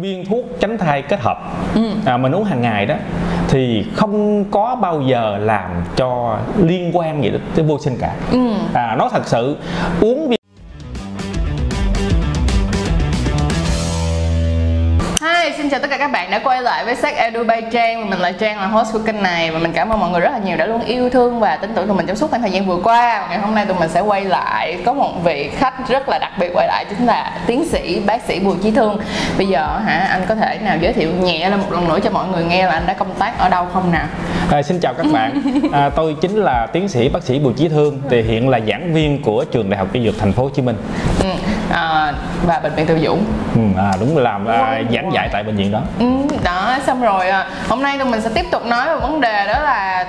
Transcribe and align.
viên 0.00 0.24
thuốc 0.24 0.44
tránh 0.60 0.78
thai 0.78 1.02
kết 1.02 1.20
hợp. 1.20 1.38
À, 2.04 2.16
mình 2.16 2.32
uống 2.32 2.44
hàng 2.44 2.62
ngày 2.62 2.86
đó 2.86 2.94
thì 3.48 3.84
không 3.94 4.44
có 4.50 4.76
bao 4.82 5.00
giờ 5.00 5.38
làm 5.38 5.70
cho 5.96 6.38
liên 6.58 6.90
quan 6.96 7.24
gì 7.24 7.32
tới 7.54 7.64
vô 7.64 7.78
sinh 7.78 7.96
cả. 8.00 8.14
À, 8.74 8.96
nó 8.98 9.08
thật 9.08 9.22
sự 9.26 9.56
uống 10.00 10.28
viên 10.28 10.39
xin 15.60 15.70
chào 15.70 15.80
tất 15.80 15.90
cả 15.90 15.98
các 15.98 16.12
bạn 16.12 16.30
đã 16.30 16.38
quay 16.38 16.62
lại 16.62 16.84
với 16.84 16.96
sách 16.96 17.14
Edu 17.16 17.44
by 17.44 17.54
Trang. 17.72 18.10
Mình 18.10 18.18
là 18.18 18.32
Trang 18.32 18.60
là 18.60 18.66
host 18.66 18.92
của 18.92 18.98
kênh 18.98 19.22
này 19.22 19.50
Và 19.50 19.58
mình 19.58 19.72
cảm 19.72 19.88
ơn 19.88 20.00
mọi 20.00 20.10
người 20.10 20.20
rất 20.20 20.30
là 20.32 20.38
nhiều 20.38 20.56
đã 20.56 20.66
luôn 20.66 20.84
yêu 20.84 21.10
thương 21.10 21.40
và 21.40 21.56
tin 21.56 21.74
tưởng 21.74 21.86
tụi 21.86 21.96
mình 21.96 22.06
trong 22.06 22.16
suốt 22.16 22.30
khoảng 22.30 22.42
thời 22.42 22.50
gian 22.50 22.66
vừa 22.66 22.78
qua. 22.84 23.26
Ngày 23.28 23.38
hôm 23.38 23.54
nay 23.54 23.66
tụi 23.66 23.76
mình 23.80 23.88
sẽ 23.88 24.00
quay 24.00 24.24
lại 24.24 24.78
Có 24.86 24.92
một 24.92 25.24
vị 25.24 25.50
khách 25.56 25.88
rất 25.88 26.08
là 26.08 26.18
đặc 26.18 26.32
biệt 26.38 26.50
quay 26.54 26.66
lại 26.66 26.84
Chính 26.88 27.06
là 27.06 27.38
tiến 27.46 27.68
sĩ 27.68 28.00
bác 28.06 28.22
sĩ 28.22 28.40
Bùi 28.40 28.56
Chí 28.62 28.70
Thương. 28.70 28.98
Bây 29.38 29.46
giờ 29.46 29.78
hả 29.84 29.98
anh 30.10 30.22
có 30.28 30.34
thể 30.34 30.58
nào 30.62 30.76
giới 30.80 30.92
thiệu 30.92 31.10
nhẹ 31.20 31.50
lên 31.50 31.60
một 31.60 31.72
lần 31.72 31.88
nữa 31.88 31.98
cho 32.04 32.10
mọi 32.10 32.28
người 32.28 32.44
nghe 32.44 32.66
là 32.66 32.72
anh 32.72 32.86
đã 32.86 32.94
công 32.94 33.14
tác 33.18 33.38
ở 33.38 33.48
đâu 33.48 33.66
không 33.72 33.92
nào? 33.92 34.06
À, 34.50 34.62
xin 34.62 34.80
chào 34.80 34.94
các 34.94 35.06
bạn, 35.12 35.42
à, 35.72 35.88
tôi 35.88 36.16
chính 36.20 36.36
là 36.36 36.66
tiến 36.72 36.88
sĩ 36.88 37.08
bác 37.08 37.22
sĩ 37.22 37.38
Bùi 37.38 37.52
Chí 37.52 37.68
Thương, 37.68 38.02
thì 38.10 38.22
hiện 38.22 38.48
là 38.48 38.60
giảng 38.68 38.94
viên 38.94 39.22
của 39.22 39.44
trường 39.44 39.70
Đại 39.70 39.78
học 39.78 39.88
Y 39.92 40.04
Dược 40.04 40.18
Thành 40.18 40.32
phố 40.32 40.42
Hồ 40.42 40.50
Chí 40.54 40.62
Minh. 40.62 40.76
ừ. 41.22 41.28
à, 41.70 42.12
Và 42.46 42.60
bệnh 42.62 42.74
viện 42.74 42.86
Từ 42.86 42.98
Dũng. 42.98 43.24
Ừ, 43.54 43.60
à, 43.76 43.92
đúng 44.00 44.16
là 44.16 44.22
làm 44.22 44.46
à, 44.46 44.82
giảng 44.92 45.10
dạy 45.14 45.28
tại 45.32 45.42
bệnh 45.42 45.49
viện 45.56 45.72
đó. 45.72 45.80
Ừ, 45.98 46.06
đó 46.44 46.76
xong 46.86 47.02
rồi 47.02 47.28
à, 47.28 47.46
hôm 47.68 47.82
nay 47.82 47.98
tụi 47.98 48.08
mình 48.10 48.20
sẽ 48.20 48.30
tiếp 48.34 48.44
tục 48.50 48.66
nói 48.66 48.86
về 48.88 48.96
vấn 49.00 49.20
đề 49.20 49.46
đó 49.46 49.60
là 49.60 50.06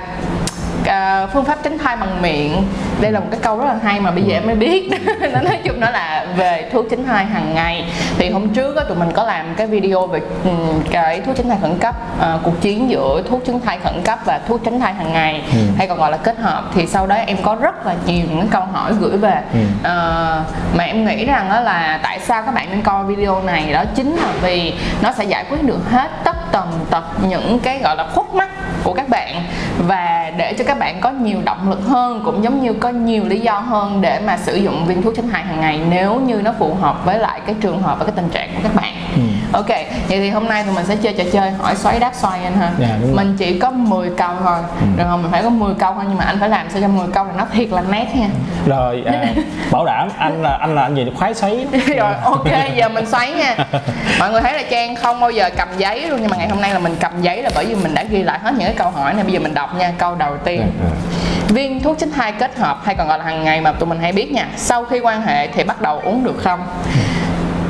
à, 0.85 1.27
phương 1.27 1.45
pháp 1.45 1.59
tránh 1.63 1.77
thai 1.77 1.97
bằng 1.97 2.21
miệng. 2.21 2.63
Đây 3.01 3.11
là 3.11 3.19
một 3.19 3.25
cái 3.31 3.39
câu 3.43 3.59
rất 3.59 3.65
là 3.65 3.75
hay 3.83 3.99
mà 3.99 4.11
bây 4.11 4.23
giờ 4.23 4.33
em 4.33 4.45
mới 4.45 4.55
biết. 4.55 4.89
Nó 5.33 5.41
nói 5.41 5.57
chung 5.63 5.79
đó 5.79 5.89
là 5.89 6.25
về 6.37 6.69
thuốc 6.73 6.85
tránh 6.91 7.05
thai 7.05 7.25
hàng 7.25 7.53
ngày. 7.53 7.85
Thì 8.17 8.29
hôm 8.29 8.49
trước 8.49 8.75
á, 8.75 8.83
tụi 8.83 8.97
mình 8.97 9.11
có 9.11 9.23
làm 9.23 9.55
cái 9.55 9.67
video 9.67 10.07
về 10.07 10.21
ừ, 10.43 10.51
cái 10.91 11.21
thuốc 11.21 11.35
tránh 11.35 11.49
thai 11.49 11.57
khẩn 11.61 11.77
cấp 11.79 11.95
à, 12.19 12.37
cuộc 12.43 12.61
chiến 12.61 12.89
giữa 12.89 13.23
thuốc 13.29 13.41
tránh 13.45 13.59
thai 13.59 13.79
khẩn 13.83 14.01
cấp 14.03 14.19
và 14.25 14.39
thuốc 14.47 14.61
tránh 14.65 14.79
thai 14.79 14.93
hàng 14.93 15.13
ngày 15.13 15.43
hay 15.77 15.87
còn 15.87 15.97
gọi 15.97 16.11
là 16.11 16.17
kết 16.17 16.37
hợp. 16.39 16.63
Thì 16.75 16.87
sau 16.87 17.07
đó 17.07 17.15
em 17.15 17.37
có 17.43 17.55
rất 17.61 17.85
là 17.85 17.95
nhiều 18.05 18.25
những 18.29 18.47
câu 18.47 18.61
hỏi 18.61 18.93
gửi 18.99 19.17
về. 19.17 19.41
À, 19.83 19.93
mà 20.73 20.83
em 20.83 21.05
nghĩ 21.05 21.25
rằng 21.25 21.49
đó 21.49 21.59
là 21.59 21.99
tại 22.03 22.19
sao 22.19 22.43
các 22.43 22.53
bạn 22.53 22.67
nên 22.71 22.81
coi 22.81 23.05
video 23.05 23.43
này? 23.43 23.73
Đó 23.73 23.83
chính 23.95 24.15
là 24.15 24.31
vì 24.41 24.73
nó 25.01 25.11
sẽ 25.11 25.23
giải 25.23 25.45
quyết 25.49 25.63
được 25.63 25.89
hết 25.91 26.11
tất 26.23 26.51
tần 26.51 26.85
tật 26.89 27.03
những 27.27 27.59
cái 27.59 27.79
gọi 27.79 27.95
là 27.95 28.07
khúc 28.15 28.35
mắc 28.35 28.40
của 28.83 28.93
các 28.93 29.09
bạn. 29.09 29.43
Và 29.87 30.31
để 30.37 30.53
cho 30.57 30.63
các 30.67 30.79
bạn 30.79 31.01
có 31.01 31.09
nhiều 31.09 31.39
động 31.45 31.69
lực 31.69 31.81
hơn, 31.87 32.21
cũng 32.25 32.43
giống 32.43 32.61
như 32.61 32.73
có 32.73 32.89
nhiều 32.89 33.23
lý 33.25 33.39
do 33.39 33.59
hơn 33.59 34.01
để 34.01 34.19
mà 34.25 34.37
sử 34.37 34.55
dụng 34.55 34.85
viên 34.85 35.01
thuốc 35.01 35.13
tránh 35.15 35.29
thai 35.29 35.43
hàng 35.43 35.59
ngày, 35.59 35.79
nếu 35.89 36.19
như 36.19 36.41
nó 36.41 36.53
phù 36.59 36.73
hợp 36.73 37.05
với 37.05 37.19
lại 37.19 37.41
cái 37.45 37.55
trường 37.61 37.81
hợp 37.81 37.99
và 37.99 38.05
cái 38.05 38.13
tình 38.15 38.29
trạng 38.29 38.49
của 38.55 38.59
các 38.63 38.75
bạn 38.75 38.93
ok 39.51 39.67
vậy 39.67 40.19
thì 40.19 40.29
hôm 40.29 40.47
nay 40.47 40.63
tụi 40.63 40.75
mình 40.75 40.85
sẽ 40.85 40.95
chơi 40.95 41.13
trò 41.13 41.23
chơi 41.33 41.51
hỏi 41.51 41.75
xoáy 41.75 41.99
đáp 41.99 42.11
xoay 42.15 42.43
anh 42.43 42.55
ha. 42.57 42.71
Dạ, 42.79 42.87
đúng 43.01 43.15
rồi. 43.15 43.25
mình 43.25 43.35
chỉ 43.37 43.59
có 43.59 43.71
10 43.71 44.09
câu 44.17 44.33
thôi. 44.43 44.57
Được 44.97 45.03
không? 45.09 45.21
Mình 45.21 45.31
phải 45.31 45.43
có 45.43 45.49
10 45.49 45.73
câu 45.79 45.93
thôi 45.93 46.03
nhưng 46.07 46.17
mà 46.17 46.25
anh 46.25 46.39
phải 46.39 46.49
làm 46.49 46.69
sao 46.69 46.81
cho 46.81 46.87
10 46.87 47.07
câu 47.13 47.25
này 47.25 47.33
nó 47.37 47.45
thiệt 47.53 47.69
là 47.69 47.81
nét 47.89 48.07
nha. 48.15 48.27
Rồi, 48.65 49.03
à, 49.05 49.25
bảo 49.71 49.85
đảm 49.85 50.09
anh 50.17 50.41
là 50.43 50.57
anh 50.61 50.75
là 50.75 50.81
anh 50.81 50.95
gì? 50.95 51.05
Khoái 51.17 51.33
sấy. 51.33 51.67
rồi 51.97 52.13
ok 52.23 52.75
giờ 52.75 52.89
mình 52.89 53.05
xoáy 53.05 53.31
nha. 53.33 53.55
Mọi 54.19 54.31
người 54.31 54.41
thấy 54.41 54.53
là 54.53 54.63
trang 54.71 54.95
không 54.95 55.19
bao 55.19 55.31
giờ 55.31 55.49
cầm 55.57 55.67
giấy 55.77 56.09
luôn 56.09 56.19
nhưng 56.21 56.29
mà 56.29 56.37
ngày 56.37 56.49
hôm 56.49 56.61
nay 56.61 56.73
là 56.73 56.79
mình 56.79 56.95
cầm 56.99 57.21
giấy 57.21 57.43
là 57.43 57.49
bởi 57.55 57.65
vì 57.65 57.75
mình 57.75 57.93
đã 57.93 58.03
ghi 58.03 58.23
lại 58.23 58.39
hết 58.39 58.51
những 58.51 58.67
cái 58.67 58.75
câu 58.77 58.89
hỏi 58.89 59.13
này. 59.13 59.23
Bây 59.23 59.33
giờ 59.33 59.39
mình 59.39 59.53
đọc 59.53 59.75
nha 59.75 59.93
câu 59.97 60.15
đầu 60.15 60.37
tiên. 60.37 60.61
Viên 61.47 61.79
thuốc 61.79 61.97
tránh 61.99 62.11
thai 62.11 62.31
kết 62.31 62.57
hợp 62.57 62.79
hay 62.83 62.95
còn 62.95 63.07
gọi 63.07 63.17
là 63.17 63.25
hàng 63.25 63.43
ngày 63.43 63.61
mà 63.61 63.71
tụi 63.71 63.89
mình 63.89 63.99
hay 63.99 64.11
biết 64.11 64.31
nha. 64.31 64.47
Sau 64.57 64.85
khi 64.85 64.99
quan 64.99 65.21
hệ 65.21 65.47
thì 65.47 65.63
bắt 65.63 65.81
đầu 65.81 65.99
uống 66.03 66.23
được 66.23 66.35
không 66.43 66.59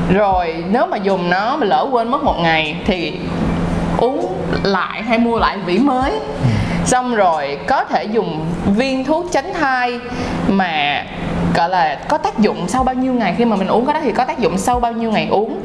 rồi, 0.10 0.64
nếu 0.70 0.88
mà 0.88 0.98
dùng 0.98 1.30
nó 1.30 1.58
mà 1.58 1.66
lỡ 1.66 1.88
quên 1.92 2.12
mất 2.12 2.24
một 2.24 2.36
ngày 2.40 2.76
thì 2.86 3.20
uống 3.98 4.34
lại 4.64 5.02
hay 5.02 5.18
mua 5.18 5.40
lại 5.40 5.58
vỉ 5.66 5.80
mới. 5.80 6.12
Xong 6.86 7.16
rồi, 7.16 7.58
có 7.68 7.84
thể 7.84 8.04
dùng 8.04 8.46
viên 8.66 9.06
thuốc 9.06 9.26
tránh 9.32 9.54
thai 9.60 10.00
mà, 10.48 11.06
gọi 11.56 11.70
là, 11.70 11.96
có 12.08 12.18
tác 12.18 12.40
dụng 12.40 12.68
sau 12.68 12.84
bao 12.84 12.96
nhiêu 12.96 13.14
ngày. 13.14 13.36
Khi 13.38 13.46
mà 13.46 13.56
mình 13.56 13.68
uống 13.68 13.86
cái 13.86 13.94
đó 13.94 14.00
thì 14.04 14.12
có 14.12 14.26
tác 14.26 14.40
dụng 14.40 14.58
sau 14.58 14.80
bao 14.80 14.92
nhiêu 14.92 15.12
ngày 15.12 15.28
uống 15.32 15.58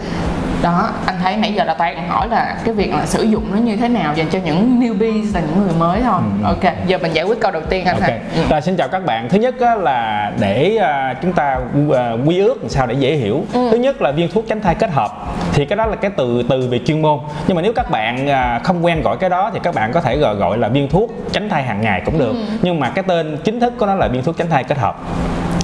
đó 0.63 0.91
anh 1.07 1.17
thấy 1.23 1.37
nãy 1.37 1.53
giờ 1.55 1.65
là 1.65 1.75
toàn 1.75 2.09
hỏi 2.09 2.29
là 2.29 2.57
cái 2.65 2.75
việc 2.75 2.93
là 2.95 3.07
sử 3.07 3.23
dụng 3.23 3.45
nó 3.53 3.57
như 3.59 3.77
thế 3.77 3.89
nào 3.89 4.15
dành 4.15 4.27
cho 4.31 4.39
những 4.45 4.81
newbies 4.81 5.35
là 5.35 5.41
những 5.41 5.63
người 5.65 5.75
mới 5.79 6.01
thôi 6.03 6.21
ok 6.45 6.75
giờ 6.87 6.99
mình 6.99 7.13
giải 7.13 7.25
quyết 7.25 7.41
câu 7.41 7.51
đầu 7.51 7.63
tiên 7.71 7.85
anh 7.85 7.95
Ok, 7.97 8.03
ha 8.11 8.19
Ừ. 8.37 8.43
rồi 8.51 8.61
xin 8.61 8.77
chào 8.77 8.89
các 8.89 9.05
bạn. 9.07 9.29
Thứ 9.29 9.39
nhất 9.39 9.55
á, 9.61 9.75
là 9.75 10.33
để 10.41 10.77
à, 10.77 11.15
chúng 11.23 11.33
ta 11.33 11.59
à, 11.97 12.13
quy 12.27 12.39
ước 12.39 12.61
làm 12.61 12.69
sao 12.69 12.87
để 12.87 12.95
dễ 12.95 13.17
hiểu. 13.17 13.45
Thứ 13.53 13.77
nhất 13.77 14.03
là 14.03 14.11
viên 14.11 14.31
thuốc 14.31 14.45
tránh 14.49 14.61
thai 14.61 14.75
kết 14.75 14.91
hợp. 14.91 15.11
Thì 15.53 15.65
cái 15.65 15.77
đó 15.77 15.87
là 15.87 15.97
cái 15.97 16.11
từ 16.17 16.43
từ 16.49 16.69
về 16.71 16.81
chuyên 16.87 17.03
môn. 17.03 17.19
Nhưng 17.47 17.55
mà 17.57 17.63
nếu 17.63 17.73
các 17.73 17.91
bạn 17.91 18.29
à, 18.29 18.61
không 18.65 18.85
quen 18.85 19.03
gọi 19.03 19.17
cái 19.17 19.31
đó 19.31 19.51
thì 19.55 19.61
các 19.63 19.75
bạn 19.75 19.93
có 19.93 20.01
thể 20.01 20.17
gọi 20.17 20.35
gọi 20.35 20.59
là 20.59 20.69
viên 20.69 20.89
thuốc 20.89 21.11
tránh 21.33 21.49
thai 21.49 21.63
hàng 21.63 21.81
ngày 21.81 22.03
cũng 22.05 22.19
được. 22.19 22.35
Nhưng 22.63 22.81
mà 22.81 22.89
cái 22.91 23.05
tên 23.09 23.39
chính 23.45 23.61
thức 23.61 23.73
của 23.79 23.87
nó 23.87 23.95
là 23.95 24.09
viên 24.09 24.23
thuốc 24.23 24.37
tránh 24.39 24.51
thai 24.51 24.65
kết 24.65 24.79
hợp. 24.79 24.97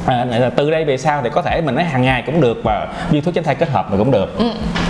À, 0.06 0.24
là 0.24 0.50
từ 0.50 0.70
đây 0.70 0.84
về 0.84 0.96
sau 0.96 1.20
thì 1.22 1.30
có 1.32 1.42
thể 1.42 1.60
mình 1.60 1.74
nói 1.74 1.84
hàng 1.84 2.02
ngày 2.02 2.22
cũng 2.26 2.40
được 2.40 2.60
và 2.64 2.88
viên 3.10 3.22
thuốc 3.22 3.34
tránh 3.34 3.44
thai 3.44 3.54
kết 3.54 3.68
hợp 3.68 3.90
mà 3.90 3.96
cũng 3.98 4.10
được. 4.10 4.38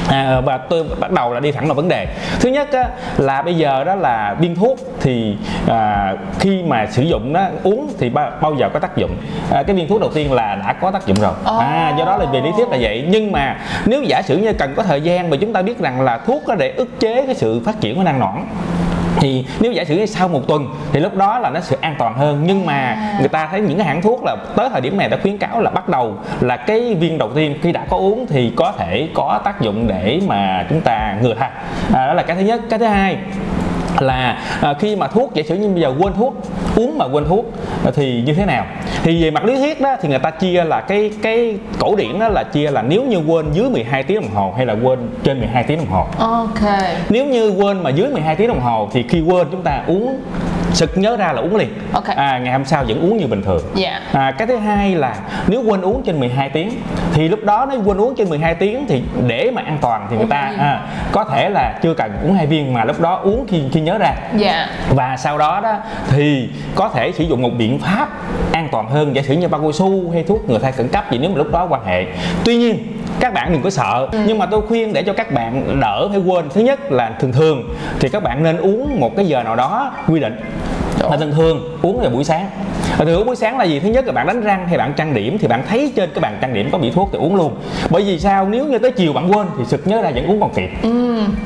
À, 0.09 0.41
và 0.41 0.59
tôi 0.59 0.84
bắt 1.00 1.11
đầu 1.11 1.33
là 1.34 1.41
đi 1.41 1.53
thẳng 1.53 1.67
vào 1.67 1.75
vấn 1.75 1.89
đề. 1.89 2.06
Thứ 2.41 2.49
nhất 2.49 2.73
á, 2.73 2.84
là 3.17 3.43
bây 3.43 3.55
giờ 3.55 3.84
đó 3.84 3.95
là 3.95 4.37
viên 4.41 4.56
thuốc 4.56 4.78
thì 5.00 5.37
à, 5.69 6.15
khi 6.39 6.62
mà 6.62 6.87
sử 6.87 7.03
dụng 7.03 7.33
nó 7.33 7.41
uống 7.62 7.93
thì 7.99 8.11
bao, 8.11 8.31
bao 8.41 8.55
giờ 8.55 8.69
có 8.73 8.78
tác 8.78 8.97
dụng? 8.97 9.17
À, 9.50 9.62
cái 9.62 9.77
viên 9.77 9.89
thuốc 9.89 10.00
đầu 10.00 10.11
tiên 10.15 10.33
là 10.33 10.55
đã 10.55 10.73
có 10.73 10.91
tác 10.91 11.06
dụng 11.06 11.21
rồi. 11.21 11.33
À, 11.44 11.94
do 11.99 12.05
đó 12.05 12.17
là 12.17 12.25
về 12.25 12.41
lý 12.41 12.50
thuyết 12.56 12.69
là 12.69 12.77
vậy. 12.81 13.05
Nhưng 13.09 13.33
mà 13.33 13.56
nếu 13.87 14.03
giả 14.03 14.23
sử 14.23 14.37
như 14.39 14.53
cần 14.53 14.75
có 14.77 14.83
thời 14.83 15.00
gian 15.00 15.31
mà 15.31 15.37
chúng 15.41 15.53
ta 15.53 15.62
biết 15.62 15.79
rằng 15.79 16.00
là 16.00 16.19
thuốc 16.19 16.43
có 16.47 16.55
để 16.55 16.75
ức 16.77 17.00
chế 17.00 17.27
cái 17.27 17.34
sự 17.34 17.62
phát 17.65 17.81
triển 17.81 17.97
của 17.97 18.03
năng 18.03 18.21
nõn 18.21 18.37
thì 19.17 19.45
nếu 19.61 19.73
giả 19.73 19.84
sử 19.84 20.06
sau 20.06 20.28
một 20.28 20.41
tuần 20.49 20.67
thì 20.93 21.00
lúc 21.00 21.17
đó 21.17 21.39
là 21.39 21.50
nó 21.50 21.61
sẽ 21.61 21.77
an 21.81 21.95
toàn 21.99 22.15
hơn. 22.15 22.43
Nhưng 22.47 22.67
mà 22.67 22.97
người 23.21 23.28
ta 23.28 23.49
thấy 23.50 23.61
những 23.61 23.78
cái 23.78 23.87
hãng 23.87 24.03
thuốc 24.03 24.25
là 24.25 24.37
tới 24.56 24.69
thời 24.73 24.81
điểm 24.81 24.97
này 24.97 25.09
đã 25.09 25.19
khuyến 25.23 25.39
cáo 25.39 25.61
là 25.61 25.71
bắt 25.71 25.89
đầu 25.89 26.17
là 26.41 26.56
cái 26.56 26.95
viên 26.95 27.19
đầu 27.19 27.31
tiên 27.34 27.59
khi 27.62 27.73
đã 27.73 27.84
có 27.91 27.97
uống 27.97 28.27
thì 28.27 28.53
có 28.56 28.73
thể 28.78 29.09
có 29.15 29.41
tác 29.45 29.61
dụng 29.61 29.89
để 29.89 30.21
mà 30.27 30.67
chúng 30.71 30.81
ta 30.81 31.17
ngừa 31.23 31.34
thai 31.34 31.50
à, 31.95 32.06
đó 32.06 32.15
là 32.15 32.23
cái 32.23 32.37
thứ 32.37 32.43
nhất. 32.43 32.61
Cái 32.71 32.78
thứ 32.78 32.84
hai 32.84 33.17
là 34.00 34.39
à, 34.61 34.75
khi 34.75 34.97
mà 34.97 35.06
thuốc 35.06 35.34
giả 35.34 35.43
sử 35.49 35.55
như 35.55 35.69
bây 35.69 35.81
giờ 35.81 35.94
quên 35.99 36.12
thuốc 36.12 36.34
uống 36.77 36.99
mà 36.99 37.05
quên 37.05 37.25
thuốc 37.29 37.53
à, 37.84 37.91
thì 37.94 38.23
như 38.27 38.34
thế 38.34 38.47
nào 38.47 38.67
thì 39.02 39.22
về 39.22 39.30
mặt 39.30 39.44
lý 39.44 39.56
thuyết 39.56 39.80
đó 39.80 39.96
thì 40.02 40.08
người 40.08 40.18
ta 40.18 40.30
chia 40.30 40.64
là 40.64 40.80
cái 40.80 41.10
cái 41.22 41.56
cổ 41.78 41.96
điển 41.96 42.18
đó 42.18 42.28
là 42.28 42.44
chia 42.52 42.70
là 42.70 42.82
nếu 42.82 43.02
như 43.02 43.18
quên 43.18 43.46
dưới 43.52 43.70
12 43.70 44.02
tiếng 44.02 44.20
đồng 44.20 44.30
hồ 44.34 44.52
hay 44.56 44.66
là 44.66 44.76
quên 44.82 44.98
trên 45.24 45.38
12 45.38 45.64
tiếng 45.64 45.78
đồng 45.78 45.86
hồ. 45.86 46.06
Ok. 46.18 46.60
Nếu 47.08 47.26
như 47.26 47.50
quên 47.50 47.82
mà 47.82 47.90
dưới 47.90 48.08
12 48.10 48.36
tiếng 48.36 48.48
đồng 48.48 48.60
hồ 48.60 48.88
thì 48.92 49.04
khi 49.08 49.20
quên 49.20 49.46
chúng 49.50 49.62
ta 49.62 49.82
uống 49.86 50.20
sực 50.72 50.99
nhớ 50.99 51.16
ra 51.16 51.33
là 51.33 51.41
uống 51.41 51.56
liền. 51.56 51.69
Ok. 51.93 52.06
à, 52.06 52.38
ngày 52.38 52.53
hôm 52.53 52.65
sau 52.65 52.84
vẫn 52.88 53.00
uống 53.00 53.16
như 53.16 53.27
bình 53.27 53.43
thường. 53.43 53.62
Dạ. 53.75 54.00
à, 54.12 54.34
cái 54.38 54.47
thứ 54.47 54.56
hai 54.56 54.94
là 54.94 55.16
nếu 55.47 55.62
quên 55.62 55.83
uống 55.83 56.03
trên 56.03 56.21
12 56.21 56.49
tiếng 56.49 56.71
thì 57.12 57.28
lúc 57.28 57.44
đó 57.44 57.66
nếu 57.71 57.83
quên 57.84 57.97
uống 58.00 58.15
trên 58.15 58.28
12 58.28 58.55
tiếng 58.55 58.87
thì 58.88 59.03
để 59.27 59.50
mà 59.55 59.62
an 59.62 59.78
toàn 59.81 60.06
thì 60.11 60.16
người 60.16 60.25
Uống 60.25 60.31
ta 60.31 60.49
viên. 60.50 60.59
à, 60.59 60.81
có 61.12 61.25
thể 61.25 61.49
là 61.50 61.78
chưa 61.82 61.94
cần 61.94 62.12
uống 62.25 62.34
hai 62.34 62.47
viên 62.47 62.75
mà 62.75 62.84
lúc 62.84 63.00
đó 63.00 63.21
uống 63.22 63.47
khi 63.49 63.62
khi 63.72 63.81
nhớ 63.81 63.99
ra. 63.99 64.15
Dạ. 64.37 64.66
Và 64.91 65.16
sau 65.16 65.38
đó 65.38 65.61
đó 65.61 65.77
thì 66.09 66.49
có 66.75 66.88
thể 66.88 67.12
sử 67.12 67.25
dụng 67.25 67.43
một 67.43 67.50
biện 67.59 67.78
pháp 67.78 68.09
an 68.53 68.69
toàn 68.72 68.88
hơn 68.88 69.16
giả 69.16 69.22
sử 69.22 69.34
như 69.34 69.49
bao 69.49 69.61
cao 69.61 69.72
su 69.72 70.11
hay 70.12 70.22
thuốc 70.22 70.49
ngừa 70.49 70.59
thai 70.59 70.72
khẩn 70.72 70.88
cấp 70.88 71.05
gì 71.11 71.19
nếu 71.19 71.31
mà 71.31 71.37
lúc 71.37 71.53
đó 71.53 71.66
quan 71.71 71.84
hệ. 71.87 72.06
Tuy 72.44 72.56
nhiên 72.56 72.78
các 73.21 73.34
bạn 73.34 73.53
đừng 73.53 73.62
có 73.62 73.71
sợ 73.71 74.09
nhưng 74.27 74.38
mà 74.38 74.47
tôi 74.47 74.61
khuyên 74.69 74.93
để 74.93 75.03
cho 75.03 75.12
các 75.12 75.32
bạn 75.32 75.81
đỡ 75.81 76.09
phải 76.09 76.19
quên. 76.19 76.49
Thứ 76.55 76.61
nhất 76.61 76.93
là 76.93 77.11
thường 77.21 77.32
thường 77.32 77.75
thì 78.00 78.09
các 78.09 78.22
bạn 78.22 78.43
nên 78.43 78.56
uống 78.56 79.00
một 79.00 79.16
cái 79.16 79.27
giờ 79.27 79.43
nào 79.43 79.56
đó 79.56 79.93
quy 80.09 80.21
định 80.21 80.41
Dạ. 81.02 81.08
mà 81.08 81.16
thường 81.16 81.32
thường 81.32 81.78
uống 81.82 82.00
vào 82.00 82.10
buổi 82.10 82.24
sáng. 82.24 82.50
Và 82.98 83.04
thường 83.04 83.18
uống 83.18 83.26
buổi 83.26 83.36
sáng 83.36 83.58
là 83.58 83.64
gì? 83.64 83.80
Thứ 83.80 83.88
nhất 83.88 84.06
là 84.06 84.12
bạn 84.12 84.26
đánh 84.26 84.40
răng 84.40 84.69
hay 84.69 84.78
bạn 84.78 84.93
trang 84.96 85.14
điểm 85.14 85.38
thì 85.38 85.49
bạn 85.49 85.62
thấy 85.69 85.93
trên 85.96 86.10
cái 86.14 86.20
bàn 86.20 86.38
trang 86.40 86.54
điểm 86.54 86.69
có 86.72 86.78
bị 86.78 86.90
thuốc 86.90 87.08
thì 87.12 87.19
uống 87.19 87.34
luôn 87.37 87.54
bởi 87.93 88.03
vì 88.03 88.19
sao? 88.19 88.49
Nếu 88.49 88.65
như 88.67 88.79
tới 88.79 88.91
chiều 88.91 89.12
bạn 89.12 89.31
quên 89.33 89.47
thì 89.59 89.65
sực 89.65 89.87
nhớ 89.87 90.03
ra 90.03 90.11
vẫn 90.15 90.27
uống 90.27 90.41
còn 90.41 90.50
kịp. 90.55 90.71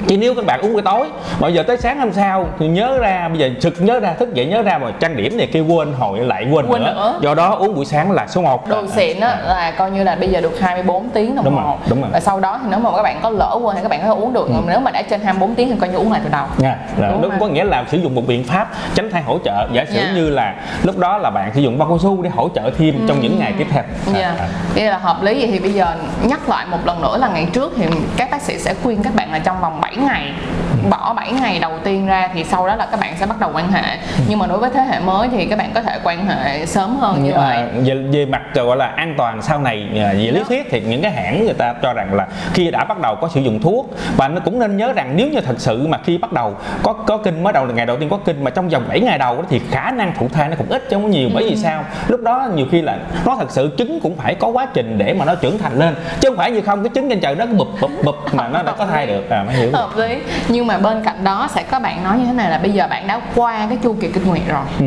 Chỉ 0.07 0.17
nếu 0.17 0.35
các 0.35 0.47
bạn 0.47 0.61
uống 0.61 0.73
buổi 0.73 0.83
tối 0.83 1.07
bây 1.41 1.55
giờ 1.55 1.63
tới 1.63 1.77
sáng 1.77 2.01
hôm 2.01 2.13
sau 2.13 2.49
thì 2.59 2.69
nhớ 2.69 2.99
ra 2.99 3.29
bây 3.29 3.39
giờ 3.39 3.51
sực 3.61 3.75
nhớ 3.79 4.01
ra 4.01 4.15
thức 4.15 4.35
dậy 4.35 4.47
nhớ 4.47 4.63
ra 4.63 4.79
mà 4.79 4.91
trang 5.01 5.17
điểm 5.17 5.37
này 5.37 5.49
kêu 5.53 5.65
quên 5.67 5.93
hồi 5.93 6.19
lại 6.21 6.47
quên, 6.53 6.67
Quên 6.67 6.83
nữa. 6.85 6.93
nữa. 6.97 7.19
do 7.23 7.35
đó 7.35 7.51
uống 7.61 7.75
buổi 7.75 7.85
sáng 7.85 8.13
là 8.13 8.27
số 8.27 8.43
1 8.43 8.69
đồ 8.69 8.87
xịn 8.87 9.21
á 9.21 9.37
là 9.47 9.71
coi 9.79 9.91
như 9.91 10.05
là 10.05 10.15
bây 10.15 10.29
giờ 10.29 10.41
được 10.41 10.61
24 10.61 11.09
tiếng 11.11 11.35
đồng 11.37 11.45
Đúng 11.45 11.55
rồi, 11.55 11.65
hồ 11.65 11.77
đúng 11.89 12.01
rồi. 12.01 12.11
và 12.13 12.21
sau 12.21 12.41
đó 12.41 12.59
thì 12.63 12.69
nếu 12.71 12.79
mà 12.81 12.91
các 12.97 13.03
bạn 13.03 13.19
có 13.23 13.31
lỡ 13.31 13.59
quên 13.63 13.77
thì 13.77 13.83
các 13.83 13.89
bạn 13.89 14.01
có 14.09 14.15
uống 14.15 14.33
được. 14.33 14.49
Còn 14.55 14.65
nếu 14.69 14.81
mà 14.81 14.91
đã 14.91 15.03
trên 15.03 15.21
24 15.21 15.55
tiếng 15.55 15.71
thì 15.71 15.77
coi 15.81 15.89
như 15.89 15.97
uống 15.97 16.13
lại 16.13 16.21
từ 16.25 16.31
đầu. 16.33 16.47
Nha 16.59 16.77
là 16.97 17.09
Đúng 17.09 17.23
rồi. 17.23 17.31
có 17.41 17.47
nghĩa 17.47 17.65
là 17.65 17.85
sử 17.91 17.99
dụng 17.99 18.15
một 18.15 18.23
biện 18.27 18.45
pháp 18.45 18.69
tránh 18.95 19.11
thai 19.11 19.23
hỗ 19.23 19.39
trợ. 19.45 19.69
Giả 19.73 19.85
sử 19.85 19.95
Dạ. 19.97 20.13
như 20.15 20.31
là 20.31 20.55
lúc 20.83 20.99
đó 20.99 21.19
là 21.19 21.31
bạn 21.31 21.51
sử 21.55 21.61
dụng 21.61 21.79
bao 21.79 21.89
cao 21.89 21.99
su 21.99 22.23
để 22.23 22.31
hỗ 22.31 22.49
trợ 22.55 22.71
thêm 22.79 23.05
trong 23.09 23.21
những 23.21 23.39
ngày 23.39 23.53
tiếp 23.59 23.67
theo. 23.71 23.83
Dạ, 24.15 24.21
À, 24.29 24.35
à. 24.39 24.49
vậy 24.75 24.85
là 24.85 24.99
hợp 24.99 25.23
lý. 25.23 25.35
Vậy 25.41 25.49
thì 25.53 25.59
bây 25.59 25.73
giờ 25.73 25.87
nhắc 26.23 26.36
lại 26.47 26.67
một 26.67 26.87
lần 26.87 27.03
nữa 27.03 27.17
là 27.19 27.29
ngày 27.29 27.49
trước 27.53 27.73
thì 27.77 27.87
các 28.17 28.31
bác 28.31 28.43
sĩ 28.43 28.59
sẽ 28.59 28.75
khuyên 28.83 29.03
các 29.03 29.15
bạn 29.15 29.33
là 29.33 29.38
trong 29.38 29.61
vòng 29.61 29.81
7 29.81 29.97
ngày 29.97 30.35
bỏ 30.91 31.12
7 31.17 31.33
ngày 31.33 31.59
đầu 31.59 31.73
tiên 31.85 32.06
ra 32.06 32.29
thì 32.35 32.44
sau 32.44 32.67
đó 32.67 32.77
là 32.77 32.87
các 32.91 33.00
bạn 33.00 33.15
sẽ 33.21 33.27
bắt 33.27 33.41
đầu 33.41 33.50
quan 33.55 33.73
hệ. 33.73 33.97
Ừ. 33.97 34.25
nhưng 34.29 34.38
mà 34.38 34.47
đối 34.47 34.59
với 34.59 34.71
thế 34.75 34.81
hệ 34.81 35.00
mới 35.00 35.29
thì 35.29 35.47
các 35.47 35.59
bạn 35.59 35.71
có 35.75 35.83
thể 35.83 35.99
quan 36.05 36.27
hệ 36.27 36.67
sớm 36.67 36.97
hơn 36.97 37.25
như 37.25 37.33
à, 37.33 37.41
vậy. 37.41 37.83
về, 37.85 37.94
về 37.94 38.27
mặt 38.27 38.43
gọi 38.55 38.77
là 38.77 38.87
an 38.87 39.15
toàn 39.19 39.43
sau 39.43 39.59
này 39.59 39.88
à, 39.94 40.12
về 40.12 40.31
lý 40.31 40.43
thuyết 40.49 40.67
thì 40.71 40.81
những 40.81 41.03
cái 41.03 41.11
hãng 41.11 41.44
người 41.44 41.55
ta 41.55 41.75
cho 41.83 41.93
rằng 41.93 42.15
là 42.15 42.27
khi 42.53 42.71
đã 42.71 42.85
bắt 42.85 43.00
đầu 43.00 43.15
có 43.15 43.29
sử 43.29 43.41
dụng 43.41 43.61
thuốc 43.61 43.91
và 44.17 44.29
nó 44.29 44.41
cũng 44.41 44.59
nên 44.59 44.77
nhớ 44.77 44.93
rằng 44.93 45.12
nếu 45.17 45.29
như 45.29 45.41
thật 45.41 45.55
sự 45.59 45.87
mà 45.87 45.99
khi 46.05 46.19
bắt 46.19 46.33
đầu 46.33 46.55
có 46.83 46.93
có 46.93 47.17
kinh 47.17 47.43
mới 47.43 47.53
đầu 47.53 47.67
ngày 47.67 47.87
đầu 47.87 47.97
tiên 47.97 48.09
có 48.09 48.19
kinh 48.25 48.44
mà 48.44 48.50
trong 48.50 48.69
vòng 48.69 48.85
7 48.88 49.00
ngày 49.00 49.19
đầu 49.19 49.44
thì 49.50 49.61
khả 49.71 49.91
năng 49.91 50.12
thụ 50.19 50.29
thai 50.33 50.49
nó 50.49 50.56
cũng 50.56 50.69
ít 50.69 50.83
chứ 50.91 50.97
không 50.97 51.03
có 51.03 51.09
nhiều 51.09 51.29
bởi 51.35 51.44
vì 51.44 51.50
ừ. 51.50 51.56
sao? 51.56 51.85
Lúc 52.09 52.21
đó 52.23 52.49
nhiều 52.55 52.67
khi 52.71 52.83
là 52.83 52.99
nó 53.25 53.37
thật 53.38 53.50
sự 53.50 53.71
trứng 53.79 54.00
cũng 54.00 54.17
phải 54.17 54.35
có 54.35 54.49
quá 54.49 54.67
trình 54.75 54.99
để 54.99 55.15
mà 55.15 55.25
nó 55.25 55.35
trưởng 55.35 55.59
thành 55.59 55.79
lên 55.79 55.94
chứ 56.21 56.29
không 56.29 56.37
phải 56.37 56.50
như 56.50 56.61
không 56.61 56.83
cái 56.83 56.91
trứng 56.94 57.09
trên 57.09 57.21
trời 57.21 57.35
nó 57.35 57.47
cứ 57.47 57.53
bụp 57.53 57.69
bụp 57.81 57.91
bụp 58.05 58.17
mà 58.33 58.49
nó 58.49 58.62
đã 58.62 58.73
có 58.73 58.87
thai 58.87 59.06
được. 59.06 59.31
À 59.31 59.44
mới 59.47 59.55
hiểu. 59.55 59.71
Hợp 59.73 59.97
lý. 59.97 60.19
Nhưng 60.49 60.67
mà 60.67 60.75
bên 60.78 61.02
cạnh 61.05 61.25
đó 61.25 61.49
sẽ 61.55 61.62
có 61.62 61.81
bạn 61.81 62.05
nói 62.05 62.19
như 62.19 62.25
thế 62.26 62.32
này 62.32 62.50
là 62.50 62.58
bây 62.58 62.73
giờ 62.73 62.87
bạn 62.90 63.06
đã 63.06 63.20
qua 63.34 63.67
cái 63.69 63.78
chu 63.82 63.96
kỳ 64.00 64.08
kinh 64.08 64.26
nguyệt 64.26 64.49
rồi 64.49 64.64
ừ. 64.78 64.87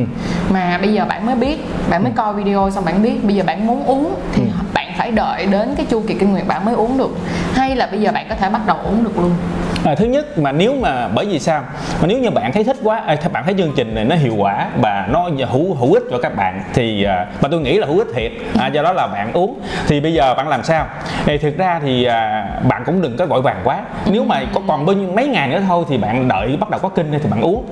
mà 0.50 0.78
bây 0.78 0.94
giờ 0.94 1.06
bạn 1.06 1.26
mới 1.26 1.36
biết 1.36 1.66
bạn 1.90 2.04
mới 2.04 2.12
coi 2.16 2.34
video 2.34 2.72
xong 2.72 2.86
bạn 2.86 3.04
biết 3.04 3.24
bây 3.24 3.36
giờ 3.36 3.44
bạn 3.44 3.68
muốn 3.68 3.86
uống 3.86 4.16
thì 4.34 4.44
ừ. 4.44 4.50
bạn 4.74 4.88
phải 4.98 5.12
đợi 5.12 5.46
đến 5.46 5.74
cái 5.78 5.86
chu 5.90 6.04
kỳ 6.08 6.14
kinh 6.14 6.32
nguyệt 6.32 6.48
bạn 6.48 6.66
mới 6.66 6.76
uống 6.76 6.98
được 6.98 7.18
hay 7.54 7.76
là 7.76 7.88
bây 7.92 8.02
giờ 8.02 8.12
bạn 8.12 8.26
có 8.30 8.36
thể 8.36 8.50
bắt 8.50 8.62
đầu 8.66 8.78
uống 8.84 9.04
được 9.04 9.18
luôn 9.18 9.34
à, 9.84 9.96
thứ 9.96 10.06
nhất 10.06 10.38
mà 10.38 10.52
nếu 10.52 10.76
mà 10.76 11.08
bởi 11.08 11.26
vì 11.26 11.40
sao? 11.40 11.64
Mà 12.02 12.08
nếu 12.08 12.20
như 12.20 12.30
bạn 12.30 12.52
thấy 12.52 12.64
thích 12.64 12.78
quá 12.84 13.04
à, 13.06 13.16
bạn 13.32 13.44
thấy 13.46 13.56
chương 13.58 13.74
trình 13.76 13.96
này 13.96 14.06
nó 14.06 14.16
hiệu 14.16 14.36
quả 14.38 14.68
và 14.82 15.08
nó 15.12 15.30
hữu 15.52 15.74
hữu 15.74 15.94
ích 15.94 16.04
cho 16.12 16.18
các 16.22 16.36
bạn 16.36 16.64
thì 16.74 17.04
à, 17.04 17.26
mà 17.42 17.50
tôi 17.52 17.62
nghĩ 17.62 17.78
là 17.78 17.88
hữu 17.88 17.98
ích 17.98 18.08
thiệt. 18.16 18.32
À, 18.60 18.68
do 18.68 18.82
đó 18.84 18.94
là 18.94 19.08
bạn 19.08 19.34
uống. 19.34 19.60
Thì 19.88 20.00
bây 20.00 20.14
giờ 20.14 20.34
bạn 20.34 20.48
làm 20.48 20.64
sao? 20.64 20.86
Thì 21.26 21.38
thực 21.38 21.58
ra 21.58 21.80
thì 21.84 22.04
à, 22.04 22.48
bạn 22.70 22.84
cũng 22.86 23.02
đừng 23.02 23.18
có 23.18 23.26
vội 23.26 23.42
vàng 23.42 23.62
quá. 23.64 23.82
Nếu 24.12 24.24
mà 24.24 24.42
có 24.54 24.62
còn 24.68 24.86
bao 24.86 24.96
nhiêu 24.96 25.10
mấy 25.16 25.28
ngày 25.28 25.48
nữa 25.48 25.62
thôi 25.68 25.86
thì 25.90 25.98
bạn 25.98 26.28
đợi 26.28 26.58
bắt 26.60 26.70
đầu 26.70 26.80
có 26.80 26.90
kinh 26.90 27.12
thì 27.12 27.30
bạn 27.30 27.42
uống 27.42 27.66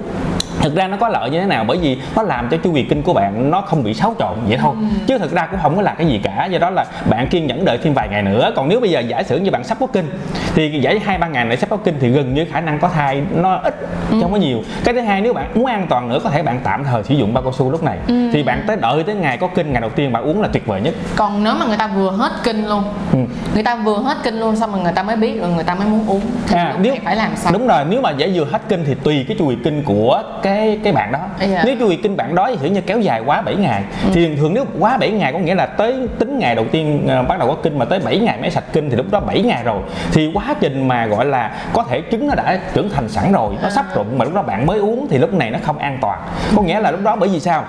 thực 0.68 0.76
ra 0.76 0.88
nó 0.88 0.98
có 0.98 1.08
lợi 1.08 1.30
như 1.30 1.40
thế 1.40 1.46
nào 1.46 1.64
bởi 1.68 1.78
vì 1.78 1.98
nó 2.16 2.24
làm 2.24 2.50
cho 2.50 2.58
chu 2.58 2.74
kỳ 2.76 2.84
kinh 2.84 3.02
của 3.02 3.14
bạn 3.14 3.52
nó 3.52 3.62
không 3.62 3.84
bị 3.84 3.94
xáo 3.94 4.16
trộn 4.20 4.34
vậy 4.48 4.58
thôi 4.62 4.76
ừ. 4.80 4.86
chứ 5.08 5.18
thực 5.18 5.32
ra 5.32 5.46
cũng 5.46 5.60
không 5.64 5.76
có 5.76 5.82
là 5.82 5.96
cái 5.98 6.08
gì 6.08 6.22
cả 6.24 6.46
do 6.46 6.60
đó 6.60 6.70
là 6.70 6.86
bạn 7.10 7.28
kiên 7.28 7.48
nhẫn 7.48 7.66
đợi 7.66 7.78
thêm 7.84 7.94
vài 7.94 8.08
ngày 8.10 8.24
nữa 8.24 8.52
còn 8.56 8.70
nếu 8.70 8.80
bây 8.80 8.90
giờ 8.90 9.00
giả 9.00 9.24
sử 9.24 9.38
như 9.38 9.52
bạn 9.52 9.64
sắp 9.64 9.78
có 9.80 9.88
kinh 9.88 10.10
thì 10.56 10.80
giải 10.82 11.00
hai 11.00 11.18
ba 11.18 11.28
ngày 11.28 11.46
để 11.50 11.56
sắp 11.56 11.70
có 11.70 11.78
kinh 11.78 11.96
thì 12.00 12.10
gần 12.10 12.34
như 12.34 12.46
khả 12.52 12.62
năng 12.62 12.80
có 12.80 12.90
thai 12.90 13.22
nó 13.36 13.60
ít 13.64 13.76
ừ. 14.12 14.18
không 14.22 14.32
có 14.32 14.38
nhiều 14.38 14.62
cái 14.84 14.94
thứ 14.94 15.02
hai 15.02 15.22
nếu 15.22 15.34
bạn 15.34 15.52
muốn 15.56 15.66
an 15.66 15.88
toàn 15.90 16.10
nữa 16.10 16.20
có 16.24 16.30
thể 16.30 16.44
bạn 16.44 16.60
tạm 16.64 16.84
thời 16.84 17.04
sử 17.04 17.16
dụng 17.16 17.34
bao 17.34 17.44
cao 17.44 17.54
su 17.54 17.72
lúc 17.72 17.84
này 17.84 17.98
ừ. 18.08 18.30
thì 18.34 18.44
bạn 18.44 18.64
tới 18.68 18.76
đợi 18.76 19.04
tới 19.04 19.16
ngày 19.16 19.38
có 19.38 19.48
kinh 19.48 19.72
ngày 19.72 19.82
đầu 19.82 19.90
tiên 19.90 20.12
bạn 20.12 20.24
uống 20.24 20.42
là 20.42 20.48
tuyệt 20.48 20.66
vời 20.66 20.82
nhất 20.82 20.94
còn 21.16 21.44
nếu 21.44 21.54
mà 21.60 21.66
người 21.66 21.78
ta 21.78 21.88
vừa 21.88 22.12
hết 22.12 22.32
kinh 22.44 22.66
luôn 22.66 22.84
ừ. 23.14 23.20
người 23.54 23.64
ta 23.64 23.76
vừa 23.76 23.98
hết 23.98 24.18
kinh 24.24 24.40
luôn 24.40 24.56
xong 24.56 24.72
rồi 24.72 24.82
người 24.82 24.94
ta 24.94 25.04
mới 25.04 25.16
biết 25.16 25.42
rồi 25.42 25.50
người 25.50 25.64
ta 25.64 25.76
mới 25.76 25.88
muốn 25.88 26.08
uống 26.08 26.22
thì 26.48 26.58
à, 26.58 26.76
nếu 26.82 26.96
phải 27.04 27.16
làm 27.16 27.32
sao 27.36 27.54
đúng 27.54 27.68
rồi 27.68 27.86
nếu 27.90 28.02
mà 28.02 28.12
giải 28.12 28.32
vừa 28.36 28.46
hết 28.46 28.62
kinh 28.70 28.84
thì 28.86 28.94
tùy 29.04 29.26
cái 29.28 29.38
chu 29.40 29.50
kỳ 29.50 29.56
kinh 29.64 29.84
của 29.84 30.24
cái 30.42 30.57
cái 30.84 30.94
bạn 30.94 31.12
đó 31.12 31.20
yeah. 31.40 31.66
Nếu 31.66 31.76
chu 31.80 31.90
kỳ 31.90 31.96
kinh 31.96 32.18
bạn 32.18 32.36
đó 32.36 32.50
thì 32.62 32.70
như 32.70 32.82
kéo 32.82 33.00
dài 33.00 33.22
quá 33.26 33.42
7 33.42 33.56
ngày 33.56 33.84
ừ. 34.04 34.10
thì 34.14 34.28
thường 34.28 34.38
thường 34.38 34.54
nếu 34.54 34.66
quá 34.80 34.98
7 34.98 35.12
ngày 35.12 35.34
có 35.34 35.40
nghĩa 35.40 35.56
là 35.56 35.66
tới 35.66 36.08
tính 36.20 36.40
ngày 36.40 36.56
đầu 36.56 36.66
tiên 36.72 37.08
uh, 37.22 37.28
bắt 37.28 37.40
đầu 37.40 37.48
có 37.48 37.56
kinh 37.64 37.80
mà 37.80 37.86
tới 37.86 38.00
7 38.00 38.20
ngày 38.20 38.38
mới 38.42 38.52
sạch 38.52 38.64
kinh 38.74 38.90
thì 38.90 38.96
lúc 38.96 39.06
đó 39.12 39.20
7 39.20 39.42
ngày 39.42 39.64
rồi 39.64 39.82
thì 40.12 40.32
quá 40.34 40.56
trình 40.60 40.88
mà 40.88 41.06
gọi 41.06 41.26
là 41.26 41.52
có 41.74 41.84
thể 41.90 42.02
trứng 42.12 42.28
nó 42.28 42.36
đã 42.36 42.60
trưởng 42.74 42.90
thành 42.90 43.10
sẵn 43.10 43.32
rồi 43.32 43.56
nó 43.64 43.70
sắp 43.70 43.86
rụng 43.96 44.18
mà 44.18 44.26
lúc 44.26 44.34
đó 44.34 44.42
bạn 44.42 44.66
mới 44.66 44.80
uống 44.80 45.08
thì 45.10 45.18
lúc 45.18 45.34
này 45.34 45.52
nó 45.52 45.60
không 45.64 45.78
an 45.78 45.98
toàn 46.02 46.20
có 46.56 46.62
nghĩa 46.62 46.80
là 46.80 46.92
lúc 46.92 47.04
đó 47.04 47.16
bởi 47.16 47.30
vì 47.30 47.40
sao 47.40 47.66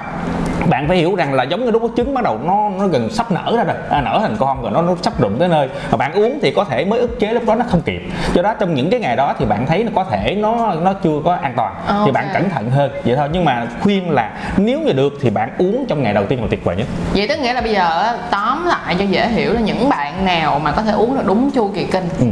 bạn 0.68 0.88
phải 0.88 0.96
hiểu 0.96 1.14
rằng 1.14 1.34
là 1.34 1.42
giống 1.42 1.64
như 1.64 1.70
lúc 1.70 1.82
có 1.82 1.88
trứng 1.96 2.14
bắt 2.14 2.24
đầu 2.24 2.38
nó 2.44 2.68
nó 2.78 2.86
gần 2.86 3.10
sắp 3.10 3.32
nở 3.32 3.54
ra 3.56 3.64
rồi. 3.64 3.76
À, 3.90 4.00
nở 4.00 4.18
thành 4.22 4.36
con 4.38 4.62
rồi 4.62 4.70
nó 4.70 4.82
nó 4.82 4.94
sắp 5.02 5.20
rụng 5.20 5.36
tới 5.38 5.48
nơi. 5.48 5.68
Mà 5.90 5.96
bạn 5.96 6.12
uống 6.12 6.38
thì 6.42 6.50
có 6.50 6.64
thể 6.64 6.84
mới 6.84 6.98
ức 6.98 7.20
chế 7.20 7.32
lúc 7.32 7.46
đó 7.46 7.54
nó 7.54 7.64
không 7.68 7.82
kịp. 7.82 8.02
Do 8.34 8.42
đó 8.42 8.54
trong 8.60 8.74
những 8.74 8.90
cái 8.90 9.00
ngày 9.00 9.16
đó 9.16 9.34
thì 9.38 9.44
bạn 9.44 9.66
thấy 9.66 9.84
nó 9.84 9.90
có 9.94 10.04
thể 10.04 10.34
nó 10.34 10.74
nó 10.74 10.92
chưa 10.92 11.20
có 11.24 11.34
an 11.42 11.52
toàn 11.56 11.74
okay. 11.86 12.02
thì 12.06 12.12
bạn 12.12 12.28
cẩn 12.34 12.50
thận 12.50 12.70
hơn. 12.70 12.90
Vậy 13.04 13.16
thôi 13.16 13.28
nhưng 13.32 13.44
mà 13.44 13.66
khuyên 13.82 14.10
là 14.10 14.30
nếu 14.56 14.80
như 14.80 14.92
được 14.92 15.12
thì 15.22 15.30
bạn 15.30 15.50
uống 15.58 15.86
trong 15.88 16.02
ngày 16.02 16.14
đầu 16.14 16.26
tiên 16.26 16.40
là 16.40 16.46
tuyệt 16.50 16.64
vời 16.64 16.76
nhất. 16.76 16.86
Vậy 17.12 17.28
tức 17.28 17.38
nghĩa 17.38 17.52
là 17.52 17.60
bây 17.60 17.72
giờ 17.72 18.18
tóm 18.30 18.66
lại 18.66 18.96
cho 18.98 19.04
dễ 19.04 19.28
hiểu 19.28 19.52
là 19.52 19.60
những 19.60 19.88
bạn 19.88 20.24
nào 20.24 20.58
mà 20.58 20.72
có 20.72 20.82
thể 20.82 20.92
uống 20.92 21.16
được 21.16 21.26
đúng 21.26 21.50
chu 21.50 21.70
kỳ 21.74 21.84
kinh. 21.84 22.08
Ừ. 22.20 22.26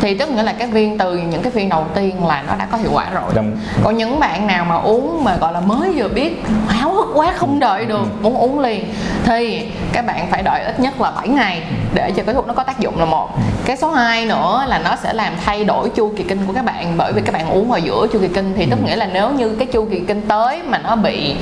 thì 0.00 0.18
tức 0.18 0.28
nghĩa 0.28 0.42
là 0.42 0.52
cái 0.52 0.68
viên 0.68 0.98
từ 0.98 1.16
những 1.16 1.42
cái 1.42 1.52
viên 1.52 1.68
đầu 1.68 1.86
tiên 1.94 2.26
là 2.26 2.44
nó 2.48 2.54
đã 2.58 2.66
có 2.72 2.78
hiệu 2.78 2.90
quả 2.92 3.10
rồi. 3.10 3.32
Đúng. 3.34 3.56
còn 3.84 3.96
những 3.96 4.20
bạn 4.20 4.46
nào 4.46 4.64
mà 4.64 4.76
uống 4.76 5.24
mà 5.24 5.36
gọi 5.36 5.52
là 5.52 5.60
mới 5.60 5.92
vừa 5.96 6.08
biết 6.08 6.42
háo 6.68 6.92
hức 6.92 7.06
quá 7.14 7.32
không 7.36 7.60
đợi 7.60 7.77
được 7.84 8.22
muốn 8.22 8.36
uống 8.36 8.58
liền 8.58 8.94
thì 9.24 9.70
các 9.92 10.06
bạn 10.06 10.28
phải 10.30 10.42
đợi 10.42 10.64
ít 10.64 10.80
nhất 10.80 11.00
là 11.00 11.10
7 11.10 11.28
ngày 11.28 11.62
để 11.94 12.12
cho 12.16 12.22
cái 12.22 12.34
thuốc 12.34 12.46
nó 12.46 12.54
có 12.54 12.62
tác 12.62 12.78
dụng 12.78 12.98
là 12.98 13.04
một 13.04 13.28
cái 13.64 13.76
số 13.76 13.90
2 13.90 14.26
nữa 14.26 14.64
là 14.68 14.78
nó 14.78 14.96
sẽ 15.02 15.12
làm 15.12 15.32
thay 15.44 15.64
đổi 15.64 15.88
chu 15.88 16.12
kỳ 16.16 16.24
kinh 16.24 16.38
của 16.46 16.52
các 16.52 16.64
bạn 16.64 16.94
bởi 16.96 17.12
vì 17.12 17.22
các 17.24 17.32
bạn 17.32 17.50
uống 17.50 17.68
vào 17.68 17.78
giữa 17.78 18.06
chu 18.12 18.18
kỳ 18.20 18.28
kinh 18.28 18.54
thì 18.56 18.66
tức 18.70 18.78
nghĩa 18.84 18.96
là 18.96 19.08
nếu 19.12 19.30
như 19.30 19.54
cái 19.58 19.66
chu 19.66 19.86
kỳ 19.90 20.00
kinh 20.00 20.20
tới 20.28 20.62
mà 20.62 20.78
nó 20.78 20.96
bị 20.96 21.36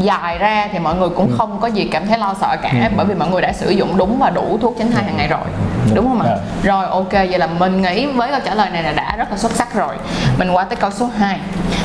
dài 0.00 0.38
ra 0.38 0.68
thì 0.72 0.78
mọi 0.78 0.94
người 0.94 1.08
cũng 1.08 1.28
ừ. 1.28 1.34
không 1.38 1.60
có 1.60 1.68
gì 1.68 1.88
cảm 1.92 2.06
thấy 2.06 2.18
lo 2.18 2.34
sợ 2.40 2.56
cả 2.62 2.72
ừ. 2.72 2.94
bởi 2.96 3.06
vì 3.06 3.14
mọi 3.14 3.28
người 3.28 3.42
đã 3.42 3.52
sử 3.52 3.70
dụng 3.70 3.96
đúng 3.96 4.18
và 4.18 4.30
đủ 4.30 4.58
thuốc 4.62 4.76
tránh 4.78 4.90
thai 4.90 5.04
hàng 5.04 5.16
ngày 5.16 5.28
rồi 5.28 5.46
đúng 5.94 6.08
không 6.08 6.20
ạ. 6.20 6.26
Dạ. 6.28 6.42
rồi 6.62 6.86
ok 6.86 7.12
vậy 7.12 7.38
là 7.38 7.46
mình 7.46 7.82
nghĩ 7.82 8.06
với 8.06 8.30
câu 8.30 8.40
trả 8.44 8.54
lời 8.54 8.70
này 8.70 8.82
là 8.82 8.92
đã 8.92 9.14
rất 9.18 9.30
là 9.30 9.36
xuất 9.36 9.52
sắc 9.52 9.74
rồi 9.74 9.94
mình 10.38 10.50
qua 10.50 10.64
tới 10.64 10.76
câu 10.76 10.90
số 10.90 11.10
2 11.18 11.38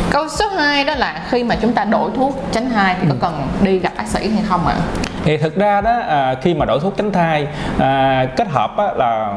câu 0.10 0.30
số 0.30 0.48
2 0.48 0.84
đó 0.84 0.96
là 0.96 1.22
khi 1.30 1.44
mà 1.44 1.56
chúng 1.62 1.74
ta 1.74 1.84
đổi 1.84 2.12
thuốc 2.16 2.44
tránh 2.52 2.70
thai 2.70 2.96
thì 3.02 3.08
có 3.08 3.14
ừ. 3.14 3.18
cần 3.22 3.48
đi 3.62 3.80
gặp 3.80 3.89
bác 3.98 4.08
sĩ 4.08 4.30
hay 4.30 4.44
không 4.50 4.68
ạ? 4.68 4.76
Thì 5.26 5.38
thực 5.38 5.56
ra 5.56 5.82
đó 5.82 5.92
à, 6.08 6.36
khi 6.42 6.54
mà 6.54 6.66
đổi 6.66 6.80
thuốc 6.80 6.98
tránh 6.98 7.12
thai 7.12 7.48
à, 7.80 8.26
kết 8.36 8.48
hợp 8.48 8.78
á, 8.78 8.86
là 8.96 9.34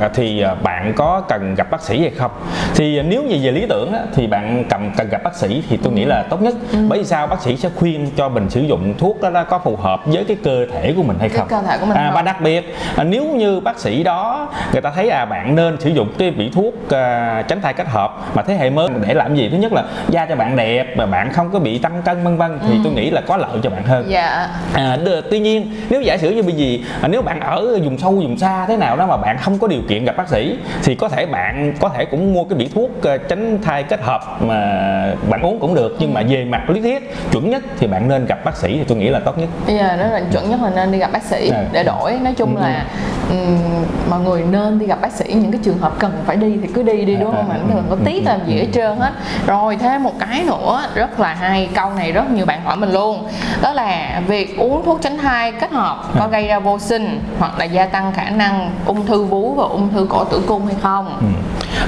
à, 0.00 0.08
thì 0.14 0.44
bạn 0.62 0.92
có 0.96 1.22
cần 1.28 1.54
gặp 1.54 1.70
bác 1.70 1.82
sĩ 1.82 2.00
hay 2.00 2.10
không? 2.10 2.30
Thì 2.74 3.02
nếu 3.02 3.22
như 3.22 3.38
về 3.42 3.52
lý 3.52 3.66
tưởng 3.68 3.92
á, 3.92 4.00
thì 4.14 4.26
bạn 4.26 4.64
cần 4.70 4.92
cần 4.96 5.08
gặp 5.08 5.22
bác 5.22 5.36
sĩ 5.36 5.62
thì 5.68 5.76
tôi 5.76 5.92
nghĩ 5.92 6.04
là 6.04 6.22
tốt 6.22 6.42
nhất. 6.42 6.54
Ừ. 6.72 6.78
bởi 6.88 6.98
vì 6.98 7.04
sao? 7.04 7.26
Bác 7.26 7.42
sĩ 7.42 7.56
sẽ 7.56 7.68
khuyên 7.76 8.10
cho 8.16 8.28
mình 8.28 8.50
sử 8.50 8.60
dụng 8.60 8.94
thuốc 8.98 9.20
đó, 9.20 9.30
đó 9.30 9.44
có 9.44 9.58
phù 9.58 9.76
hợp 9.76 10.00
với 10.06 10.24
cái 10.24 10.36
cơ 10.44 10.66
thể 10.72 10.92
của 10.96 11.02
mình 11.02 11.16
hay 11.20 11.28
không? 11.28 11.48
cái 11.48 11.60
cơ 11.60 11.68
thể 11.68 11.78
của 11.78 11.86
mình 11.86 11.96
à, 11.96 12.12
và 12.14 12.22
đặc 12.22 12.40
biệt 12.40 12.74
à, 12.96 13.04
nếu 13.04 13.24
như 13.24 13.60
bác 13.60 13.78
sĩ 13.78 14.02
đó 14.02 14.48
người 14.72 14.82
ta 14.82 14.90
thấy 14.90 15.10
à 15.10 15.24
bạn 15.24 15.54
nên 15.54 15.80
sử 15.80 15.90
dụng 15.90 16.12
cái 16.18 16.30
vị 16.30 16.50
thuốc 16.54 16.74
à, 16.90 17.42
tránh 17.48 17.60
thai 17.60 17.74
kết 17.74 17.86
hợp 17.86 18.16
mà 18.34 18.42
thế 18.42 18.54
hệ 18.54 18.70
mới 18.70 18.88
để 19.06 19.14
làm 19.14 19.36
gì? 19.36 19.48
Thứ 19.48 19.56
nhất 19.56 19.72
là 19.72 19.84
da 20.08 20.26
cho 20.26 20.36
bạn 20.36 20.56
đẹp 20.56 20.96
mà 20.96 21.06
bạn 21.06 21.32
không 21.32 21.50
có 21.50 21.58
bị 21.58 21.78
tăng 21.78 22.02
cân 22.02 22.24
vân 22.24 22.36
vân 22.36 22.58
thì 22.62 22.72
ừ. 22.72 22.78
tôi 22.84 22.92
nghĩ 22.92 23.10
là 23.10 23.20
có 23.20 23.36
lợi 23.36 23.60
cho 23.62 23.70
bạn 23.70 23.82
hơn. 23.82 24.04
Dạ. 24.08 24.48
à, 24.74 24.96
tuy 25.30 25.38
nhiên 25.38 25.70
nếu 25.90 26.00
giả 26.00 26.16
sử 26.16 26.30
như 26.30 26.42
bây 26.42 26.52
giờ 26.52 26.86
à, 27.02 27.08
nếu 27.08 27.22
bạn 27.22 27.40
ở 27.40 27.78
vùng 27.84 27.98
sâu 27.98 28.10
vùng 28.12 28.38
xa 28.38 28.66
thế 28.66 28.76
nào 28.76 28.96
đó 28.96 29.06
mà 29.06 29.16
bạn 29.16 29.38
không 29.38 29.58
có 29.58 29.66
điều 29.66 29.82
kiện 29.88 30.04
gặp 30.04 30.16
bác 30.16 30.28
sĩ 30.28 30.56
thì 30.82 30.94
có 30.94 31.08
thể 31.08 31.26
bạn 31.26 31.74
có 31.80 31.88
thể 31.88 32.04
cũng 32.04 32.34
mua 32.34 32.44
cái 32.44 32.58
vị 32.58 32.68
thuốc 32.74 33.04
à, 33.04 33.16
tránh 33.28 33.58
thai 33.62 33.82
kết 33.82 34.00
hợp 34.02 34.20
mà 34.40 34.56
bạn 35.28 35.42
uống 35.42 35.58
cũng 35.60 35.74
được. 35.74 35.96
Nhưng 35.98 36.14
mà 36.14 36.22
về 36.28 36.44
mặt 36.44 36.70
lý 36.70 36.80
thuyết 36.80 37.14
chuẩn 37.32 37.50
nhất 37.50 37.62
thì 37.78 37.86
bạn 37.86 38.08
nên 38.08 38.26
gặp 38.26 38.44
bác 38.44 38.56
sĩ 38.56 38.68
thì 38.78 38.84
tôi 38.88 38.98
nghĩ 38.98 39.08
là 39.08 39.18
tốt 39.18 39.38
nhất. 39.38 39.48
Bây 39.66 39.76
giờ 39.76 39.96
đó 39.96 40.06
là 40.06 40.20
chuẩn 40.32 40.50
nhất 40.50 40.60
là 40.62 40.70
nên 40.76 40.92
đi 40.92 40.98
gặp 40.98 41.12
bác 41.12 41.22
sĩ 41.22 41.50
à. 41.50 41.64
để 41.72 41.84
đổi. 41.84 42.12
Nói 42.12 42.34
chung 42.36 42.56
ừ. 42.56 42.62
là 42.62 42.86
um, 43.30 43.58
mọi 44.10 44.20
người 44.20 44.42
nên 44.50 44.78
đi 44.78 44.86
gặp 44.86 45.00
bác 45.00 45.12
sĩ. 45.12 45.32
Những 45.32 45.52
cái 45.52 45.60
trường 45.64 45.78
hợp 45.78 45.92
cần 45.98 46.12
phải 46.26 46.36
đi 46.36 46.58
thì 46.62 46.68
cứ 46.74 46.82
đi 46.82 47.04
đi 47.04 47.16
đúng 47.16 47.32
không? 47.32 47.50
À, 47.50 47.58
đừng 47.68 47.84
có 47.90 47.96
tiếc 48.04 48.22
làm 48.24 48.40
gì 48.46 48.58
hết 48.58 48.66
trơn 48.72 48.96
hết 48.96 49.12
rồi 49.46 49.76
thêm 49.76 50.02
một 50.02 50.12
cái 50.18 50.42
nữa 50.46 50.82
rất 50.94 51.20
là 51.20 51.34
hay 51.34 51.68
câu 51.74 51.90
này 51.90 52.12
rất 52.12 52.30
nhiều 52.30 52.46
bạn 52.46 52.60
hỏi 52.64 52.76
mình 52.76 52.92
luôn. 52.92 53.28
Đó 53.62 53.72
là 53.72 54.22
việc 54.26 54.58
uống 54.58 54.84
thuốc 54.84 54.98
tránh 55.02 55.15
thai 55.18 55.52
kết 55.52 55.70
hợp 55.72 56.04
có 56.18 56.24
à. 56.24 56.26
gây 56.26 56.48
ra 56.48 56.58
vô 56.58 56.78
sinh 56.78 57.20
hoặc 57.38 57.58
là 57.58 57.64
gia 57.64 57.86
tăng 57.86 58.12
khả 58.12 58.30
năng 58.30 58.70
ung 58.86 59.06
thư 59.06 59.24
vú 59.24 59.54
và 59.54 59.64
ung 59.64 59.88
thư 59.92 60.06
cổ 60.10 60.24
tử 60.24 60.42
cung 60.46 60.66
hay 60.66 60.76
không 60.82 61.06
ừ. 61.20 61.26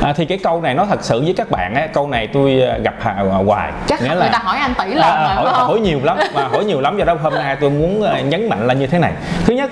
à, 0.06 0.12
thì 0.12 0.24
cái 0.24 0.38
câu 0.38 0.60
này 0.60 0.74
nó 0.74 0.86
thật 0.86 1.04
sự 1.04 1.20
với 1.20 1.34
các 1.36 1.50
bạn 1.50 1.74
á 1.74 1.86
câu 1.86 2.08
này 2.08 2.26
tôi 2.26 2.62
à, 2.62 2.78
gặp 2.78 2.94
hà, 3.00 3.14
hoài 3.46 3.72
chắc 3.86 4.02
nghĩa 4.02 4.14
là 4.14 4.14
người 4.14 4.32
ta 4.32 4.38
hỏi 4.38 4.58
anh 4.58 4.74
tỷ 4.78 4.94
lần 4.94 5.02
à, 5.02 5.26
à, 5.26 5.34
hỏi, 5.34 5.52
hỏi 5.52 5.80
nhiều 5.80 6.00
lắm 6.04 6.18
mà 6.34 6.48
hỏi 6.48 6.64
nhiều 6.64 6.80
lắm 6.80 6.98
do 6.98 7.04
đó 7.04 7.16
hôm 7.22 7.34
nay 7.34 7.56
tôi 7.60 7.70
muốn 7.70 8.02
à, 8.02 8.20
nhấn 8.20 8.48
mạnh 8.48 8.66
là 8.66 8.74
như 8.74 8.86
thế 8.86 8.98
này 8.98 9.12
thứ 9.44 9.54
nhất 9.54 9.70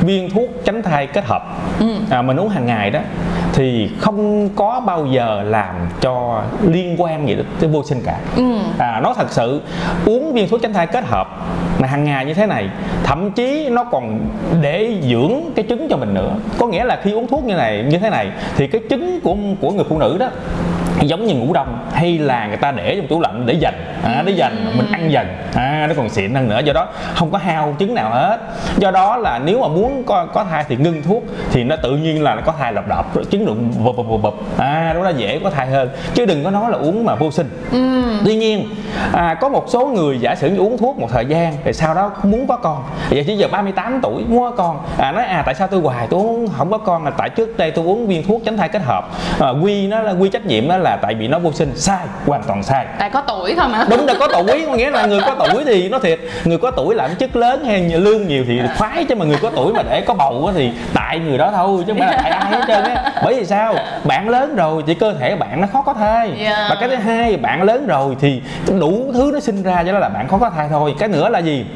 viên 0.00 0.30
thuốc 0.30 0.50
tránh 0.64 0.82
thai 0.82 1.06
kết 1.06 1.24
hợp 1.24 1.42
ừ. 1.80 1.86
à, 2.10 2.22
mình 2.22 2.36
uống 2.36 2.48
hàng 2.48 2.66
ngày 2.66 2.90
đó 2.90 3.00
thì 3.52 3.90
không 4.00 4.48
có 4.56 4.80
bao 4.86 5.06
giờ 5.06 5.42
làm 5.44 5.74
cho 6.00 6.42
liên 6.62 6.96
quan 6.98 7.28
gì 7.28 7.36
tới 7.60 7.70
vô 7.70 7.84
sinh 7.84 8.02
cả 8.04 8.18
ừ. 8.36 8.58
à, 8.78 9.00
nó 9.02 9.14
thật 9.14 9.26
sự 9.30 9.62
uống 10.06 10.32
viên 10.32 10.48
thuốc 10.48 10.62
tránh 10.62 10.72
thai 10.72 10.86
kết 10.86 11.04
hợp 11.06 11.28
mà 11.78 11.88
hàng 11.88 12.04
ngày 12.04 12.24
như 12.24 12.34
thế 12.34 12.46
này, 12.46 12.68
thậm 13.04 13.30
chí 13.30 13.68
nó 13.70 13.84
còn 13.84 14.20
để 14.60 14.94
dưỡng 15.10 15.32
cái 15.56 15.64
trứng 15.68 15.86
cho 15.90 15.96
mình 15.96 16.14
nữa. 16.14 16.34
Có 16.58 16.66
nghĩa 16.66 16.84
là 16.84 17.00
khi 17.02 17.12
uống 17.12 17.26
thuốc 17.26 17.44
như 17.44 17.54
này, 17.54 17.84
như 17.88 17.98
thế 17.98 18.10
này, 18.10 18.30
thì 18.56 18.66
cái 18.66 18.80
trứng 18.90 19.20
của 19.20 19.36
của 19.60 19.70
người 19.70 19.84
phụ 19.88 19.98
nữ 19.98 20.16
đó 20.20 20.30
giống 21.06 21.26
như 21.26 21.34
ngủ 21.34 21.52
đông 21.52 21.78
hay 21.92 22.18
là 22.18 22.46
người 22.46 22.56
ta 22.56 22.72
để 22.72 22.96
trong 22.96 23.06
tủ 23.06 23.20
lạnh 23.20 23.42
để 23.46 23.54
dành. 23.54 23.74
À, 24.04 24.22
để 24.26 24.32
dành 24.32 24.72
mình 24.76 24.86
ăn 24.92 25.10
dần. 25.10 25.26
À, 25.54 25.86
nó 25.88 25.94
còn 25.96 26.08
xịn 26.08 26.34
hơn 26.34 26.48
nữa. 26.48 26.60
Do 26.64 26.72
đó 26.72 26.88
không 27.14 27.30
có 27.30 27.38
hao 27.38 27.76
trứng 27.78 27.94
nào 27.94 28.10
hết. 28.10 28.38
Do 28.78 28.90
đó 28.90 29.16
là 29.16 29.40
nếu 29.44 29.60
mà 29.60 29.68
muốn 29.68 30.02
có, 30.06 30.26
có 30.32 30.44
thai 30.44 30.64
thì 30.68 30.76
ngưng 30.76 31.02
thuốc 31.02 31.22
thì 31.52 31.64
nó 31.64 31.76
tự 31.76 31.96
nhiên 31.96 32.22
là 32.22 32.34
nó 32.34 32.40
có 32.44 32.52
thai 32.58 32.72
lọc 32.72 32.88
đọc 32.88 33.12
trứng 33.30 33.46
đụng 33.46 33.72
bụp 33.84 33.96
bụp 33.96 34.06
bụp 34.08 34.22
bụp. 34.22 34.34
À 34.58 34.92
đó 34.94 35.02
là 35.02 35.10
dễ 35.10 35.40
có 35.44 35.50
thai 35.50 35.66
hơn. 35.66 35.88
Chứ 36.14 36.26
đừng 36.26 36.44
có 36.44 36.50
nói 36.50 36.70
là 36.70 36.78
uống 36.78 37.04
mà 37.04 37.14
vô 37.14 37.30
sinh. 37.30 37.50
Ừ. 37.72 38.02
tuy 38.24 38.36
nhiên 38.36 38.68
à, 39.12 39.34
có 39.34 39.48
một 39.48 39.64
số 39.68 39.86
người 39.86 40.18
giả 40.20 40.34
sử 40.34 40.50
như 40.50 40.58
uống 40.58 40.78
thuốc 40.78 40.98
một 40.98 41.08
thời 41.12 41.26
gian 41.26 41.54
rồi 41.64 41.72
sau 41.72 41.94
đó 41.94 42.10
muốn 42.22 42.46
có 42.46 42.56
con. 42.56 42.82
Vậy 43.10 43.24
chỉ 43.26 43.36
giờ 43.36 43.48
38 43.52 44.00
tuổi 44.02 44.24
muốn 44.28 44.50
có 44.50 44.50
con. 44.50 44.80
À 44.98 45.12
nói 45.12 45.24
à 45.24 45.42
tại 45.46 45.54
sao 45.54 45.68
tôi 45.68 45.80
hoài? 45.80 46.06
Tôi 46.10 46.20
uống 46.20 46.48
không 46.58 46.70
có 46.70 46.78
con 46.78 47.04
là 47.04 47.10
tại 47.10 47.30
trước 47.30 47.58
đây 47.58 47.70
tôi 47.70 47.84
uống 47.84 48.06
viên 48.06 48.26
thuốc 48.26 48.42
tránh 48.44 48.56
thai 48.56 48.68
kết 48.68 48.82
hợp. 48.82 49.08
À, 49.40 49.48
quy 49.50 49.86
nó 49.86 50.00
là 50.00 50.12
quy 50.12 50.28
trách 50.28 50.46
nhiệm 50.46 50.68
đó 50.68 50.76
là 50.76 50.87
là 50.88 50.96
tại 50.96 51.14
vì 51.14 51.28
nó 51.28 51.38
vô 51.38 51.52
sinh 51.52 51.72
sai 51.76 52.06
hoàn 52.26 52.42
toàn 52.42 52.62
sai. 52.62 52.86
Tại 52.98 53.10
có 53.10 53.20
tuổi 53.20 53.54
thôi 53.54 53.68
mà 53.68 53.86
đúng 53.90 54.06
là 54.06 54.14
có 54.20 54.28
tuổi 54.32 54.64
có 54.66 54.74
nghĩa 54.74 54.90
là 54.90 55.06
người 55.06 55.20
có 55.20 55.34
tuổi 55.34 55.64
thì 55.64 55.88
nó 55.88 55.98
thiệt. 55.98 56.20
Người 56.44 56.58
có 56.58 56.70
tuổi 56.70 56.94
làm 56.94 57.16
chức 57.16 57.36
lớn 57.36 57.64
hay 57.64 57.80
lương 57.80 58.28
nhiều 58.28 58.44
thì 58.48 58.60
khoái 58.78 59.04
chứ 59.04 59.14
mà 59.14 59.24
người 59.24 59.38
có 59.42 59.50
tuổi 59.56 59.72
mà 59.72 59.82
để 59.90 60.00
có 60.00 60.14
bầu 60.14 60.50
thì 60.54 60.70
tại 60.94 61.18
người 61.18 61.38
đó 61.38 61.52
thôi 61.56 61.84
chứ 61.86 61.92
không 61.92 61.98
phải 61.98 62.12
là 62.12 62.20
tại 62.22 62.30
ai 62.30 62.50
hết 62.50 62.64
trơn 62.68 62.84
á. 62.84 63.12
Bởi 63.24 63.34
vì 63.34 63.44
sao? 63.44 63.74
Bạn 64.04 64.28
lớn 64.28 64.56
rồi 64.56 64.82
thì 64.86 64.94
cơ 64.94 65.14
thể 65.20 65.36
bạn 65.36 65.60
nó 65.60 65.66
khó 65.72 65.82
có 65.82 65.94
thai. 65.94 66.32
Yeah. 66.38 66.70
và 66.70 66.76
cái 66.80 66.88
thứ 66.88 66.94
hai 66.94 67.36
bạn 67.36 67.62
lớn 67.62 67.86
rồi 67.86 68.16
thì 68.20 68.42
đủ 68.80 69.10
thứ 69.14 69.30
nó 69.34 69.40
sinh 69.40 69.62
ra 69.62 69.82
cho 69.86 69.92
đó 69.92 69.98
là 69.98 70.08
bạn 70.08 70.28
khó 70.28 70.38
có 70.38 70.50
thai 70.50 70.68
thôi. 70.68 70.94
Cái 70.98 71.08
nữa 71.08 71.28
là 71.28 71.38
gì 71.38 71.66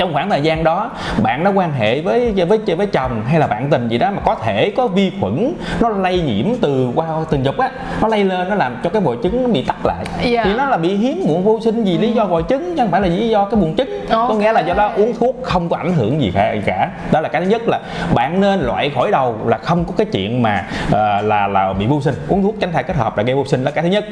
trong 0.00 0.12
khoảng 0.12 0.30
thời 0.30 0.40
gian 0.40 0.64
đó 0.64 0.90
bạn 1.22 1.44
đã 1.44 1.50
quan 1.50 1.72
hệ 1.72 2.00
với 2.00 2.32
với 2.48 2.58
với 2.76 2.86
chồng 2.86 3.22
hay 3.26 3.40
là 3.40 3.46
bạn 3.46 3.70
tình 3.70 3.88
gì 3.88 3.98
đó 3.98 4.10
mà 4.10 4.20
có 4.24 4.34
thể 4.34 4.72
có 4.76 4.86
vi 4.86 5.12
khuẩn 5.20 5.52
nó 5.80 5.88
lây 5.88 6.20
nhiễm 6.20 6.46
từ 6.60 6.90
qua 6.94 7.06
tình 7.30 7.42
dục 7.42 7.58
á 7.58 7.70
nó 8.02 8.08
lây 8.08 8.24
lên 8.24 8.48
nó 8.48 8.54
làm 8.54 8.76
cho 8.84 8.90
cái 8.90 9.02
bồi 9.02 9.16
trứng 9.22 9.42
nó 9.42 9.48
bị 9.48 9.64
tắc 9.64 9.86
lại. 9.86 10.04
Dạ. 10.24 10.44
thì 10.44 10.54
nó 10.54 10.66
là 10.66 10.76
bị 10.76 10.94
hiếm 10.94 11.24
muộn 11.26 11.44
vô 11.44 11.60
sinh 11.60 11.84
vì 11.84 11.98
lý 11.98 12.12
do 12.12 12.26
bồi 12.26 12.44
trứng 12.48 12.76
chứ 12.76 12.82
không 12.82 12.90
phải 12.90 13.00
là 13.00 13.08
lý 13.08 13.28
do 13.28 13.44
cái 13.44 13.60
buồng 13.60 13.76
trứng. 13.76 13.88
Có 14.10 14.16
Ok. 14.18 14.36
nghĩa 14.36 14.52
là 14.52 14.60
do 14.60 14.74
đó 14.74 14.90
uống 14.96 15.14
thuốc 15.18 15.36
không 15.42 15.68
có 15.68 15.76
ảnh 15.76 15.92
hưởng 15.92 16.22
gì 16.22 16.32
cả, 16.34 16.54
cả. 16.66 16.90
Đó 17.12 17.20
là 17.20 17.28
cái 17.28 17.42
thứ 17.42 17.50
nhất 17.50 17.62
là 17.66 17.80
bạn 18.14 18.40
nên 18.40 18.60
loại 18.60 18.90
khỏi 18.94 19.10
đầu 19.10 19.38
là 19.46 19.58
không 19.58 19.84
có 19.84 19.92
cái 19.96 20.06
chuyện 20.12 20.42
mà 20.42 20.64
ờ, 20.90 21.22
là 21.22 21.46
là 21.46 21.72
bị 21.72 21.86
vô 21.86 22.00
sinh. 22.00 22.14
Uống 22.28 22.42
thuốc 22.42 22.54
tránh 22.60 22.72
thai 22.72 22.82
kết 22.82 22.96
hợp 22.96 23.16
là 23.16 23.22
gây 23.22 23.34
vô 23.34 23.44
sinh 23.44 23.64
đó 23.64 23.70
cái 23.74 23.82
thứ 23.82 23.90
nhất 23.90 24.04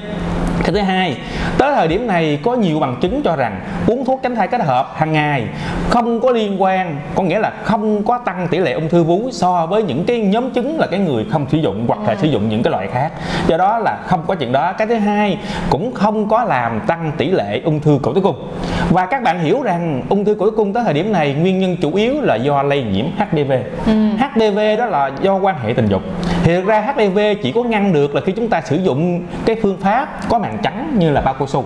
cái 0.64 0.72
thứ 0.72 0.80
hai 0.80 1.16
tới 1.58 1.72
thời 1.74 1.88
điểm 1.88 2.06
này 2.06 2.38
có 2.42 2.54
nhiều 2.54 2.80
bằng 2.80 2.96
chứng 3.00 3.22
cho 3.22 3.36
rằng 3.36 3.60
uống 3.86 4.04
thuốc 4.04 4.20
tránh 4.22 4.34
thai 4.34 4.48
kết 4.48 4.60
hợp 4.60 4.92
hàng 4.96 5.12
ngày 5.12 5.44
không 5.88 6.20
có 6.20 6.30
liên 6.30 6.62
quan 6.62 6.96
có 7.14 7.22
nghĩa 7.22 7.38
là 7.38 7.52
không 7.62 8.04
có 8.04 8.18
tăng 8.18 8.48
tỷ 8.50 8.58
lệ 8.58 8.72
ung 8.72 8.88
thư 8.88 9.04
vú 9.04 9.28
so 9.32 9.66
với 9.66 9.82
những 9.82 10.04
cái 10.04 10.20
nhóm 10.20 10.50
chứng 10.50 10.78
là 10.78 10.86
cái 10.86 11.00
người 11.00 11.26
không 11.30 11.46
sử 11.50 11.58
dụng 11.58 11.84
hoặc 11.88 12.00
là 12.06 12.16
sử 12.16 12.28
dụng 12.28 12.48
những 12.48 12.62
cái 12.62 12.70
loại 12.70 12.88
khác. 12.92 13.12
Do 13.46 13.56
đó 13.56 13.78
là 13.78 13.98
không 14.06 14.24
có 14.26 14.34
chuyện 14.34 14.52
đó. 14.52 14.72
Cái 14.72 14.86
thứ 14.86 14.94
hai 14.94 15.38
cũng 15.70 15.94
không 15.94 16.28
có 16.28 16.44
làm 16.44 16.80
tăng 16.86 17.12
tỷ 17.16 17.30
lệ 17.30 17.60
ung 17.64 17.80
thư 17.80 17.98
cổ 18.02 18.12
tử 18.12 18.20
cung. 18.20 18.48
Và 18.90 19.06
các 19.06 19.22
bạn 19.22 19.40
hiểu 19.40 19.62
rằng 19.62 20.02
ung 20.08 20.24
thư 20.24 20.34
cổ 20.34 20.46
tử 20.46 20.56
cung 20.56 20.72
tới 20.72 20.84
thời 20.84 20.94
điểm 20.94 21.12
này 21.12 21.34
nguyên 21.34 21.58
nhân 21.58 21.76
chủ 21.82 21.94
yếu 21.94 22.20
là 22.20 22.34
do 22.34 22.62
lây 22.62 22.82
nhiễm 22.82 23.06
HPV 23.18 23.52
HPV 24.18 24.58
đó 24.78 24.86
là 24.86 25.10
do 25.22 25.34
quan 25.34 25.56
hệ 25.62 25.72
tình 25.72 25.88
dục. 25.88 26.02
Thì 26.44 26.54
thực 26.54 26.66
ra 26.66 26.80
HPV 26.80 27.18
chỉ 27.42 27.52
có 27.52 27.62
ngăn 27.62 27.92
được 27.92 28.14
là 28.14 28.20
khi 28.20 28.32
chúng 28.32 28.48
ta 28.48 28.60
sử 28.60 28.76
dụng 28.76 29.22
cái 29.44 29.56
phương 29.62 29.76
pháp 29.80 30.28
có 30.28 30.38
màng 30.38 30.57
trắng 30.62 30.96
như 30.98 31.10
là 31.10 31.20
bao 31.20 31.34
cao 31.34 31.46
su. 31.46 31.64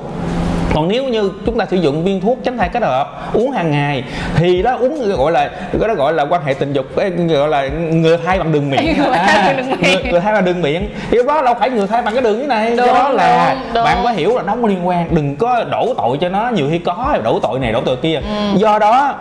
Còn 0.75 0.89
nếu 0.89 1.05
như 1.05 1.31
chúng 1.47 1.59
ta 1.59 1.67
sử 1.71 1.77
dụng 1.77 2.05
viên 2.05 2.21
thuốc 2.21 2.39
tránh 2.45 2.59
thai 2.59 2.69
kết 2.69 2.83
hợp 2.83 3.31
uống 3.33 3.51
hàng 3.51 3.71
ngày 3.71 4.05
thì 4.37 4.63
đó 4.63 4.77
uống 4.81 5.17
gọi 5.17 5.33
là 5.33 5.51
cái 5.81 5.89
đó 5.89 5.95
gọi 5.95 6.13
là 6.13 6.23
quan 6.23 6.45
hệ 6.45 6.55
tình 6.55 6.73
dục 6.73 6.87
gọi 6.97 7.49
là 7.49 7.69
ngừa 7.69 8.17
thai 8.17 8.39
bằng 8.39 8.53
đường 8.53 8.71
miệng. 8.71 8.81
Miệng. 8.97 9.81
ngừa, 9.83 10.11
ngừa 10.11 10.21
thai 10.21 10.33
bằng 10.33 10.45
đường 10.45 10.63
miệng. 10.63 10.89
Thì 11.11 11.19
đó 11.27 11.43
đâu 11.43 11.55
phải 11.61 11.71
ngừa 11.71 11.87
thai 11.87 12.03
bằng 12.03 12.15
cái 12.15 12.23
đường 12.23 12.39
như 12.41 12.47
này. 12.47 12.77
Do 12.77 12.87
Đúng, 12.87 12.95
đó 12.95 13.09
là 13.09 13.55
đúng, 13.55 13.75
đúng. 13.75 13.85
bạn 13.85 13.99
có 14.05 14.11
hiểu 14.11 14.37
là 14.37 14.43
nó 14.43 14.53
không 14.53 14.63
có 14.63 14.69
liên 14.69 14.87
quan. 14.89 15.15
Đừng 15.15 15.37
có 15.37 15.65
đổ 15.71 15.95
tội 15.97 16.19
cho 16.21 16.29
nó 16.29 16.51
nhiều 16.55 16.67
khi 16.71 16.79
có 16.79 17.19
đổ 17.25 17.39
tội 17.43 17.59
này 17.59 17.73
đổ 17.73 17.81
tội 17.85 17.97
kia. 17.97 18.21
Do 18.57 18.79
đó 18.79 19.15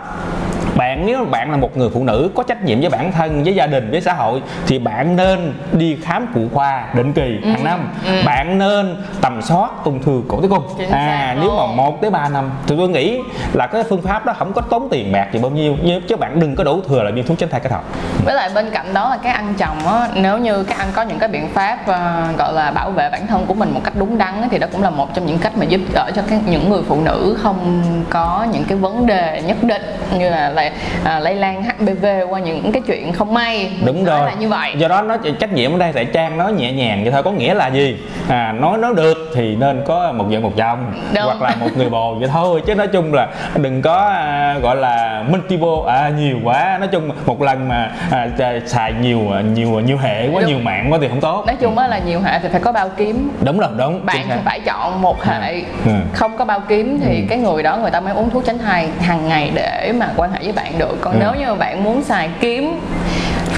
bạn 0.76 1.06
nếu 1.06 1.24
bạn 1.24 1.50
là 1.50 1.56
một 1.56 1.76
người 1.76 1.88
phụ 1.94 2.04
nữ 2.04 2.30
có 2.34 2.42
trách 2.42 2.64
nhiệm 2.64 2.80
với 2.80 2.88
bản 2.88 3.12
thân 3.12 3.44
với 3.44 3.54
gia 3.54 3.66
đình 3.66 3.90
với 3.90 4.00
xã 4.00 4.12
hội 4.12 4.42
thì 4.66 4.78
bạn 4.78 5.16
nên 5.16 5.54
đi 5.72 5.96
khám 6.02 6.26
phụ 6.34 6.40
khoa 6.54 6.88
định 6.94 7.12
kỳ 7.12 7.40
hàng 7.44 7.64
năm. 7.64 7.88
bạn 8.26 8.58
nên 8.58 8.96
tầm 9.20 9.42
soát 9.42 9.70
ung 9.84 10.02
thư 10.02 10.22
cổ 10.28 10.40
tử 10.40 10.48
cung. 10.48 10.62
Chính 10.78 10.90
à 10.90 11.36
nếu 11.40 11.50
mà 11.56 11.66
một 11.66 12.00
tới 12.00 12.10
3 12.10 12.28
năm. 12.28 12.50
Thì 12.66 12.74
tôi 12.78 12.88
nghĩ 12.88 13.20
là 13.52 13.66
cái 13.66 13.82
phương 13.82 14.02
pháp 14.02 14.26
đó 14.26 14.32
không 14.38 14.52
có 14.52 14.60
tốn 14.60 14.88
tiền 14.90 15.12
bạc 15.12 15.26
gì 15.32 15.38
bao 15.38 15.50
nhiêu 15.50 15.76
nhưng 15.82 16.02
chứ 16.02 16.16
bạn 16.16 16.40
đừng 16.40 16.56
có 16.56 16.64
đổ 16.64 16.80
thừa 16.88 17.02
là 17.02 17.10
viên 17.10 17.26
thuốc 17.26 17.38
tránh 17.38 17.48
thai 17.48 17.60
kết 17.60 17.72
hợp. 17.72 17.84
Với 18.24 18.34
lại 18.34 18.50
bên 18.54 18.70
cạnh 18.70 18.94
đó 18.94 19.10
là 19.10 19.16
cái 19.22 19.32
ăn 19.32 19.54
chồng 19.58 19.86
á 19.86 20.08
nếu 20.14 20.38
như 20.38 20.64
các 20.64 20.78
anh 20.78 20.88
có 20.94 21.02
những 21.02 21.18
cái 21.18 21.28
biện 21.28 21.48
pháp 21.54 21.86
ờ, 21.86 22.24
gọi 22.38 22.52
là 22.52 22.70
bảo 22.70 22.90
vệ 22.90 23.08
bản 23.10 23.26
thân 23.26 23.46
của 23.46 23.54
mình 23.54 23.70
một 23.70 23.80
cách 23.84 23.94
đúng 23.96 24.18
đắn 24.18 24.48
thì 24.50 24.58
đó 24.58 24.66
cũng 24.72 24.82
là 24.82 24.90
một 24.90 25.14
trong 25.14 25.26
những 25.26 25.38
cách 25.38 25.52
mà 25.56 25.64
giúp 25.64 25.80
đỡ 25.94 26.10
cho 26.16 26.22
các 26.30 26.40
những 26.46 26.70
người 26.70 26.82
phụ 26.88 27.00
nữ 27.00 27.38
không 27.42 27.82
có 28.10 28.46
những 28.52 28.64
cái 28.64 28.78
vấn 28.78 29.06
đề 29.06 29.42
nhất 29.46 29.56
định 29.62 29.82
như 30.18 30.30
là 30.30 30.50
lây, 30.62 30.70
à, 31.04 31.18
lây 31.20 31.34
lan 31.34 31.62
HPV 31.64 32.06
qua 32.28 32.40
những 32.40 32.72
cái 32.72 32.82
chuyện 32.86 33.12
không 33.12 33.34
may. 33.34 33.72
Đúng 33.84 34.04
rồi. 34.04 34.20
là 34.26 34.32
như 34.38 34.48
vậy. 34.48 34.74
Do 34.78 34.88
đó 34.88 35.02
nó 35.02 35.16
trách 35.38 35.52
nhiệm 35.52 35.72
ở 35.72 35.78
đây 35.78 35.92
tại 35.92 36.04
trang 36.04 36.38
nói 36.38 36.52
nhẹ 36.52 36.72
nhàng 36.72 37.02
vậy 37.02 37.12
thôi 37.12 37.22
có 37.22 37.30
nghĩa 37.30 37.54
là 37.54 37.68
gì? 37.68 37.96
À 38.28 38.52
nói 38.52 38.78
nói 38.78 38.94
được 38.96 39.30
thì 39.34 39.56
nên 39.56 39.82
có 39.86 40.12
một 40.12 40.24
vợ 40.30 40.40
một 40.40 40.52
chồng 40.56 40.92
Đúng. 41.14 41.24
hoặc 41.24 41.42
là 41.42 41.54
một 41.60 41.66
người 41.76 41.90
bồ 41.90 42.14
vậy 42.14 42.28
thôi 42.32 42.62
chứ 42.66 42.74
nói 42.74 42.86
chung 42.86 43.14
là 43.14 43.28
đừng 43.56 43.82
có 43.82 44.08
à, 44.08 44.56
gọi 44.62 44.76
là 44.76 45.24
multiple 45.28 45.68
à 45.86 46.08
nhiều 46.18 46.38
quá. 46.44 46.76
Nói 46.78 46.88
chung 46.92 47.10
một 47.26 47.42
lần 47.42 47.68
mà 47.68 47.90
à, 48.10 48.28
xài 48.66 48.92
nhiều 49.00 49.18
nhiều 49.54 49.68
nhiều 49.80 49.98
hệ 49.98 50.28
quá 50.32 50.40
Đúng. 50.42 50.50
nhiều 50.50 50.58
mạng 50.62 50.92
quá 50.92 50.98
thì 51.02 51.08
không 51.08 51.20
tốt. 51.20 51.44
Nói 51.46 51.56
chung 51.60 51.78
á 51.78 51.88
là 51.88 51.98
nhiều 51.98 52.20
hệ 52.20 52.38
thì 52.42 52.48
phải 52.52 52.60
có 52.60 52.72
bao 52.72 52.88
kiếm. 52.96 53.30
Đúng 53.44 53.58
rồi 53.58 53.70
đúng 53.78 54.06
bạn 54.06 54.16
thì 54.28 54.34
phải 54.44 54.60
chọn 54.60 55.02
một 55.02 55.24
hệ 55.24 55.52
Ừ. 55.84 55.90
không 56.12 56.36
có 56.36 56.44
bao 56.44 56.60
kiếm 56.68 57.00
thì 57.04 57.26
cái 57.28 57.38
người 57.38 57.62
đó 57.62 57.76
người 57.76 57.90
ta 57.90 58.00
mới 58.00 58.14
uống 58.14 58.30
thuốc 58.30 58.44
tránh 58.46 58.58
thai 58.58 58.88
hàng 59.00 59.28
ngày 59.28 59.50
để 59.54 59.92
mà 59.98 60.08
quan 60.16 60.32
hệ 60.32 60.38
với 60.42 60.51
bạn 60.54 60.78
được 60.78 60.96
còn 61.00 61.14
Ừ. 61.14 61.18
nếu 61.20 61.34
như 61.46 61.54
bạn 61.54 61.84
muốn 61.84 62.02
xài 62.02 62.30
kiếm 62.40 62.80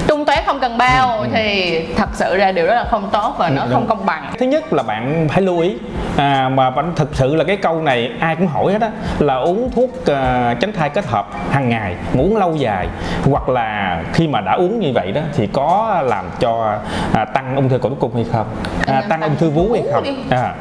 tung 0.07 0.25
tóe 0.25 0.43
không 0.45 0.59
cần 0.59 0.77
bao 0.77 1.25
thì 1.33 1.79
thật 1.97 2.09
sự 2.13 2.37
ra 2.37 2.51
điều 2.51 2.67
đó 2.67 2.73
là 2.75 2.85
không 2.91 3.09
tốt 3.11 3.33
và 3.37 3.49
nó 3.49 3.61
Ừ, 3.61 3.67
không 3.71 3.79
đúng. 3.81 3.89
công 3.89 4.05
bằng. 4.05 4.33
Thứ 4.39 4.45
nhất 4.45 4.73
là 4.73 4.83
bạn 4.83 5.27
phải 5.31 5.41
lưu 5.41 5.59
ý 5.59 5.75
à, 6.17 6.49
mà 6.53 6.69
bạn 6.69 6.91
thực 6.95 7.15
sự 7.15 7.35
là 7.35 7.43
cái 7.43 7.57
câu 7.57 7.81
này 7.81 8.11
ai 8.19 8.35
cũng 8.35 8.47
hỏi 8.47 8.71
hết 8.73 8.81
á 8.81 8.91
là 9.19 9.35
uống 9.35 9.71
thuốc 9.71 9.89
à, 10.07 10.55
tránh 10.59 10.73
thai 10.73 10.89
kết 10.89 11.05
hợp 11.05 11.27
hàng 11.51 11.69
ngày 11.69 11.95
uống 12.17 12.37
lâu 12.37 12.55
dài 12.55 12.87
hoặc 13.31 13.49
là 13.49 14.01
khi 14.13 14.27
mà 14.27 14.41
đã 14.41 14.53
uống 14.53 14.79
như 14.79 14.91
vậy 14.95 15.11
đó 15.11 15.21
thì 15.35 15.47
có 15.53 16.01
làm 16.05 16.25
cho 16.39 16.77
à, 17.13 17.25
tăng 17.25 17.55
ung 17.55 17.69
thư 17.69 17.77
cổ 17.77 17.89
tử 17.89 17.95
cung 17.99 18.15
hay 18.15 18.25
không? 18.31 18.45
À, 18.87 19.03
tăng 19.09 19.21
ung 19.21 19.35
thư 19.35 19.49
vú 19.49 19.67
hay 19.73 19.83
không? 19.91 20.03
à, 20.29 20.53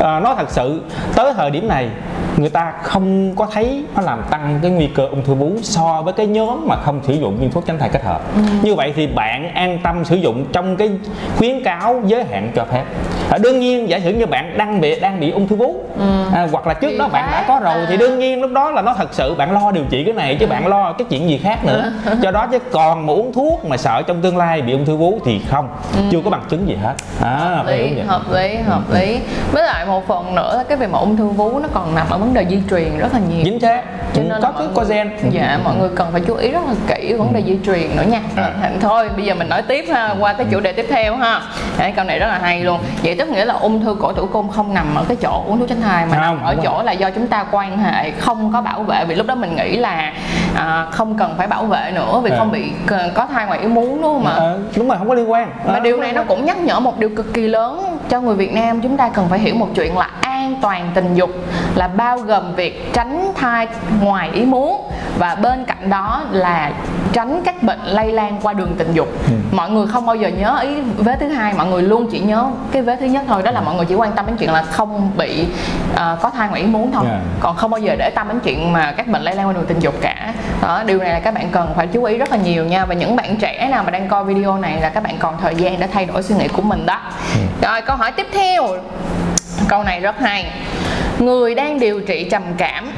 à, 0.00 0.20
nó 0.20 0.34
thật 0.34 0.50
sự 0.50 0.82
tới 1.16 1.32
thời 1.36 1.50
điểm 1.50 1.68
này 1.68 1.88
người 2.36 2.50
ta 2.50 2.72
không 2.82 3.36
có 3.36 3.46
thấy 3.52 3.84
nó 3.96 4.02
làm 4.02 4.22
tăng 4.30 4.58
cái 4.62 4.70
nguy 4.70 4.86
cơ 4.86 5.06
ung 5.06 5.24
thư 5.24 5.34
vú 5.34 5.52
so 5.62 6.02
với 6.02 6.12
cái 6.12 6.26
nhóm 6.26 6.66
mà 6.68 6.76
không 6.76 7.00
sử 7.06 7.12
dụng 7.14 7.36
viên 7.38 7.50
thuốc 7.50 7.66
tránh 7.66 7.78
thai 7.78 7.88
kết 7.88 8.04
hợp. 8.04 8.20
Như 8.62 8.71
vậy 8.74 8.92
thì 8.96 9.06
bạn 9.06 9.54
an 9.54 9.78
tâm 9.82 10.04
sử 10.04 10.16
dụng 10.16 10.44
trong 10.52 10.76
cái 10.76 10.90
khuyến 11.38 11.62
cáo 11.64 12.02
giới 12.06 12.24
hạn 12.24 12.50
cho 12.54 12.64
phép. 12.72 12.84
À, 13.30 13.38
đương 13.38 13.60
nhiên 13.60 13.88
giả 13.88 14.00
sử 14.04 14.12
như 14.12 14.26
bạn 14.26 14.58
đang 14.58 14.80
bị 14.80 15.00
đang 15.00 15.20
bị 15.20 15.30
ung 15.30 15.48
thư 15.48 15.56
vú 15.56 15.74
à, 16.32 16.48
hoặc 16.52 16.66
là 16.66 16.74
trước 16.74 16.88
Thì 16.90 16.98
đó 16.98 17.08
bạn 17.08 17.28
đã 17.32 17.44
có 17.48 17.60
rồi 17.64 17.74
à. 17.74 17.86
thì 17.88 17.96
đương 17.96 18.18
nhiên 18.18 18.40
lúc 18.42 18.52
đó 18.52 18.70
là 18.70 18.82
nó 18.82 18.94
thật 18.98 19.08
sự 19.14 19.34
bạn 19.34 19.52
lo 19.52 19.70
điều 19.70 19.84
trị 19.90 20.04
cái 20.04 20.14
này 20.14 20.36
chứ 20.40 20.46
bạn 20.46 20.66
lo 20.66 20.92
cái 20.92 21.06
chuyện 21.10 21.28
gì 21.28 21.38
khác 21.42 21.64
nữa. 21.64 21.92
Do 22.20 22.30
đó 22.30 22.46
chứ 22.52 22.58
còn 22.72 23.06
mà 23.06 23.12
uống 23.12 23.32
thuốc 23.32 23.64
mà 23.64 23.76
sợ 23.76 24.02
trong 24.06 24.22
tương 24.22 24.36
lai 24.36 24.62
bị 24.62 24.72
ung 24.72 24.86
thư 24.86 24.96
vú 24.96 25.18
thì 25.24 25.40
không 25.48 25.68
chưa 26.10 26.20
có 26.24 26.30
bằng 26.30 26.42
chứng 26.50 26.68
gì 26.68 26.74
hết. 26.82 26.94
À, 27.22 27.28
hợp 27.36 27.66
lý 27.66 27.98
hợp 28.06 28.22
lý 28.32 28.56
hợp 28.56 28.82
lý. 28.94 29.18
Với 29.52 29.62
lại 29.62 29.86
một 29.86 30.06
phần 30.06 30.34
nữa 30.34 30.54
là 30.56 30.64
cái 30.64 30.76
việc 30.78 30.90
mà 30.90 30.98
ung 30.98 31.16
thư 31.16 31.24
vú 31.24 31.58
nó 31.58 31.68
còn 31.72 31.94
nằm 31.94 32.06
ở 32.10 32.18
vấn 32.18 32.34
đề 32.34 32.46
di 32.50 32.58
truyền 32.70 32.98
rất 32.98 33.12
là 33.12 33.20
nhiều. 33.30 33.44
Chính 33.44 33.60
xác. 33.60 33.82
Cho 34.14 34.22
Ừ, 34.22 34.26
nên 34.28 34.42
có 34.42 34.52
cái 34.58 34.66
có 34.74 34.84
gen 34.88 35.10
dạ 35.30 35.58
mọi 35.64 35.74
người 35.76 35.88
cần 35.96 36.08
phải 36.12 36.20
chú 36.26 36.34
ý 36.34 36.50
rất 36.50 36.60
là 36.68 36.74
kỹ 36.94 37.12
vấn 37.12 37.32
đề 37.32 37.42
di 37.46 37.58
truyền 37.66 37.96
nữa 37.96 38.04
nha. 38.08 38.20
À. 38.36 38.61
thôi. 38.80 39.08
Bây 39.16 39.24
giờ 39.24 39.34
mình 39.34 39.48
nói 39.48 39.62
tiếp 39.62 39.84
ha 39.92 40.14
qua 40.20 40.32
cái 40.32 40.46
chủ 40.50 40.60
đề 40.60 40.72
tiếp 40.72 40.86
theo 40.90 41.16
ha. 41.16 41.40
Đấy, 41.78 41.92
câu 41.96 42.04
này 42.04 42.18
rất 42.18 42.26
là 42.26 42.38
hay 42.38 42.60
luôn. 42.64 42.78
Vậy 43.02 43.14
tức 43.18 43.28
nghĩa 43.28 43.44
là 43.44 43.54
ung 43.54 43.84
thư 43.84 43.96
cổ 44.00 44.12
tử 44.12 44.26
cung 44.32 44.48
không 44.48 44.74
nằm 44.74 44.94
ở 44.94 45.04
cái 45.08 45.16
chỗ 45.22 45.44
uống 45.46 45.58
thuốc 45.58 45.68
tránh 45.68 45.80
thai 45.80 46.06
mà 46.06 46.16
Không, 46.26 46.36
nằm 46.36 46.44
ở 46.46 46.54
chỗ 46.62 46.82
là 46.82 46.92
do 46.92 47.10
chúng 47.10 47.26
ta 47.26 47.44
quan 47.50 47.78
hệ 47.78 48.10
không 48.10 48.52
có 48.52 48.60
bảo 48.60 48.82
vệ. 48.82 49.04
Vì 49.04 49.14
lúc 49.14 49.26
đó 49.26 49.34
mình 49.34 49.56
nghĩ 49.56 49.76
là 49.76 50.12
à, 50.56 50.86
không 50.90 51.18
cần 51.18 51.34
phải 51.38 51.46
bảo 51.46 51.64
vệ 51.64 51.90
nữa 51.94 52.20
vì 52.24 52.30
À. 52.30 52.36
không 52.38 52.52
bị 52.52 52.72
c- 52.88 53.10
có 53.14 53.26
thai 53.32 53.46
ngoài 53.46 53.58
ý 53.60 53.66
muốn 53.68 54.02
đúng 54.02 54.12
không 54.12 54.26
ạ? 54.26 54.32
Ờ, 54.36 54.58
đúng 54.76 54.88
rồi 54.88 54.98
không 54.98 55.08
có 55.08 55.14
liên 55.14 55.30
quan. 55.30 55.50
Mà 55.66 55.74
Ờ, 55.74 55.80
điều 55.80 55.96
này 55.96 56.12
nó 56.12 56.22
cũng 56.28 56.44
nhắc 56.44 56.56
nhở 56.58 56.80
một 56.80 56.98
điều 56.98 57.08
cực 57.16 57.34
kỳ 57.34 57.48
lớn 57.48 57.91
cho 58.08 58.20
người 58.20 58.34
Việt 58.34 58.52
Nam 58.52 58.80
chúng 58.80 58.96
ta 58.96 59.08
cần 59.08 59.28
phải 59.28 59.38
hiểu 59.38 59.54
một 59.54 59.68
chuyện 59.74 59.96
là 59.98 60.08
an 60.20 60.54
toàn 60.62 60.90
tình 60.94 61.14
dục 61.14 61.30
là 61.74 61.88
bao 61.88 62.18
gồm 62.18 62.54
việc 62.54 62.92
tránh 62.92 63.32
thai 63.34 63.66
ngoài 64.00 64.30
ý 64.32 64.44
muốn 64.44 64.90
và 65.18 65.34
bên 65.34 65.64
cạnh 65.64 65.90
đó 65.90 66.22
là 66.30 66.72
tránh 67.12 67.42
các 67.44 67.62
bệnh 67.62 67.80
lây 67.84 68.12
lan 68.12 68.38
qua 68.42 68.52
đường 68.52 68.74
tình 68.78 68.92
dục 68.94 69.08
Ừ. 69.26 69.32
mọi 69.52 69.70
người 69.70 69.86
không 69.86 70.06
bao 70.06 70.16
giờ 70.16 70.28
nhớ 70.28 70.58
ý 70.62 70.80
vế 70.98 71.16
thứ 71.20 71.28
hai 71.28 71.54
mọi 71.54 71.66
người 71.66 71.82
luôn 71.82 72.08
chỉ 72.10 72.20
nhớ 72.20 72.46
cái 72.72 72.82
vế 72.82 72.96
thứ 72.96 73.06
nhất 73.06 73.24
thôi 73.28 73.42
đó 73.42 73.50
là 73.50 73.60
mọi 73.60 73.74
người 73.74 73.84
chỉ 73.86 73.94
quan 73.94 74.12
tâm 74.12 74.26
đến 74.26 74.36
chuyện 74.36 74.50
là 74.52 74.62
không 74.62 75.10
bị 75.16 75.46
à, 75.96 76.16
có 76.22 76.30
thai 76.30 76.48
ngoài 76.48 76.60
ý 76.60 76.66
muốn 76.66 76.92
thôi 76.92 77.04
Yeah. 77.08 77.20
còn 77.40 77.56
không 77.56 77.70
bao 77.70 77.80
giờ 77.80 77.96
để 77.98 78.10
tâm 78.10 78.28
đến 78.28 78.40
chuyện 78.44 78.72
mà 78.72 78.92
các 78.96 79.06
bệnh 79.08 79.22
lây 79.22 79.34
lan 79.34 79.46
qua 79.46 79.52
đường 79.52 79.64
tình 79.68 79.78
dục 79.80 79.94
cả 80.00 80.11
đó 80.62 80.82
điều 80.86 80.98
này 80.98 81.12
là 81.12 81.20
các 81.20 81.34
bạn 81.34 81.48
cần 81.52 81.72
phải 81.76 81.86
chú 81.86 82.04
ý 82.04 82.18
rất 82.18 82.30
là 82.30 82.36
nhiều 82.36 82.64
nha. 82.64 82.84
Và 82.84 82.94
những 82.94 83.16
bạn 83.16 83.36
trẻ 83.36 83.68
nào 83.70 83.82
mà 83.82 83.90
đang 83.90 84.08
coi 84.08 84.24
video 84.24 84.58
này 84.58 84.80
là 84.80 84.88
các 84.88 85.02
bạn 85.02 85.16
còn 85.18 85.38
thời 85.40 85.54
gian 85.54 85.80
để 85.80 85.86
thay 85.86 86.06
đổi 86.06 86.22
suy 86.22 86.34
nghĩ 86.34 86.48
của 86.48 86.62
mình 86.62 86.86
đó. 86.86 87.00
Rồi 87.62 87.80
câu 87.80 87.96
hỏi 87.96 88.12
tiếp 88.12 88.26
theo. 88.32 88.68
Câu 89.68 89.82
này 89.82 90.00
rất 90.00 90.20
hay. 90.20 90.52
Người 91.18 91.54
đang 91.54 91.80
điều 91.80 92.00
trị 92.00 92.28
trầm 92.30 92.42
cảm 92.58 92.92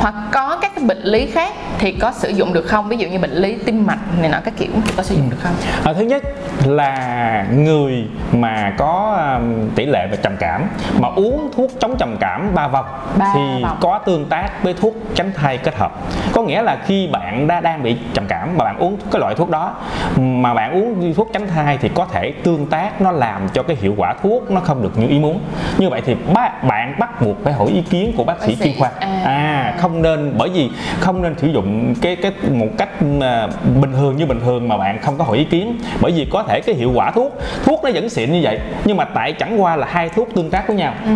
hoặc 0.00 0.14
có 0.32 0.58
các 0.62 0.82
bệnh 0.82 1.02
lý 1.02 1.26
khác 1.26 1.54
thì 1.80 1.92
có 1.92 2.12
sử 2.12 2.28
dụng 2.28 2.52
được 2.52 2.66
không? 2.66 2.88
Ví 2.88 2.96
dụ 2.96 3.08
như 3.08 3.18
bệnh 3.18 3.30
lý 3.34 3.56
tim 3.66 3.86
mạch 3.86 3.98
này 4.20 4.30
nọ 4.30 4.38
các 4.44 4.54
kiểu 4.56 4.70
thì 4.86 4.92
có 4.96 5.02
sử 5.02 5.14
dụng 5.14 5.30
được 5.30 5.36
không? 5.40 5.52
À, 5.84 5.92
thứ 5.92 6.02
nhất 6.04 6.22
là 6.66 7.46
người 7.54 8.04
mà 8.32 8.74
có 8.78 9.18
um, 9.38 9.68
tỷ 9.74 9.86
lệ 9.86 10.06
về 10.10 10.16
trầm 10.22 10.36
cảm 10.40 10.68
mà 11.00 11.08
uống 11.16 11.50
thuốc 11.56 11.70
chống 11.80 11.96
trầm 11.98 12.16
cảm 12.20 12.54
ba 12.54 12.68
vòng 12.68 12.84
Ba 13.18 13.26
thì 13.34 13.62
vòng. 13.62 13.76
có 13.80 13.98
tương 13.98 14.26
tác 14.28 14.62
với 14.62 14.74
thuốc 14.74 14.94
tránh 15.14 15.32
thai 15.36 15.58
kết 15.58 15.74
hợp. 15.76 15.92
Có 16.32 16.42
nghĩa 16.42 16.62
là 16.62 16.78
khi 16.86 17.06
bạn 17.12 17.46
đã 17.46 17.60
đang 17.60 17.82
bị 17.82 17.96
trầm 18.14 18.24
cảm 18.28 18.56
mà 18.56 18.64
bạn 18.64 18.78
uống 18.78 18.96
cái 19.12 19.20
loại 19.20 19.34
thuốc 19.34 19.50
đó 19.50 19.74
mà 20.16 20.54
bạn 20.54 20.72
uống 20.72 21.14
thuốc 21.14 21.30
tránh 21.32 21.48
thai 21.48 21.78
thì 21.78 21.88
có 21.94 22.06
thể 22.12 22.32
tương 22.44 22.66
tác 22.66 23.00
nó 23.00 23.10
làm 23.10 23.48
cho 23.54 23.62
cái 23.62 23.76
hiệu 23.80 23.94
quả 23.96 24.14
thuốc 24.22 24.50
nó 24.50 24.60
không 24.60 24.82
được 24.82 24.98
như 24.98 25.06
ý 25.08 25.18
muốn. 25.18 25.40
Như 25.78 25.90
vậy 25.90 26.02
thì 26.06 26.14
bác 26.34 26.64
bạn 26.64 26.94
bắt 26.98 27.22
buộc 27.22 27.44
phải 27.44 27.52
hỏi 27.52 27.68
ý 27.68 27.82
kiến 27.82 28.12
của 28.16 28.24
bác 28.24 28.42
sĩ, 28.42 28.56
chuyên 28.64 28.74
khoa. 28.78 28.90
à. 29.00 29.22
à 29.24 29.74
không 29.78 30.02
nên 30.02 30.34
bởi 30.38 30.48
vì 30.48 30.70
không 31.00 31.22
nên 31.22 31.34
sử 31.38 31.46
dụng 31.46 31.69
cái 32.02 32.16
cái 32.16 32.32
một 32.50 32.66
cách 32.78 32.88
bình 33.80 33.92
thường 33.92 34.16
như 34.16 34.26
bình 34.26 34.40
thường 34.44 34.68
mà 34.68 34.76
bạn 34.76 34.98
không 35.02 35.18
có 35.18 35.24
hỏi 35.24 35.38
ý 35.38 35.44
kiến 35.44 35.78
bởi 36.00 36.12
vì 36.12 36.26
có 36.32 36.42
thể 36.48 36.60
cái 36.60 36.74
hiệu 36.74 36.92
quả 36.94 37.10
thuốc 37.10 37.38
thuốc 37.64 37.84
nó 37.84 37.90
vẫn 37.94 38.08
xịn 38.08 38.32
như 38.32 38.40
vậy 38.42 38.58
nhưng 38.84 38.96
mà 38.96 39.04
tại 39.04 39.32
chẳng 39.32 39.62
qua 39.62 39.76
là 39.76 39.86
hai 39.90 40.08
thuốc 40.08 40.28
tương 40.34 40.50
tác 40.50 40.66
với 40.68 40.76
nhau 40.76 40.92
Ừ. 41.04 41.10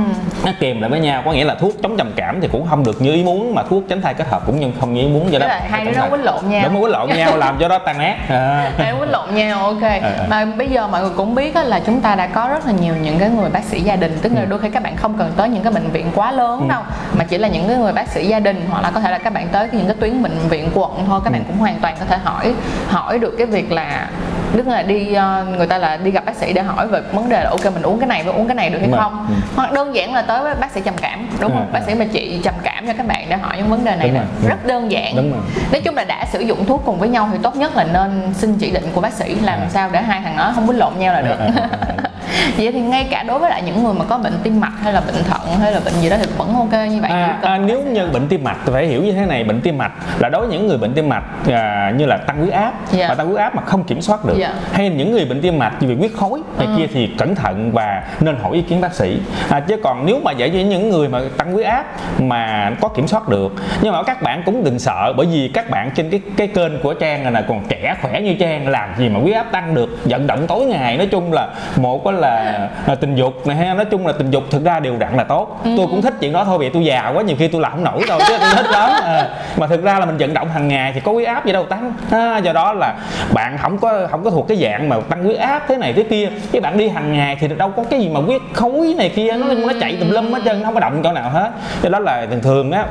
nó 0.45 0.53
kèm 0.61 0.81
lại 0.81 0.91
với 0.91 1.01
nhau 1.01 1.23
có 1.25 1.33
nghĩa 1.33 1.45
là 1.45 1.55
thuốc 1.55 1.73
chống 1.83 1.97
trầm 1.97 2.11
cảm 2.17 2.41
thì 2.41 2.49
cũng 2.53 2.67
không 2.67 2.85
được 2.85 3.03
như 3.03 3.13
ý 3.15 3.25
muốn 3.25 3.55
mà 3.55 3.63
thuốc 3.63 3.83
tránh 3.89 4.03
thai 4.03 4.15
kết 4.15 4.29
hợp 4.29 4.43
cũng 4.47 4.61
như 4.61 4.67
không 4.81 4.95
như 4.95 5.01
ý 5.01 5.09
muốn 5.09 5.33
do 5.33 5.39
đó 5.39 5.47
hai 5.71 5.85
đứa 5.85 5.91
nó 5.91 6.07
quýnh 6.07 6.25
lộn 6.25 6.49
nhau. 6.49 6.69
đúng 6.73 6.83
quýnh 6.83 6.93
lộn 6.93 7.09
nhau 7.09 7.37
làm 7.37 7.57
cho 7.61 7.69
đó 7.69 7.79
tan 7.79 7.99
nát 7.99 8.17
à. 8.29 8.71
Hai 8.79 8.93
quýnh 9.01 9.11
lộn 9.11 9.35
nhau 9.35 9.67
ok 9.67 9.83
à. 9.83 10.27
mà 10.31 10.45
bây 10.45 10.69
giờ 10.69 10.89
mọi 10.89 11.01
người 11.01 11.11
cũng 11.17 11.35
biết 11.35 11.57
là 11.57 11.81
chúng 11.87 12.01
ta 12.01 12.15
đã 12.15 12.27
có 12.27 12.49
rất 12.49 12.67
là 12.67 12.73
nhiều 12.83 12.95
những 13.03 13.19
cái 13.19 13.29
người 13.31 13.51
bác 13.51 13.65
sĩ 13.65 13.81
gia 13.81 13.97
đình 13.97 14.19
tức 14.23 14.33
là 14.35 14.41
Ừ. 14.41 14.47
đôi 14.51 14.59
khi 14.59 14.71
các 14.71 14.83
bạn 14.83 14.97
không 14.97 15.15
cần 15.19 15.33
tới 15.37 15.49
những 15.49 15.63
cái 15.63 15.73
bệnh 15.73 15.91
viện 15.91 16.07
quá 16.15 16.33
lớn 16.33 16.61
Ừ. 16.61 16.67
đâu 16.69 16.83
mà 17.19 17.25
chỉ 17.25 17.39
là 17.39 17.49
những 17.49 17.69
cái 17.69 17.77
người 17.77 17.93
bác 17.93 18.09
sĩ 18.09 18.27
gia 18.27 18.41
đình 18.41 18.67
hoặc 18.71 18.81
là 18.83 18.91
có 18.91 19.01
thể 19.01 19.11
là 19.11 19.19
các 19.19 19.33
bạn 19.33 19.49
tới 19.53 19.69
những 19.73 19.87
cái 19.87 19.97
tuyến 20.01 20.23
bệnh 20.23 20.37
viện 20.49 20.71
quận 20.75 21.05
thôi 21.07 21.21
các 21.25 21.31
bạn 21.33 21.43
Ừ. 21.45 21.49
cũng 21.49 21.59
hoàn 21.59 21.79
toàn 21.81 21.97
có 22.01 22.07
thể 22.07 22.17
hỏi 22.25 22.55
hỏi 22.89 23.19
được 23.19 23.35
cái 23.39 23.47
việc 23.47 23.73
là 23.73 24.09
tức 24.57 24.67
là 24.67 24.83
đi 24.83 25.15
ờ, 25.15 25.45
người 25.57 25.67
ta 25.67 25.79
là 25.79 25.97
đi 25.97 26.11
gặp 26.11 26.25
bác 26.27 26.37
sĩ 26.37 26.53
để 26.53 26.63
hỏi 26.63 26.87
về 26.89 27.01
vấn 27.13 27.29
đề 27.29 27.45
là 27.45 27.51
ok 27.51 27.65
mình 27.75 27.83
uống 27.83 28.01
cái 28.01 28.07
này 28.07 28.23
với 28.23 28.35
uống 28.35 28.49
cái 28.49 28.55
này 28.55 28.71
được 28.71 28.79
hay 28.79 28.87
Đúng 28.89 28.97
rồi. 28.97 29.03
không 29.03 29.27
Ừ. 29.29 29.35
hoặc 29.57 29.73
đơn 29.73 29.95
giản 29.95 30.15
là 30.15 30.23
tới 30.23 30.43
với 30.43 30.55
bác 30.55 30.71
sĩ 30.71 30.81
trầm 30.85 30.95
cảm 31.01 31.29
đúng 31.41 31.51
không 31.53 31.61
À, 31.61 31.73
bác 31.73 31.79
à. 31.79 31.83
sĩ 31.87 31.95
mà 31.95 32.05
trị 32.13 32.41
trầm 32.45 32.55
cảm 32.63 32.87
cho 32.87 32.93
các 32.99 33.07
bạn 33.07 33.27
để 33.29 33.37
hỏi 33.37 33.57
những 33.57 33.69
vấn 33.71 33.85
đề 33.85 33.97
này 33.97 34.09
Đúng 34.09 34.17
là 34.17 34.21
rồi, 34.43 34.49
rất 34.51 34.67
đơn 34.67 34.91
giản 34.91 35.17
Đúng 35.17 35.33
rồi. 35.33 35.41
nói 35.73 35.81
chung 35.85 35.95
là 35.95 36.05
đã 36.05 36.25
sử 36.33 36.41
dụng 36.41 36.65
thuốc 36.67 36.83
cùng 36.87 36.99
với 36.99 37.09
nhau 37.09 37.29
thì 37.33 37.39
tốt 37.43 37.57
nhất 37.57 37.77
là 37.77 37.85
nên 37.85 38.35
xin 38.35 38.59
chỉ 38.59 38.71
định 38.71 38.85
của 38.95 39.01
bác 39.01 39.13
sĩ 39.13 39.35
làm 39.35 39.61
À. 39.61 39.67
sao 39.71 39.91
để 39.93 40.03
hai 40.03 40.21
thằng 40.25 40.37
nó 40.37 40.53
không 40.55 40.67
quýnh 40.67 40.79
lộn 40.79 40.93
nhau 40.99 41.13
là 41.15 41.21
được 41.23 41.39
À, 41.39 41.47
à, 41.57 41.69
à, 41.71 41.79
à. 41.97 42.11
vậy 42.57 42.73
thì 42.73 42.81
ngay 42.81 43.07
cả 43.11 43.23
đối 43.23 43.39
với 43.39 43.51
lại 43.51 43.63
những 43.67 43.85
người 43.85 43.95
mà 43.95 44.05
có 44.05 44.19
bệnh 44.19 44.33
tim 44.43 44.61
mạch 44.61 44.73
hay 44.83 44.93
là 44.93 45.01
bệnh 45.01 45.25
thận 45.25 45.41
hay 45.61 45.73
là 45.73 45.81
bệnh 45.85 45.95
gì 45.95 46.11
đó 46.11 46.17
thì 46.21 46.27
vẫn 46.39 46.55
ok 46.55 46.73
như 46.91 47.01
vậy 47.01 47.11
À, 47.11 47.39
à, 47.43 47.59
nếu 47.59 47.83
như 47.83 48.07
bệnh 48.13 48.29
tim 48.29 48.45
mạch 48.45 48.57
thì 48.67 48.73
phải 48.73 48.87
hiểu 48.87 49.03
như 49.03 49.13
thế 49.13 49.27
này 49.27 49.45
bệnh 49.45 49.61
tim 49.61 49.79
mạch 49.79 49.93
là 50.19 50.29
đối 50.29 50.47
với 50.47 50.51
những 50.59 50.67
người 50.69 50.79
bệnh 50.79 50.95
tim 50.95 51.09
mạch 51.09 51.25
à, 51.53 51.93
như 51.97 52.07
là 52.07 52.17
tăng 52.17 52.39
huyết 52.41 52.53
áp 52.53 52.73
Dạ. 52.93 53.09
mà 53.09 53.15
tăng 53.15 53.27
huyết 53.27 53.39
áp 53.39 53.55
mà 53.57 53.63
không 53.65 53.85
kiểm 53.85 54.01
soát 54.03 54.25
được 54.25 54.35
Dạ. 54.39 54.55
hay 54.73 54.91
là 54.91 54.97
những 54.97 55.13
người 55.13 55.25
bệnh 55.25 55.43
tim 55.43 55.59
mạch 55.59 55.73
như 55.83 55.89
bị 55.89 55.95
huyết 55.95 56.11
khối 56.17 56.41
này 56.59 56.67
Ừ. 56.67 56.75
kia 56.79 56.87
thì 56.95 57.11
cẩn 57.19 57.35
thận 57.35 57.73
và 57.73 58.03
nên 58.21 58.37
hỏi 58.43 58.57
ý 58.57 58.63
kiến 58.63 58.81
bác 58.81 58.95
sĩ 58.95 59.19
à, 59.51 59.61
chứ 59.61 59.77
còn 59.85 60.07
nếu 60.07 60.21
mà 60.25 60.33
dạy 60.33 60.51
cho 60.51 60.59
những 60.59 60.91
người 60.91 61.09
mà 61.09 61.21
tăng 61.39 61.53
huyết 61.53 61.67
áp 61.67 61.85
mà 62.21 62.73
có 62.81 62.89
kiểm 62.89 63.07
soát 63.09 63.29
được 63.29 63.53
nhưng 63.83 63.93
mà 63.93 64.03
các 64.03 64.23
bạn 64.23 64.43
cũng 64.47 64.65
đừng 64.65 64.79
sợ 64.79 65.13
bởi 65.17 65.27
vì 65.27 65.51
các 65.55 65.71
bạn 65.71 65.91
trên 65.97 66.11
cái 66.11 66.21
cái 66.37 66.47
kênh 66.49 66.81
của 66.83 66.95
trang 66.95 67.23
này 67.23 67.33
là 67.33 67.41
còn 67.49 67.65
trẻ 67.69 67.95
khỏe 68.03 68.21
như 68.21 68.35
trang 68.41 68.69
làm 68.69 68.89
gì 68.99 69.09
mà 69.09 69.21
huyết 69.21 69.35
áp 69.37 69.47
tăng 69.53 69.75
được 69.75 69.99
vận 70.05 70.27
động 70.27 70.47
tối 70.47 70.65
ngày 70.67 70.97
nói 70.97 71.07
chung 71.07 71.33
là 71.33 71.49
một 71.77 72.07
á 72.07 72.13
là 72.25 72.69
à, 72.87 72.95
tình 72.95 73.15
dục 73.17 73.47
này 73.47 73.57
ha. 73.57 73.75
Nói 73.75 73.85
chung 73.85 74.07
là 74.07 74.13
tình 74.13 74.31
dục 74.31 74.45
thực 74.51 74.65
ra 74.65 74.81
đều 74.81 74.97
đặn 74.97 75.17
là 75.17 75.25
tốt. 75.25 75.61
Ừ. 75.65 75.71
tôi 75.77 75.87
cũng 75.87 76.03
thích 76.03 76.15
chuyện 76.21 76.33
đó 76.33 76.45
thôi 76.45 76.59
vì 76.61 76.69
tôi 76.69 76.85
già 76.85 77.11
quá 77.15 77.23
nhiều 77.23 77.37
khi 77.39 77.49
tôi 77.49 77.61
làm 77.61 77.73
không 77.73 77.85
nổi 77.85 78.03
đâu 78.09 78.19
chứ 78.29 78.37
tôi 78.41 78.51
thích 78.57 78.71
lắm. 78.71 78.91
À, 79.05 79.29
mà 79.57 79.67
thực 79.67 79.85
ra 79.85 79.99
là 79.99 80.07
mình 80.07 80.17
vận 80.17 80.35
động 80.35 80.49
hàng 80.49 80.69
ngày 80.69 80.93
thì 80.95 81.01
có 81.01 81.13
huyết 81.13 81.29
áp 81.29 81.47
gì 81.47 81.53
đâu 81.53 81.65
tăng 81.65 81.93
à, 82.11 82.39
do 82.39 82.53
đó 82.53 82.73
là 82.73 82.95
bạn 83.35 83.59
không 83.59 83.79
có 83.79 84.07
không 84.11 84.25
có 84.25 84.31
thuộc 84.31 84.49
cái 84.49 84.57
dạng 84.57 84.89
mà 84.89 84.97
tăng 85.09 85.25
huyết 85.25 85.39
áp 85.39 85.63
thế 85.69 85.77
này 85.77 85.93
thế 85.93 86.03
kia. 86.03 86.29
Cái 86.53 86.61
bạn 86.61 86.79
đi 86.79 86.89
hàng 86.89 87.13
ngày 87.13 87.37
thì 87.41 87.49
đâu 87.49 87.71
có 87.77 87.85
cái 87.91 88.01
gì 88.01 88.09
mà 88.09 88.21
huyết 88.21 88.41
khối 88.55 88.95
này 88.99 89.09
kia 89.09 89.33
nó 89.37 89.47
nó 89.67 89.73
chạy 89.81 89.97
tùm 90.01 90.11
lum 90.11 90.33
hết 90.33 90.41
trơn 90.45 90.63
nó 90.63 90.65
không 90.65 90.75
có 90.75 90.81
động 90.81 91.01
chỗ 91.05 91.13
nào 91.13 91.31
hết. 91.31 91.51
Do 91.83 91.89
đó 91.89 91.99
là 91.99 92.27
thường 92.31 92.43
thường 92.43 92.73
á 92.73 92.85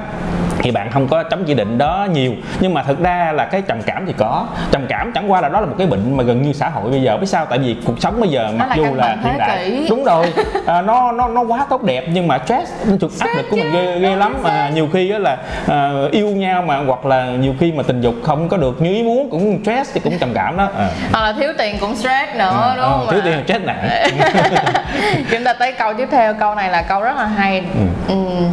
thì 0.64 0.72
bạn 0.72 0.92
không 0.92 1.08
có 1.08 1.24
chống 1.24 1.44
chỉ 1.48 1.54
định 1.54 1.78
đó 1.78 2.08
nhiều. 2.12 2.34
Nhưng 2.60 2.74
mà 2.74 2.84
thực 2.84 3.00
ra 3.04 3.32
là 3.36 3.46
cái 3.46 3.62
trầm 3.62 3.82
cảm 3.86 4.06
thì 4.06 4.14
có. 4.18 4.48
Trầm 4.72 4.86
cảm 4.90 5.12
chẳng 5.16 5.32
qua 5.32 5.42
là 5.42 5.50
đó 5.50 5.60
là 5.60 5.66
một 5.66 5.76
cái 5.78 5.88
bệnh 5.88 6.18
mà 6.18 6.24
gần 6.24 6.42
như 6.42 6.54
xã 6.54 6.70
hội 6.70 6.92
bây 6.92 7.02
giờ. 7.02 7.18
Biết 7.18 7.28
sao? 7.28 7.46
Tại 7.46 7.60
vì 7.60 7.76
cuộc 7.86 8.02
sống 8.02 8.20
bây 8.22 8.30
giờ 8.30 8.50
mặc 8.58 8.70
là 8.70 8.76
dù 8.76 8.94
là 8.96 9.18
hiện 9.24 9.38
đại. 9.38 9.70
kỷ. 9.70 9.88
đúng 9.90 10.04
rồi. 10.04 10.34
À, 10.66 10.82
nó 10.82 11.12
nó 11.12 11.28
nó 11.28 11.42
quá 11.42 11.66
tốt 11.70 11.84
đẹp 11.84 12.06
nhưng 12.10 12.28
mà 12.28 12.40
stress 12.46 12.72
nó 12.86 12.96
chụp 13.02 13.12
áp 13.20 13.28
lực 13.38 13.46
của 13.50 13.58
mình 13.58 13.72
ghê 13.74 14.00
ghê 14.00 14.16
lắm. 14.16 14.36
à, 14.44 14.70
nhiều 14.74 14.90
khi 14.94 15.12
á 15.12 15.20
là 15.20 15.38
à, 15.68 15.92
yêu 16.12 16.28
nhau 16.28 16.62
mà 16.62 16.78
hoặc 16.78 17.06
là 17.06 17.26
nhiều 17.26 17.54
khi 17.60 17.72
mà 17.72 17.84
tình 17.84 18.02
dục 18.02 18.16
không 18.24 18.50
có 18.50 18.58
được 18.58 18.82
như 18.82 18.90
ý 18.94 19.04
muốn 19.04 19.30
cũng 19.30 19.60
stress 19.64 19.94
thì 19.94 20.00
cũng 20.00 20.18
trầm 20.20 20.30
cảm 20.34 20.58
đó. 20.58 20.68
À. 20.78 20.90
hoặc 21.12 21.22
là 21.24 21.34
thiếu 21.34 21.50
tiền 21.58 21.76
cũng 21.80 21.96
stress 21.96 22.36
nữa 22.36 22.60
À, 22.62 22.74
đúng 22.76 22.86
không 22.86 23.08
thiếu 23.12 23.20
ạ? 23.20 23.24
tiền 23.26 23.44
stress 23.46 23.66
nặng. 23.66 23.90
Chúng 25.32 25.44
ta 25.44 25.54
tới 25.54 25.72
câu 25.72 25.94
tiếp 25.94 26.08
theo. 26.12 26.34
Câu 26.34 26.56
này 26.56 26.70
là 26.70 26.82
câu 26.82 27.02
rất 27.02 27.18
là 27.18 27.26
hay. 27.26 27.64
Ừm, 28.08 28.50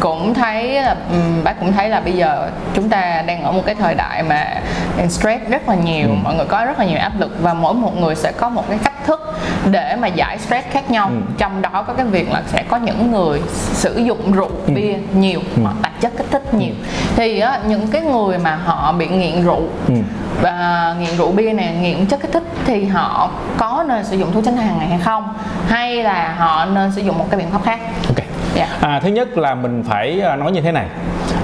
cũng 0.00 0.34
thấy 0.34 0.82
là 0.82 0.96
bác 1.44 1.60
cũng 1.60 1.72
thấy 1.72 1.88
là 1.88 2.00
bây 2.00 2.12
giờ 2.12 2.50
chúng 2.74 2.88
ta 2.88 3.22
đang 3.26 3.42
ở 3.42 3.52
một 3.52 3.62
cái 3.66 3.74
thời 3.74 3.94
đại 3.94 4.22
mà 4.22 4.46
stress 5.08 5.48
rất 5.48 5.68
là 5.68 5.74
nhiều 5.74 6.08
mọi 6.24 6.34
người 6.34 6.46
có 6.46 6.64
rất 6.64 6.78
là 6.78 6.84
nhiều 6.84 6.98
áp 6.98 7.12
lực 7.18 7.36
và 7.42 7.54
mỗi 7.54 7.74
một 7.74 8.00
người 8.00 8.14
sẽ 8.14 8.32
có 8.32 8.48
một 8.48 8.64
cái 8.68 8.78
cách 8.84 8.92
thức 9.06 9.20
để 9.70 9.96
mà 9.96 10.06
giải 10.08 10.38
stress 10.38 10.68
khác 10.70 10.90
nhau. 10.90 11.06
Ừ. 11.08 11.14
trong 11.38 11.62
đó 11.62 11.84
có 11.86 11.92
cái 11.92 12.06
việc 12.06 12.30
là 12.32 12.42
sẽ 12.46 12.62
có 12.68 12.76
những 12.76 13.12
người 13.12 13.42
sử 13.72 13.96
dụng 13.98 14.32
rượu 14.32 14.50
bia 14.66 14.94
nhiều 15.14 15.40
hoặc 15.62 15.74
tạp 15.82 16.00
chất 16.00 16.12
kích 16.18 16.26
thích 16.30 16.54
nhiều. 16.54 16.74
Thì 17.16 17.40
á, 17.40 17.60
những 17.66 17.86
cái 17.88 18.02
người 18.02 18.38
mà 18.38 18.56
họ 18.64 18.92
bị 18.92 19.06
nghiện 19.06 19.44
rượu 19.44 19.62
Ừ. 19.88 19.94
và 20.40 20.94
nghiện 21.00 21.16
rượu 21.16 21.32
bia 21.32 21.52
này 21.52 21.74
nghiện 21.80 22.06
chất 22.06 22.20
kích 22.22 22.32
thích 22.32 22.42
thì 22.66 22.84
họ 22.84 23.30
có 23.56 23.84
nên 23.88 24.04
sử 24.04 24.16
dụng 24.16 24.32
thuốc 24.32 24.44
tránh 24.44 24.56
thai 24.56 24.66
hàng 24.66 24.78
ngày 24.78 24.88
hay 24.88 24.98
không? 25.04 25.34
Hay 25.68 26.02
là 26.02 26.34
họ 26.38 26.64
nên 26.64 26.92
sử 26.92 27.02
dụng 27.02 27.18
một 27.18 27.26
cái 27.30 27.38
biện 27.40 27.50
pháp 27.50 27.62
khác? 27.64 27.78
Ok 28.08 28.27
dạ. 28.58 28.78
À, 28.80 29.00
thứ 29.00 29.08
nhất 29.08 29.38
là 29.38 29.54
mình 29.54 29.82
phải 29.88 30.20
à, 30.20 30.36
nói 30.36 30.52
như 30.52 30.60
thế 30.60 30.72
này. 30.72 30.86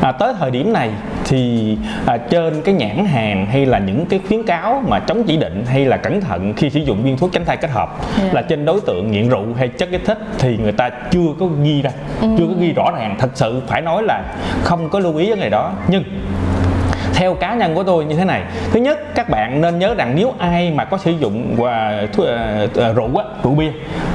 À, 0.01 0.13
tới 0.13 0.35
thời 0.39 0.51
điểm 0.51 0.73
này 0.73 0.91
thì 1.25 1.77
à, 2.07 2.17
trên 2.17 2.63
cái 2.63 2.75
nhãn 2.75 3.07
hàng 3.07 3.47
hay 3.47 3.67
là 3.67 3.79
những 3.79 4.07
cái 4.07 4.21
khuyến 4.29 4.43
cáo 4.43 4.83
mà 4.89 4.99
chống 4.99 5.25
chỉ 5.25 5.37
định 5.37 5.65
hay 5.67 5.85
là 5.85 5.97
cẩn 5.97 6.21
thận 6.21 6.55
khi 6.57 6.71
sử 6.71 6.81
dụng 6.81 7.03
viên 7.03 7.19
thuốc 7.19 7.33
tránh 7.33 7.45
thai 7.45 7.57
kết 7.57 7.71
hợp 7.71 7.89
Yeah. 8.21 8.35
là 8.35 8.43
trên 8.43 8.65
đối 8.65 8.81
tượng 8.81 9.11
nghiện 9.11 9.29
rượu 9.29 9.45
hay 9.59 9.69
chất 9.69 9.89
kích 9.91 10.03
thích 10.05 10.19
thì 10.39 10.57
người 10.57 10.73
ta 10.73 10.91
chưa 11.11 11.29
có 11.41 11.47
ghi 11.63 11.83
ra 11.83 11.91
chưa 12.23 12.47
có 12.49 12.55
ghi 12.61 12.73
rõ 12.73 12.91
ràng. 12.99 13.17
Thật 13.19 13.31
sự 13.35 13.63
phải 13.67 13.81
nói 13.81 14.03
là 14.03 14.23
không 14.63 14.89
có 14.89 14.99
lưu 14.99 15.17
ý 15.17 15.31
vấn 15.31 15.41
đề 15.41 15.51
đó. 15.51 15.73
Nhưng 15.89 16.05
theo 17.25 17.35
cá 17.35 17.55
nhân 17.55 17.75
của 17.75 17.83
tôi 17.83 18.05
như 18.05 18.17
thế 18.17 18.25
này. 18.25 18.43
Thứ 18.73 18.81
nhất 18.81 18.99
các 19.15 19.29
bạn 19.29 19.61
nên 19.61 19.79
nhớ 19.79 19.95
rằng 19.95 20.13
nếu 20.17 20.33
ai 20.39 20.71
mà 20.71 20.85
có 20.85 20.99
sử 20.99 21.11
dụng 21.11 21.55
và 21.59 22.07
ờ, 22.17 22.69
ờ, 22.75 22.93
rượu 22.93 23.17
á 23.17 23.25
rượu 23.45 23.55
bia 23.55 23.71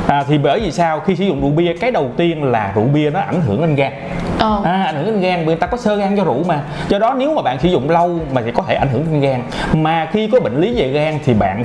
à, 0.08 0.24
thì 0.28 0.38
bởi 0.38 0.60
vì 0.60 0.72
sao? 0.72 1.00
Khi 1.00 1.15
sử 1.15 1.24
dụng 1.26 1.41
rượu 1.41 1.50
bia 1.50 1.74
cái 1.74 1.91
đầu 1.91 2.12
tiên 2.17 2.43
là 2.43 2.72
rượu 2.76 2.84
bia 2.84 3.10
nó 3.10 3.19
ảnh 3.19 3.41
hưởng 3.41 3.62
lên 3.62 3.76
gan. 3.76 3.91
Ờ. 4.39 4.62
À, 4.63 4.84
ảnh 4.84 4.95
hưởng 4.95 5.06
đến 5.06 5.22
gan 5.22 5.45
người 5.45 5.56
ta 5.56 5.67
có 5.67 5.78
sơ 5.78 5.95
gan 5.95 6.15
do 6.15 6.24
rượu 6.24 6.43
mà. 6.48 6.62
Do 6.89 7.00
đó 7.00 7.15
nếu 7.17 7.34
mà 7.34 7.41
bạn 7.41 7.60
sử 7.60 7.69
dụng 7.69 7.89
lâu 7.89 8.19
mà 8.34 8.41
thì 8.45 8.52
có 8.52 8.63
thể 8.67 8.76
ảnh 8.76 8.89
hưởng 8.91 9.06
đến 9.12 9.22
gan. 9.22 9.41
Mà 9.74 10.08
khi 10.12 10.28
có 10.28 10.39
bệnh 10.39 10.62
lý 10.62 10.74
về 10.76 10.88
gan 10.88 11.19
thì 11.26 11.34
bạn 11.34 11.63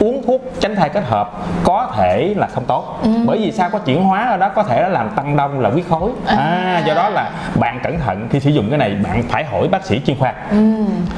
uống 0.00 0.22
thuốc 0.26 0.42
tránh 0.60 0.76
thai 0.76 0.88
kết 0.88 1.04
hợp 1.04 1.32
có 1.64 1.92
thể 1.96 2.34
là 2.36 2.46
không 2.46 2.64
tốt. 2.64 3.00
Bởi 3.26 3.38
vì 3.38 3.52
sao? 3.52 3.70
Có 3.70 3.78
chuyển 3.78 4.02
hóa 4.02 4.24
ở 4.24 4.36
đó 4.36 4.48
có 4.48 4.62
thể 4.62 4.82
nó 4.82 4.88
làm 4.88 5.10
tăng 5.16 5.36
đông 5.36 5.60
là 5.60 5.70
huyết 5.70 5.84
khối. 5.88 6.10
À, 6.26 6.82
do 6.86 6.94
đó 6.94 7.08
là 7.08 7.30
bạn 7.54 7.80
cẩn 7.82 7.98
thận 7.98 8.28
khi 8.30 8.40
sử 8.40 8.50
dụng 8.50 8.70
cái 8.70 8.78
này 8.78 8.96
bạn 9.04 9.22
phải 9.28 9.44
hỏi 9.44 9.68
bác 9.68 9.84
sĩ 9.84 10.00
chuyên 10.06 10.16
khoa 10.18 10.32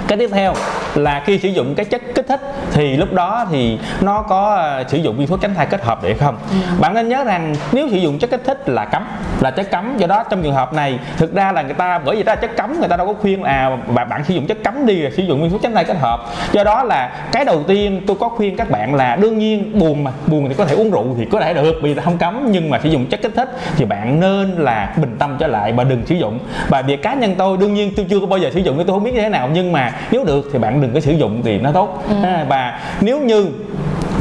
cái 0.09 0.19
tiếp 0.19 0.31
theo 0.33 0.55
là 0.95 1.23
khi 1.27 1.39
sử 1.39 1.49
dụng 1.49 1.75
cái 1.75 1.85
chất 1.85 2.03
kích 2.15 2.29
thích 2.29 2.41
thì 2.73 2.97
lúc 2.97 3.13
đó 3.13 3.47
thì 3.51 3.79
nó 4.01 4.23
có 4.23 4.55
ờ, 4.57 4.85
sử 4.89 4.99
dụng 4.99 5.17
viên 5.17 5.27
thuốc 5.27 5.41
tránh 5.41 5.55
thai 5.55 5.67
kết 5.67 5.85
hợp 5.85 5.99
để 6.03 6.15
không? 6.15 6.37
Bạn 6.81 6.95
nên 6.95 7.09
nhớ 7.09 7.25
rằng 7.25 7.55
nếu 7.73 7.89
sử 7.91 7.97
dụng 7.97 8.19
chất 8.19 8.31
kích 8.31 8.43
thích 8.45 8.69
là 8.69 8.85
cấm 8.85 9.05
là 9.41 9.51
chất 9.51 9.71
cấm. 9.71 9.97
Do 9.99 10.07
đó 10.07 10.25
trong 10.31 10.43
trường 10.43 10.55
hợp 10.55 10.73
này 10.73 10.99
thực 11.17 11.35
ra 11.35 11.53
là 11.53 11.63
người 11.63 11.75
ta 11.75 11.99
bởi 11.99 12.17
vì 12.17 12.23
là 12.23 12.37
chất 12.37 12.57
cấm 12.57 12.81
người 12.81 12.89
ta 12.89 12.97
đâu 12.97 13.07
có 13.07 13.13
khuyên 13.13 13.43
à 13.43 13.77
bạn, 13.87 14.09
bạn 14.09 14.25
sử 14.25 14.35
dụng 14.35 14.47
chất 14.47 14.59
cấm 14.65 14.87
đi 14.87 15.05
sử 15.17 15.23
dụng 15.23 15.43
viên 15.43 15.51
thuốc 15.51 15.63
tránh 15.63 15.75
thai 15.75 15.85
kết 15.85 15.97
hợp. 16.01 16.21
Do 16.53 16.65
đó 16.65 16.83
là 16.83 17.13
cái 17.33 17.45
đầu 17.45 17.63
tiên 17.63 18.03
tôi 18.07 18.17
có 18.21 18.29
khuyên 18.29 18.57
các 18.57 18.71
bạn 18.71 18.95
là 18.95 19.17
đương 19.17 19.39
nhiên 19.39 19.79
buồn 19.79 20.05
mà 20.05 20.11
buồn 20.27 20.49
thì 20.49 20.55
có 20.55 20.65
thể 20.65 20.75
uống 20.75 20.91
rượu 20.91 21.05
thì 21.19 21.25
có 21.33 21.41
thể 21.41 21.55
được 21.55 21.75
vì 21.83 21.95
ta 21.95 22.03
không 22.03 22.19
cấm. 22.19 22.49
Nhưng 22.51 22.71
mà 22.71 22.81
sử 22.83 22.89
dụng 22.89 23.07
chất 23.07 23.23
kích 23.23 23.33
thích 23.37 23.49
thì 23.77 23.85
bạn 23.85 24.21
nên 24.21 24.51
là 24.51 24.93
bình 24.97 25.17
tâm 25.19 25.37
trở 25.39 25.47
lại 25.47 25.73
và 25.73 25.85
đừng 25.85 26.07
sử 26.07 26.15
dụng. 26.15 26.39
Và 26.69 26.83
việc 26.83 27.03
cá 27.03 27.15
nhân 27.15 27.35
tôi 27.39 27.57
đương 27.57 27.75
nhiên 27.75 27.93
tôi 27.97 28.07
chưa 28.11 28.21
có 28.21 28.27
bao 28.27 28.39
giờ 28.39 28.51
sử 28.55 28.61
dụng 28.61 28.79
nên 28.79 28.87
tôi 28.87 28.97
không 28.97 29.05
biết 29.05 29.15
như 29.15 29.21
thế 29.21 29.29
nào 29.29 29.48
nhưng 29.53 29.73
mà 29.73 29.93
nếu 30.11 30.25
được 30.25 30.51
thì 30.53 30.59
bạn 30.59 30.81
đừng 30.81 30.95
có 30.95 31.01
sử 31.01 31.13
dụng 31.13 31.43
thì 31.45 31.59
nó 31.59 31.73
tốt. 31.73 32.05
À, 32.23 32.47
và 32.49 32.81
nếu 33.01 33.21
như 33.21 33.47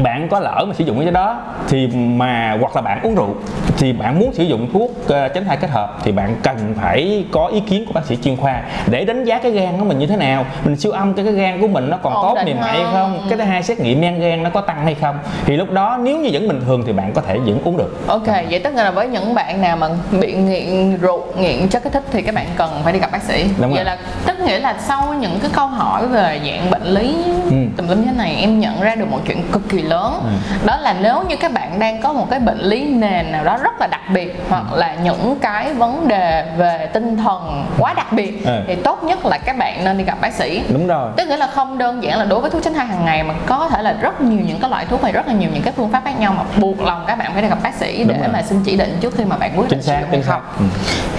bạn 0.04 0.28
có 0.32 0.40
lỡ 0.40 0.66
mà 0.68 0.74
sử 0.74 0.84
dụng 0.84 1.00
cái 1.04 1.12
đó 1.12 1.42
thì 1.70 1.88
mà 1.88 2.58
hoặc 2.62 2.76
là 2.76 2.82
bạn 2.82 3.00
uống 3.04 3.16
rượu 3.16 3.36
thì 3.78 3.94
bạn 3.94 4.20
muốn 4.20 4.34
sử 4.34 4.44
dụng 4.44 4.70
thuốc 4.74 4.92
tránh 5.08 5.46
thai 5.48 5.58
kết 5.58 5.70
hợp 5.70 5.98
thì 6.04 6.12
bạn 6.12 6.36
cần 6.44 6.58
phải 6.82 7.26
có 7.32 7.48
ý 7.48 7.60
kiến 7.60 7.86
của 7.86 7.94
bác 7.94 8.06
sĩ 8.06 8.16
chuyên 8.24 8.38
khoa 8.38 8.62
để 8.90 9.06
đánh 9.06 9.24
giá 9.24 9.38
cái 9.40 9.52
gan 9.52 9.78
của 9.80 9.86
mình 9.86 10.00
như 10.00 10.08
thế 10.08 10.16
nào 10.16 10.46
mình 10.66 10.76
siêu 10.76 10.92
âm 10.92 11.14
cái 11.14 11.26
cái 11.26 11.34
gan 11.34 11.62
của 11.62 11.68
mình 11.68 11.90
nó 11.90 11.98
còn 11.98 12.14
Ổn 12.14 12.24
tốt 12.36 12.42
mềm 12.46 12.58
mại 12.60 12.72
hay 12.74 12.84
không? 12.94 13.26
cái 13.30 13.38
thứ 13.38 13.44
hai 13.44 13.64
xét 13.64 13.80
nghiệm 13.80 14.02
men 14.02 14.20
gan 14.20 14.44
nó 14.44 14.50
có 14.50 14.62
tăng 14.62 14.84
hay 14.84 14.96
không 14.96 15.18
thì 15.46 15.56
lúc 15.58 15.72
đó 15.72 15.98
nếu 16.04 16.18
như 16.20 16.30
vẫn 16.34 16.48
bình 16.48 16.62
thường 16.66 16.84
thì 16.86 16.94
bạn 16.94 17.14
có 17.14 17.22
thể 17.22 17.38
vẫn 17.38 17.60
uống 17.64 17.78
được 17.78 18.08
Ok, 18.08 18.28
vậy 18.50 18.60
tức 18.64 18.74
là 18.76 18.92
với 18.92 19.08
những 19.08 19.34
bạn 19.36 19.62
nào 19.62 19.78
mà 19.78 19.88
bị 20.20 20.34
nghiện 20.34 20.98
rượu, 20.98 21.24
nghiện 21.40 21.68
chất 21.70 21.84
kích 21.84 21.94
thích 21.94 22.04
thì 22.12 22.22
các 22.22 22.36
bạn 22.36 22.46
cần 22.58 22.70
phải 22.84 22.94
đi 22.94 23.00
gặp 23.00 23.12
bác 23.12 23.24
sĩ. 23.24 23.44
Đúng 23.62 23.74
vậy 23.74 23.84
rồi. 23.84 23.86
là 23.86 23.98
tức 24.26 24.38
nghĩa 24.46 24.60
là 24.60 24.76
sau 24.80 25.14
những 25.14 25.40
cái 25.42 25.52
câu 25.54 25.68
hỏi 25.68 26.08
về 26.08 26.40
dạng 26.46 26.72
bệnh 26.72 26.84
lý 26.84 27.16
Ừ. 27.52 27.52
tùm 27.78 27.88
lum 27.88 28.00
như 28.00 28.06
thế 28.06 28.18
này 28.18 28.36
em 28.40 28.60
nhận 28.60 28.82
ra 28.82 28.96
được 28.96 29.06
một 29.12 29.20
chuyện 29.28 29.42
cực 29.52 29.70
kỳ 29.70 29.82
lớn. 29.88 30.20
Ừ. 30.24 30.30
Đó 30.66 30.78
là 30.78 30.96
nếu 31.02 31.24
như 31.30 31.36
các 31.36 31.52
bạn 31.54 31.80
đang 31.80 32.02
có 32.02 32.14
một 32.14 32.28
cái 32.30 32.40
bệnh 32.40 32.60
lý 32.60 32.84
nền 32.86 33.32
nào 33.32 33.44
đó 33.44 33.58
rất 33.58 33.80
là 33.80 33.88
đặc 33.88 34.02
biệt 34.14 34.42
hoặc 34.50 34.74
là 34.74 34.96
những 35.04 35.38
cái 35.42 35.74
vấn 35.74 36.08
đề 36.08 36.46
về 36.58 36.90
tinh 36.94 37.18
thần 37.18 37.66
quá 37.80 37.94
đặc 37.94 38.14
biệt 38.14 38.46
Ừ. 38.46 38.52
thì 38.68 38.76
tốt 38.76 39.04
nhất 39.04 39.26
là 39.26 39.38
các 39.38 39.58
bạn 39.58 39.86
nên 39.86 39.98
đi 39.98 40.04
gặp 40.04 40.18
bác 40.22 40.34
sĩ. 40.34 40.64
đúng 40.70 40.88
rồi 40.88 41.12
Tức 41.18 41.28
nghĩa 41.28 41.38
là 41.38 41.48
không 41.48 41.78
đơn 41.78 42.04
giản 42.04 42.20
là 42.20 42.26
đối 42.26 42.40
với 42.42 42.50
thuốc 42.50 42.64
tránh 42.64 42.74
thai 42.74 42.86
hàng 42.86 43.06
ngày 43.06 43.24
mà 43.24 43.34
có 43.46 43.70
thể 43.70 43.82
là 43.82 43.96
rất 44.02 44.22
nhiều 44.22 44.40
những 44.48 44.60
cái 44.60 44.70
loại 44.70 44.86
thuốc 44.86 45.04
hay 45.04 45.12
rất 45.12 45.28
là 45.28 45.34
nhiều 45.34 45.50
những 45.54 45.64
cái 45.64 45.74
phương 45.78 45.92
pháp 45.92 46.02
khác 46.06 46.20
nhau 46.20 46.34
mà 46.38 46.44
buộc 46.62 46.82
lòng 46.82 47.04
các 47.08 47.18
bạn 47.18 47.34
phải 47.34 47.42
đi 47.42 47.48
gặp 47.48 47.58
bác 47.64 47.74
sĩ 47.76 48.04
để 48.04 48.16
mà 48.34 48.42
xin 48.42 48.64
chỉ 48.66 48.78
định 48.78 48.98
trước 49.02 49.14
khi 49.18 49.26
mà 49.26 49.38
bạn 49.38 49.52
quyết 49.60 49.70
định 49.70 49.82
sử 49.82 49.94
dụng 50.02 50.10
hay 50.12 50.22
không. 50.22 50.42
ừ. 50.60 50.66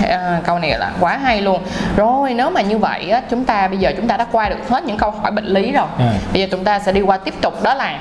À, 0.09 0.40
câu 0.44 0.59
này 0.59 0.78
là 0.78 0.90
quá 1.00 1.16
hay 1.16 1.40
luôn 1.40 1.62
rồi 1.96 2.35
nếu 2.35 2.50
mà 2.50 2.61
như 2.61 2.78
vậy 2.78 3.11
á, 3.11 3.20
chúng 3.31 3.44
ta 3.44 3.68
bây 3.68 3.78
giờ 3.78 3.92
chúng 3.96 4.09
ta 4.09 4.16
đã 4.16 4.26
qua 4.33 4.48
được 4.48 4.68
hết 4.68 4.85
những 4.85 4.96
câu 4.98 5.11
hỏi 5.11 5.31
bệnh 5.31 5.46
lý 5.46 5.72
rồi 5.72 5.87
Ừ. 5.98 6.04
bây 6.33 6.42
giờ 6.42 6.48
chúng 6.50 6.64
ta 6.64 6.78
sẽ 6.78 6.92
đi 6.92 7.00
qua 7.00 7.16
tiếp 7.16 7.35
tục 7.42 7.62
đó 7.62 7.74
là 7.74 7.98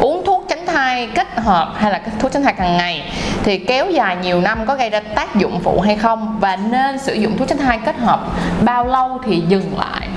uống 0.00 0.22
thuốc 0.26 0.44
tránh 0.48 0.66
thai 0.66 1.08
kết 1.14 1.26
hợp 1.36 1.72
hay 1.76 1.92
là 1.92 2.00
thuốc 2.18 2.32
tránh 2.32 2.42
thai 2.42 2.54
hàng 2.58 2.76
ngày 2.76 3.12
thì 3.42 3.58
kéo 3.58 3.90
dài 3.90 4.16
nhiều 4.16 4.40
năm 4.40 4.58
có 4.66 4.74
gây 4.74 4.90
ra 4.90 5.00
tác 5.00 5.36
dụng 5.36 5.60
phụ 5.60 5.80
hay 5.80 5.96
không 5.96 6.36
và 6.40 6.56
nên 6.56 6.98
sử 6.98 7.14
dụng 7.14 7.36
thuốc 7.38 7.48
tránh 7.48 7.58
thai 7.58 7.78
kết 7.86 7.96
hợp 7.98 8.20
bao 8.64 8.86
lâu 8.86 9.18
thì 9.24 9.42
dừng 9.48 9.78
lại? 9.78 10.08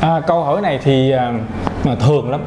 À, 0.00 0.20
câu 0.26 0.44
hỏi 0.44 0.60
này 0.60 0.78
thì 0.84 1.10
à, 1.10 1.32
mà 1.84 1.94
thường 1.94 2.30
lắm 2.30 2.40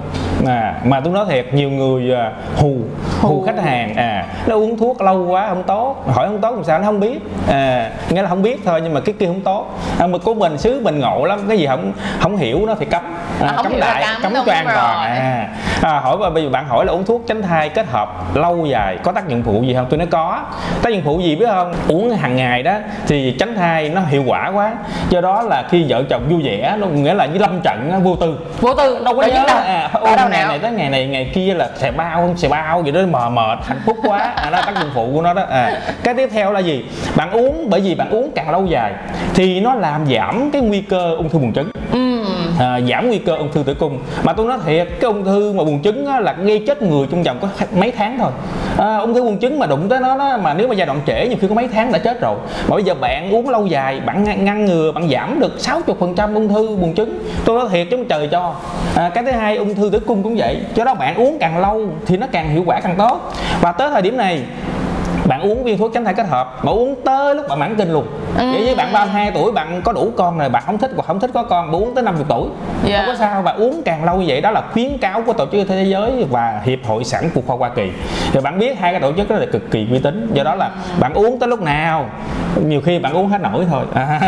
à, 0.47 0.75
mà 0.83 0.99
tôi 0.99 1.13
nói 1.13 1.25
thiệt 1.29 1.53
nhiều 1.53 1.69
người 1.69 2.15
à, 2.15 2.31
hù 2.57 2.75
hù 3.21 3.29
Hù. 3.29 3.43
khách 3.45 3.63
hàng. 3.63 3.95
À 3.95 4.25
nó 4.47 4.55
uống 4.55 4.77
thuốc 4.77 5.01
lâu 5.01 5.25
quá 5.29 5.45
không 5.49 5.63
tốt. 5.63 6.03
Hỏi 6.13 6.27
không 6.27 6.41
tốt 6.41 6.51
làm 6.55 6.63
sao 6.63 6.79
nó 6.79 6.85
không 6.85 6.99
biết. 6.99 7.19
À, 7.49 7.89
nghĩa 8.09 8.21
là 8.21 8.29
không 8.29 8.41
biết 8.41 8.61
thôi 8.65 8.81
nhưng 8.83 8.93
mà 8.93 8.99
cái 8.99 9.15
kia 9.19 9.25
không 9.25 9.41
tốt. 9.41 9.79
À, 9.99 10.07
mà 10.07 10.17
của 10.17 10.33
mình 10.33 10.57
xứ 10.57 10.79
mình 10.83 10.99
ngộ 10.99 11.25
lắm 11.25 11.39
cái 11.49 11.57
gì 11.57 11.67
không 11.67 11.91
không 12.19 12.37
hiểu 12.37 12.65
nó 12.65 12.75
thì 12.79 12.85
cấm. 12.85 13.01
À, 13.41 13.53
không 13.55 13.65
cấm 13.65 13.79
đại 13.79 14.05
cấm, 14.21 14.33
rồi. 14.33 14.43
toàn 14.45 14.67
à, 14.67 15.47
à, 15.81 15.99
hỏi 15.99 16.17
bây 16.33 16.43
giờ 16.43 16.49
bạn 16.49 16.67
hỏi 16.67 16.85
là 16.85 16.91
uống 16.93 17.05
thuốc 17.05 17.21
tránh 17.27 17.41
thai 17.41 17.69
kết 17.69 17.87
hợp 17.87 18.35
lâu 18.35 18.65
dài 18.65 18.97
có 19.03 19.11
tác 19.11 19.27
dụng 19.27 19.43
phụ 19.45 19.63
gì 19.63 19.73
không? 19.73 19.85
Tôi 19.89 19.97
nói 19.97 20.07
có. 20.11 20.39
Tác 20.81 20.89
dụng 20.89 21.01
phụ 21.05 21.19
gì 21.19 21.35
biết 21.35 21.47
không? 21.49 21.73
Uống 21.87 22.09
hàng 22.17 22.35
ngày 22.35 22.63
đó 22.63 22.73
thì 23.07 23.35
tránh 23.39 23.55
thai 23.55 23.89
nó 23.89 24.01
hiệu 24.01 24.23
quả 24.27 24.51
quá. 24.55 24.71
Do 25.09 25.21
đó 25.21 25.41
là 25.41 25.63
khi 25.69 25.85
vợ 25.89 26.03
chồng 26.09 26.21
vui 26.29 26.41
vẻ 26.43 26.75
nó 26.79 26.87
nghĩa 26.87 27.13
là 27.13 27.25
như 27.25 27.39
lâm 27.39 27.59
trận 27.61 28.01
vô 28.03 28.15
tư. 28.15 28.39
Vô 28.61 28.73
tư 28.73 28.99
đâu 29.05 29.15
có 29.15 29.21
Rồi 29.21 29.31
nhớ 29.31 29.43
ta- 29.47 29.53
à, 29.53 29.89
ôm 29.93 30.15
đâu 30.17 30.29
ngày 30.35 30.43
nào 30.43 30.49
này 30.49 30.59
tới 30.59 30.71
ngày 30.71 30.89
này 30.89 31.07
ngày 31.07 31.31
kia 31.33 31.53
là 31.53 31.69
xè 31.75 31.91
bao 31.91 32.33
xè 32.37 32.47
bao 32.47 32.83
gì 32.83 32.91
đó 32.91 33.01
mờ 33.11 33.29
mệt 33.29 33.59
hạnh 33.67 33.81
phúc 33.85 33.97
quá. 34.03 34.17
À, 34.17 34.43
đó 34.51 34.51
là 34.51 34.61
tác 34.61 34.75
dụng 34.81 34.89
phụ 34.93 35.09
của 35.13 35.21
nó 35.21 35.33
đó. 35.33 35.43
À. 35.49 35.81
cái 36.03 36.13
tiếp 36.13 36.29
theo 36.33 36.51
là 36.51 36.59
gì? 36.59 36.85
Bạn 37.15 37.31
uống 37.31 37.69
bởi 37.69 37.81
vì 37.81 37.95
bạn 37.95 38.09
uống 38.09 38.31
càng 38.35 38.49
lâu 38.49 38.65
dài 38.65 38.93
thì 39.33 39.59
nó 39.59 39.75
làm 39.75 40.05
giảm 40.05 40.51
cái 40.51 40.61
nguy 40.61 40.81
cơ 40.81 41.15
ung 41.17 41.29
thư 41.29 41.39
buồng 41.39 41.53
trứng 41.53 41.69
à, 42.59 42.81
giảm 42.89 43.07
nguy 43.07 43.17
cơ 43.17 43.35
ung 43.35 43.51
thư 43.51 43.63
tử 43.63 43.73
cung. 43.73 43.99
Mà 44.23 44.33
tôi 44.33 44.47
nói 44.47 44.57
thiệt 44.65 44.87
cái 44.99 45.11
ung 45.11 45.25
thư 45.25 45.53
mà 45.53 45.63
buồng 45.63 45.81
trứng 45.81 46.05
á, 46.05 46.19
là 46.19 46.33
gây 46.33 46.63
chết 46.67 46.81
người 46.81 47.07
trong 47.11 47.23
vòng 47.23 47.37
có 47.41 47.47
mấy 47.75 47.91
tháng 47.91 48.19
thôi. 48.19 48.31
À, 48.77 48.97
ung 48.97 49.13
thư 49.13 49.23
buồng 49.23 49.39
trứng 49.39 49.59
mà 49.59 49.65
đụng 49.65 49.89
tới 49.89 49.99
nó 49.99 50.17
đó 50.17 50.37
mà 50.37 50.53
nếu 50.53 50.67
mà 50.67 50.75
giai 50.75 50.87
đoạn 50.87 50.99
trễ 51.07 51.27
nhiều 51.27 51.37
khi 51.41 51.47
có 51.47 51.55
mấy 51.55 51.67
tháng 51.67 51.91
đã 51.91 51.99
chết 51.99 52.21
rồi. 52.21 52.35
Mà 52.67 52.75
bây 52.75 52.83
giờ 52.83 52.93
bạn 52.93 53.31
uống 53.31 53.49
lâu 53.49 53.67
dài 53.67 53.99
bạn 53.99 54.45
ngăn, 54.45 54.65
ngừa 54.65 54.91
bạn 54.91 55.09
giảm 55.09 55.39
được 55.39 55.53
60 55.57 55.95
phần 55.99 56.15
trăm 56.15 56.33
ung 56.33 56.49
thư 56.49 56.75
buồng 56.75 56.95
trứng. 56.95 57.19
Tôi 57.45 57.59
nói 57.59 57.67
thiệt 57.71 57.87
chứ 57.91 57.97
trời 58.09 58.27
cho. 58.31 58.55
À, 58.95 59.09
cái 59.09 59.23
thứ 59.23 59.31
hai 59.31 59.57
ung 59.57 59.75
thư 59.75 59.89
tử 59.89 59.99
cung 59.99 60.23
cũng 60.23 60.35
vậy. 60.37 60.57
Cho 60.75 60.85
đó 60.85 60.93
bạn 60.93 61.15
uống 61.15 61.37
càng 61.39 61.57
lâu 61.57 61.87
thì 62.05 62.17
nó 62.17 62.27
càng 62.31 62.49
hiệu 62.49 62.63
quả 62.65 62.79
càng 62.79 62.95
tốt. 62.97 63.33
Và 63.61 63.71
tới 63.71 63.89
thời 63.89 64.01
điểm 64.01 64.17
này 64.17 64.41
bạn 65.27 65.41
uống 65.41 65.63
viên 65.63 65.77
thuốc 65.77 65.91
tránh 65.93 66.05
thai 66.05 66.13
kết 66.13 66.27
hợp. 66.27 66.65
Mà 66.65 66.71
uống 66.71 66.95
tới 67.05 67.35
lúc 67.35 67.45
bạn 67.49 67.59
mãn 67.59 67.75
kinh 67.75 67.93
luôn. 67.93 68.07
Ừ. 68.37 68.51
vậy 68.51 68.65
với 68.65 68.75
bạn 68.75 68.93
32 68.93 69.31
tuổi 69.31 69.51
bạn 69.51 69.81
có 69.81 69.91
đủ 69.91 70.11
con 70.17 70.37
rồi 70.39 70.49
bạn 70.49 70.63
không 70.65 70.77
thích 70.77 70.91
hoặc 70.95 71.03
không 71.07 71.19
thích 71.19 71.31
có 71.33 71.43
con 71.43 71.65
bạn 71.71 71.75
uống 71.81 71.95
tới 71.95 72.03
50 72.03 72.25
tuổi. 72.29 72.47
Dạ. 72.83 72.97
không 72.97 73.05
có 73.07 73.15
sao 73.19 73.41
và 73.41 73.51
uống 73.51 73.81
càng 73.85 74.03
lâu 74.03 74.17
như 74.17 74.25
vậy 74.27 74.41
đó 74.41 74.51
là 74.51 74.61
khuyến 74.73 74.97
cáo 74.97 75.21
của 75.25 75.33
tổ 75.33 75.45
chức 75.51 75.67
thế 75.67 75.83
giới 75.83 76.25
và 76.29 76.61
hiệp 76.63 76.79
hội 76.85 77.03
sản 77.03 77.29
phụ 77.33 77.43
khoa 77.47 77.55
hoa 77.55 77.69
kỳ. 77.69 77.91
Thì 78.33 78.39
bạn 78.39 78.59
biết 78.59 78.79
hai 78.79 78.91
cái 78.93 79.01
tổ 79.01 79.13
chức 79.17 79.29
đó 79.29 79.35
là 79.35 79.45
cực 79.51 79.71
kỳ 79.71 79.87
uy 79.91 79.99
tín. 79.99 80.31
Do 80.33 80.43
đó 80.43 80.55
là 80.55 80.69
bạn 80.99 81.13
uống 81.13 81.39
tới 81.39 81.49
lúc 81.49 81.61
nào 81.61 82.09
nhiều 82.63 82.81
khi 82.81 82.99
bạn 82.99 83.13
uống 83.13 83.27
hết 83.29 83.41
nổi 83.41 83.65
thôi. 83.71 83.85
À, 83.93 84.19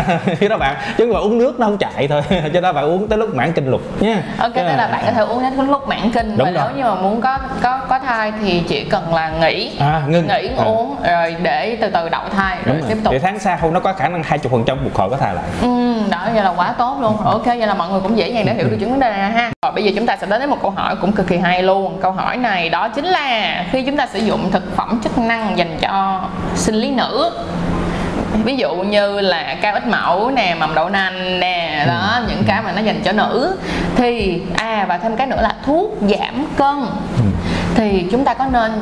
đó 0.50 0.58
bạn 0.58 0.76
chứ 0.98 1.06
mà 1.14 1.20
uống 1.20 1.38
nước 1.38 1.60
nó 1.60 1.66
không 1.66 1.78
chạy 1.78 2.08
thôi. 2.08 2.22
Cho 2.54 2.62
đó 2.62 2.74
bạn 2.74 2.86
uống 2.86 3.08
tới 3.08 3.18
lúc 3.18 3.36
mãn 3.36 3.52
kinh 3.54 3.72
luôn 3.72 3.82
nha. 4.00 4.24
Ok, 4.40 4.54
tức 4.56 4.62
là 4.64 4.90
bạn 4.92 5.04
có 5.06 5.12
thể 5.12 5.22
uống 5.22 5.42
đến 5.42 5.68
lúc 5.68 5.88
mãn 5.88 6.12
kinh 6.14 6.38
Đúng 6.38 6.46
và 6.46 6.52
nếu 6.52 6.64
rồi. 6.64 6.74
như 6.78 6.84
mà 6.84 6.96
muốn 6.96 7.22
có 7.22 7.38
có 7.62 7.80
có 7.90 8.00
thai 8.00 8.34
thì 8.42 8.64
chỉ 8.68 8.84
cần 8.84 9.14
là 9.14 9.30
nghỉ. 9.42 9.72
À 9.80 10.02
ngưng. 10.08 10.28
Nghỉ 10.28 10.48
À, 10.58 10.64
uống 10.66 10.87
rồi 11.04 11.36
để 11.41 11.78
từ 11.82 11.89
từ 11.89 12.10
đậu 12.10 12.21
thai 12.36 12.58
rồi 12.65 12.78
rồi. 12.78 12.86
tiếp 12.89 12.97
tục. 13.04 13.13
Thì 13.13 13.19
tháng 13.19 13.39
sau 13.39 13.71
nó 13.71 13.80
có 13.80 13.93
khả 13.93 14.08
năng 14.08 14.23
20 14.23 14.50
phần 14.52 14.63
trăm 14.65 14.78
phục 14.84 14.95
hồi 14.95 15.10
có 15.10 15.17
thai 15.17 15.36
lại. 15.36 15.43
Ừ, 15.62 15.93
đó 16.10 16.28
vậy 16.34 16.43
là 16.43 16.50
quá 16.50 16.73
tốt 16.78 16.97
luôn. 17.02 17.17
Ok 17.17 17.45
vậy 17.45 17.67
là 17.67 17.73
mọi 17.73 17.89
người 17.89 18.02
cũng 18.02 18.17
dễ 18.17 18.30
dàng 18.30 18.45
để 18.45 18.54
hiểu 18.54 18.67
được 18.69 18.78
những 18.80 18.91
vấn 18.91 19.00
đề 19.00 19.10
này 19.10 19.32
ha. 19.32 19.52
Rồi 19.63 19.71
bây 19.73 19.84
giờ 19.84 19.91
chúng 19.95 20.06
ta 20.06 20.17
sẽ 20.17 20.28
đến 20.28 20.39
với 20.39 20.47
một 20.47 20.58
câu 20.62 20.71
hỏi 20.71 20.95
cũng 21.02 21.12
cực 21.12 21.28
kỳ 21.28 21.38
hay 21.38 21.63
luôn. 21.63 22.00
Câu 22.02 22.12
hỏi 22.12 22.38
này 22.38 22.69
đó 22.69 22.89
chính 22.89 23.06
là 23.06 23.65
khi 23.71 23.84
chúng 23.84 23.97
ta 23.97 24.08
sử 24.08 24.19
dụng 24.19 24.52
thực 24.52 24.76
phẩm 24.76 25.00
chức 25.04 25.17
năng 25.17 25.58
dành 25.58 25.78
cho 25.82 26.21
sinh 26.56 26.76
lý 26.76 26.91
nữ 26.91 27.32
ví 28.43 28.56
dụ 28.56 28.76
như 28.76 29.19
là 29.19 29.56
cao 29.62 29.73
ích 29.73 29.88
mẫu 29.88 30.32
nè 30.32 30.56
mầm 30.60 30.76
đậu 30.76 30.89
nành 30.89 31.39
nè 31.39 31.86
đó 31.88 32.19
những 32.28 32.43
cái 32.47 32.62
mà 32.62 32.71
nó 32.71 32.82
dành 32.82 33.02
cho 33.04 33.12
nữ 33.12 33.58
thì 33.95 34.41
à 34.56 34.86
và 34.89 34.97
thêm 34.97 35.17
cái 35.17 35.28
nữa 35.28 35.41
là 35.41 35.56
thuốc 35.65 35.97
giảm 36.02 36.45
cân. 36.58 36.86
Thì 37.76 38.08
chúng 38.12 38.26
ta 38.26 38.34
có 38.34 38.45
nên 38.45 38.82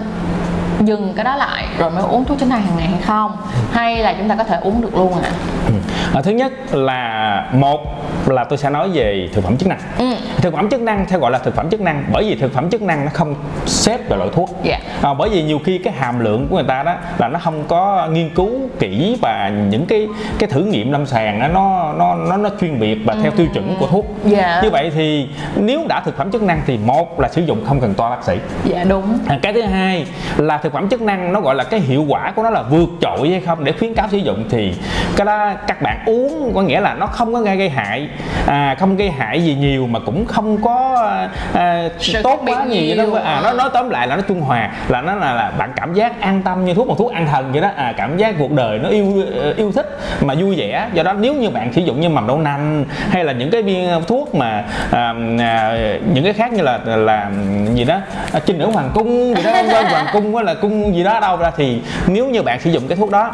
dừng 0.81 1.13
cái 1.15 1.25
đó 1.25 1.35
lại 1.35 1.65
rồi 1.77 1.91
mới 1.91 2.03
uống 2.03 2.25
thuốc 2.25 2.37
tránh 2.39 2.49
thai 2.49 2.61
hàng 2.61 2.77
ngày 2.77 2.87
hay 2.87 3.01
không 3.01 3.31
hay 3.71 3.97
là 3.97 4.13
chúng 4.17 4.29
ta 4.29 4.35
có 4.35 4.43
thể 4.43 4.57
uống 4.61 4.81
được 4.81 4.95
luôn 4.97 5.13
ạ 5.23 5.29
Ừ. 5.67 5.73
À, 6.13 6.21
thứ 6.21 6.31
nhất 6.31 6.51
là 6.71 7.45
một 7.53 7.79
là 8.27 8.43
tôi 8.43 8.57
sẽ 8.57 8.69
nói 8.69 8.89
về 8.89 9.29
thực 9.33 9.43
phẩm 9.43 9.57
chức 9.57 9.67
năng 9.69 9.79
Ừ. 9.97 10.05
thực 10.37 10.53
phẩm 10.53 10.69
chức 10.69 10.81
năng 10.81 11.05
theo 11.09 11.19
gọi 11.19 11.31
là 11.31 11.37
thực 11.39 11.55
phẩm 11.55 11.69
chức 11.69 11.81
năng 11.81 12.03
bởi 12.13 12.23
vì 12.23 12.35
thực 12.35 12.53
phẩm 12.53 12.69
chức 12.69 12.81
năng 12.81 13.05
nó 13.05 13.11
không 13.13 13.35
xếp 13.65 14.09
vào 14.09 14.19
loại 14.19 14.29
thuốc 14.33 14.49
Dạ. 14.63 14.79
à, 15.01 15.13
bởi 15.13 15.29
vì 15.29 15.43
nhiều 15.43 15.59
khi 15.65 15.77
cái 15.77 15.93
hàm 15.93 16.19
lượng 16.19 16.47
của 16.49 16.55
người 16.55 16.65
ta 16.67 16.83
đó 16.83 16.95
là 17.17 17.27
nó 17.27 17.39
không 17.39 17.63
có 17.67 18.07
nghiên 18.11 18.29
cứu 18.35 18.49
kỹ 18.79 19.17
và 19.21 19.51
những 19.69 19.85
cái 19.85 20.07
cái 20.39 20.49
thử 20.49 20.61
nghiệm 20.63 20.91
lâm 20.91 21.05
sàng 21.05 21.39
đó, 21.39 21.47
nó 21.47 21.93
nó 21.97 22.15
nó 22.15 22.37
nó 22.37 22.49
chuyên 22.61 22.79
biệt 22.79 22.95
và 23.05 23.15
theo 23.23 23.31
tiêu 23.31 23.47
chuẩn 23.53 23.75
của 23.79 23.87
thuốc 23.87 24.05
Dạ. 24.25 24.59
như 24.63 24.69
vậy 24.69 24.91
thì 24.95 25.27
nếu 25.55 25.81
đã 25.89 26.01
thực 26.05 26.17
phẩm 26.17 26.31
chức 26.31 26.43
năng 26.43 26.61
thì 26.67 26.77
một 26.77 27.19
là 27.19 27.27
sử 27.27 27.41
dụng 27.41 27.65
không 27.67 27.79
cần 27.81 27.93
toa 27.93 28.09
bác 28.09 28.23
sĩ 28.23 28.33
dạ 28.65 28.83
đúng 28.83 29.19
À, 29.27 29.39
cái 29.41 29.53
thứ 29.53 29.61
hai 29.61 30.05
là 30.37 30.57
thực 30.65 30.73
phẩm 30.73 30.89
chức 30.89 31.01
năng 31.01 31.33
nó 31.33 31.41
gọi 31.41 31.55
là 31.55 31.63
cái 31.63 31.79
hiệu 31.79 32.05
quả 32.07 32.31
của 32.35 32.43
nó 32.43 32.49
là 32.49 32.61
vượt 32.61 32.89
trội 33.01 33.29
hay 33.29 33.41
không? 33.45 33.63
Để 33.63 33.71
khuyến 33.71 33.93
cáo 33.93 34.07
sử 34.11 34.17
dụng 34.17 34.45
thì 34.49 34.73
cái 35.15 35.25
đó 35.25 35.51
các 35.67 35.81
bạn 35.81 36.03
uống 36.05 36.51
có 36.55 36.61
nghĩa 36.61 36.79
là 36.79 36.93
nó 36.93 37.07
không 37.07 37.33
có 37.33 37.39
gây 37.39 37.57
gây 37.57 37.69
hại 37.69 38.09
à, 38.47 38.75
không 38.79 38.95
gây 38.95 39.11
hại 39.11 39.43
gì 39.43 39.55
nhiều 39.55 39.87
mà 39.87 39.99
cũng 39.99 40.25
không 40.25 40.61
có 40.61 41.05
à, 41.53 41.89
Sự 41.99 42.21
tốt 42.23 42.41
quá 42.47 42.65
nhiều 42.65 42.81
nhiều. 42.81 42.97
đó 42.97 43.19
à, 43.23 43.41
nó 43.43 43.53
nói 43.53 43.69
tóm 43.73 43.89
lại 43.89 44.07
là 44.07 44.15
nó 44.15 44.21
trung 44.21 44.41
hòa 44.41 44.71
là 44.87 45.01
nó 45.01 45.15
là, 45.15 45.33
là 45.33 45.51
bạn 45.57 45.71
cảm 45.75 45.93
giác 45.93 46.21
an 46.21 46.41
tâm 46.45 46.65
như 46.65 46.73
thuốc 46.73 46.87
một 46.87 46.95
thuốc 46.97 47.11
an 47.13 47.27
thần 47.31 47.51
vậy 47.51 47.61
đó. 47.61 47.69
À, 47.75 47.93
cảm 47.97 48.17
giác 48.17 48.35
cuộc 48.39 48.51
đời 48.51 48.79
nó 48.79 48.89
yêu 48.89 49.23
yêu 49.57 49.71
thích 49.71 49.99
mà 50.21 50.33
vui 50.33 50.55
vẻ. 50.55 50.87
Do 50.93 51.03
đó 51.03 51.13
nếu 51.13 51.33
như 51.33 51.49
bạn 51.49 51.73
sử 51.73 51.81
dụng 51.81 51.99
như 52.01 52.09
mầm 52.09 52.27
đậu 52.27 52.39
nành 52.39 52.85
hay 53.09 53.23
là 53.23 53.33
những 53.33 53.51
cái 53.51 53.61
viên 53.61 53.89
thuốc 54.07 54.35
mà 54.35 54.63
à, 54.91 55.13
à, 55.39 55.77
những 56.13 56.23
cái 56.23 56.33
khác 56.33 56.53
như 56.53 56.61
là 56.63 56.79
là 56.85 57.31
gì 57.73 57.83
đó 57.83 57.97
à, 58.33 58.39
trinh 58.45 58.57
nữ 58.57 58.65
hoàng 58.71 58.91
cung 58.93 59.35
gì 59.35 59.43
đó 59.43 59.51
hoàng 59.89 60.05
cung 60.13 60.35
hay 60.35 60.45
là 60.45 60.54
cung 60.61 60.95
gì 60.95 61.03
đó 61.03 61.19
đâu 61.19 61.37
ra 61.37 61.51
thì 61.57 61.81
nếu 62.07 62.29
như 62.29 62.41
bạn 62.41 62.59
sử 62.61 62.71
dụng 62.71 62.87
cái 62.87 62.97
thuốc 62.97 63.11
đó, 63.11 63.31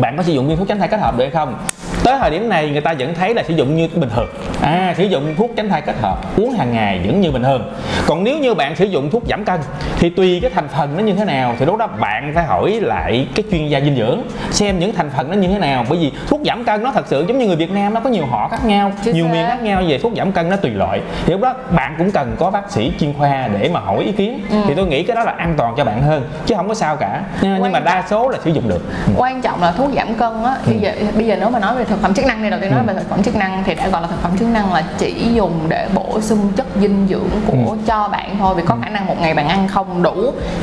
bạn 0.00 0.16
có 0.16 0.22
sử 0.22 0.32
dụng 0.32 0.48
viên 0.48 0.56
thuốc 0.56 0.68
tránh 0.68 0.78
thai 0.78 0.88
kết 0.88 1.00
hợp 1.00 1.16
được 1.16 1.24
hay 1.24 1.30
không? 1.30 1.58
Tới 2.04 2.18
thời 2.20 2.30
điểm 2.30 2.48
này 2.48 2.70
người 2.70 2.80
ta 2.80 2.94
vẫn 2.98 3.14
thấy 3.14 3.34
là 3.34 3.42
sử 3.42 3.54
dụng 3.54 3.76
như 3.76 3.88
bình 3.94 4.10
thường. 4.14 4.28
À 4.62 4.94
sử 4.96 5.04
dụng 5.04 5.34
thuốc 5.36 5.50
tránh 5.56 5.68
thai 5.68 5.80
kết 5.80 5.96
hợp 6.00 6.18
uống 6.36 6.50
hàng 6.50 6.72
ngày 6.72 7.00
vẫn 7.06 7.20
như 7.20 7.30
bình 7.30 7.42
thường. 7.42 7.72
Còn 8.06 8.24
nếu 8.24 8.38
như 8.38 8.54
bạn 8.54 8.76
sử 8.76 8.84
dụng 8.84 9.10
thuốc 9.10 9.22
giảm 9.28 9.44
cân 9.44 9.60
thì 9.98 10.10
tùy 10.10 10.38
cái 10.42 10.50
thành 10.54 10.68
phần 10.68 10.96
nó 10.96 11.02
như 11.02 11.12
thế 11.12 11.24
nào 11.24 11.54
thì 11.58 11.66
lúc 11.66 11.76
đó 11.76 11.86
bạn 11.86 12.32
phải 12.34 12.44
hỏi 12.44 12.78
lại 12.80 13.26
cái 13.34 13.44
chuyên 13.50 13.68
gia 13.68 13.80
dinh 13.80 13.96
dưỡng 13.96 14.22
xem 14.50 14.78
những 14.78 14.92
thành 14.94 15.10
phần 15.16 15.30
nó 15.30 15.36
như 15.36 15.48
thế 15.48 15.58
nào. 15.58 15.84
Bởi 15.88 15.98
vì 15.98 16.12
thuốc 16.28 16.40
giảm 16.46 16.64
cân 16.64 16.82
nó 16.82 16.92
thật 16.94 17.04
sự 17.08 17.24
giống 17.28 17.38
như 17.38 17.46
người 17.46 17.56
Việt 17.56 17.70
Nam 17.70 17.94
nó 17.94 18.00
có 18.00 18.10
nhiều 18.10 18.26
họ 18.26 18.48
khác 18.48 18.64
nhau 18.64 18.92
Chính 19.04 19.14
nhiều 19.14 19.28
miền 19.28 19.46
khác 19.46 19.62
nhau 19.62 19.82
về 19.88 19.98
thuốc 19.98 20.12
giảm 20.16 20.32
cân 20.32 20.48
nó 20.48 20.56
tùy 20.56 20.70
loại. 20.70 21.00
Thì 21.26 21.32
lúc 21.32 21.40
đó 21.40 21.54
bạn 21.70 21.94
cũng 21.98 22.10
cần 22.10 22.36
có 22.38 22.50
bác 22.50 22.70
sĩ 22.70 22.92
chuyên 23.00 23.12
khoa 23.18 23.48
để 23.58 23.70
mà 23.72 23.80
hỏi 23.80 24.04
ý 24.04 24.12
kiến. 24.12 24.40
Ừ. 24.50 24.56
thì 24.66 24.74
tôi 24.74 24.86
nghĩ 24.86 25.02
cái 25.02 25.16
đó 25.16 25.24
là 25.24 25.32
an 25.32 25.54
toàn 25.56 25.74
cho 25.76 25.84
bạn 25.84 26.02
hơn 26.02 26.22
chứ 26.46 26.54
không 26.54 26.68
có 26.68 26.74
sao 26.74 26.96
cả. 26.96 27.22
Nhưng 27.42 27.60
mà 27.60 27.68
Quan 27.68 27.84
đa 27.84 28.04
số 28.10 28.28
là 28.28 28.38
sử 28.44 28.50
dụng 28.50 28.68
được. 28.68 28.82
Ừ. 29.06 29.12
quan 29.16 29.42
trọng 29.42 29.62
là 29.62 29.72
thuốc 29.72 29.90
giảm 29.96 30.14
cân 30.14 30.44
á 30.44 30.56
bây 30.66 30.78
giờ 30.78 30.92
bây 31.14 31.26
giờ 31.26 31.36
nếu 31.40 31.50
mà 31.50 31.58
nói 31.58 31.74
về 31.78 31.84
thực 31.84 32.02
phẩm 32.02 32.14
chức 32.14 32.26
năng 32.26 32.42
này 32.42 32.50
đầu 32.50 32.60
tiên 32.60 32.70
nói 32.70 32.80
Ừ. 32.80 32.86
về 32.86 32.94
thực 32.94 33.10
phẩm 33.10 33.22
chức 33.22 33.36
năng 33.36 33.62
thì 33.66 33.74
đã 33.74 33.88
gọi 33.88 34.02
là 34.02 34.08
thực 34.08 34.22
phẩm 34.22 34.38
chức 34.38 34.48
năng 34.48 34.72
là 34.74 34.82
chỉ 34.98 35.14
dùng 35.34 35.52
để 35.68 35.86
bổ 35.94 36.20
sung 36.20 36.52
chất 36.56 36.66
dinh 36.80 37.06
dưỡng 37.10 37.28
của 37.46 37.70
Ừ. 37.72 37.76
cho 37.86 38.08
bạn 38.08 38.36
thôi 38.38 38.54
vì 38.56 38.62
có 38.66 38.76
khả 38.82 38.90
năng 38.90 39.06
một 39.06 39.14
ngày 39.20 39.34
bạn 39.34 39.48
ăn 39.48 39.68
không 39.68 40.02
đủ 40.02 40.14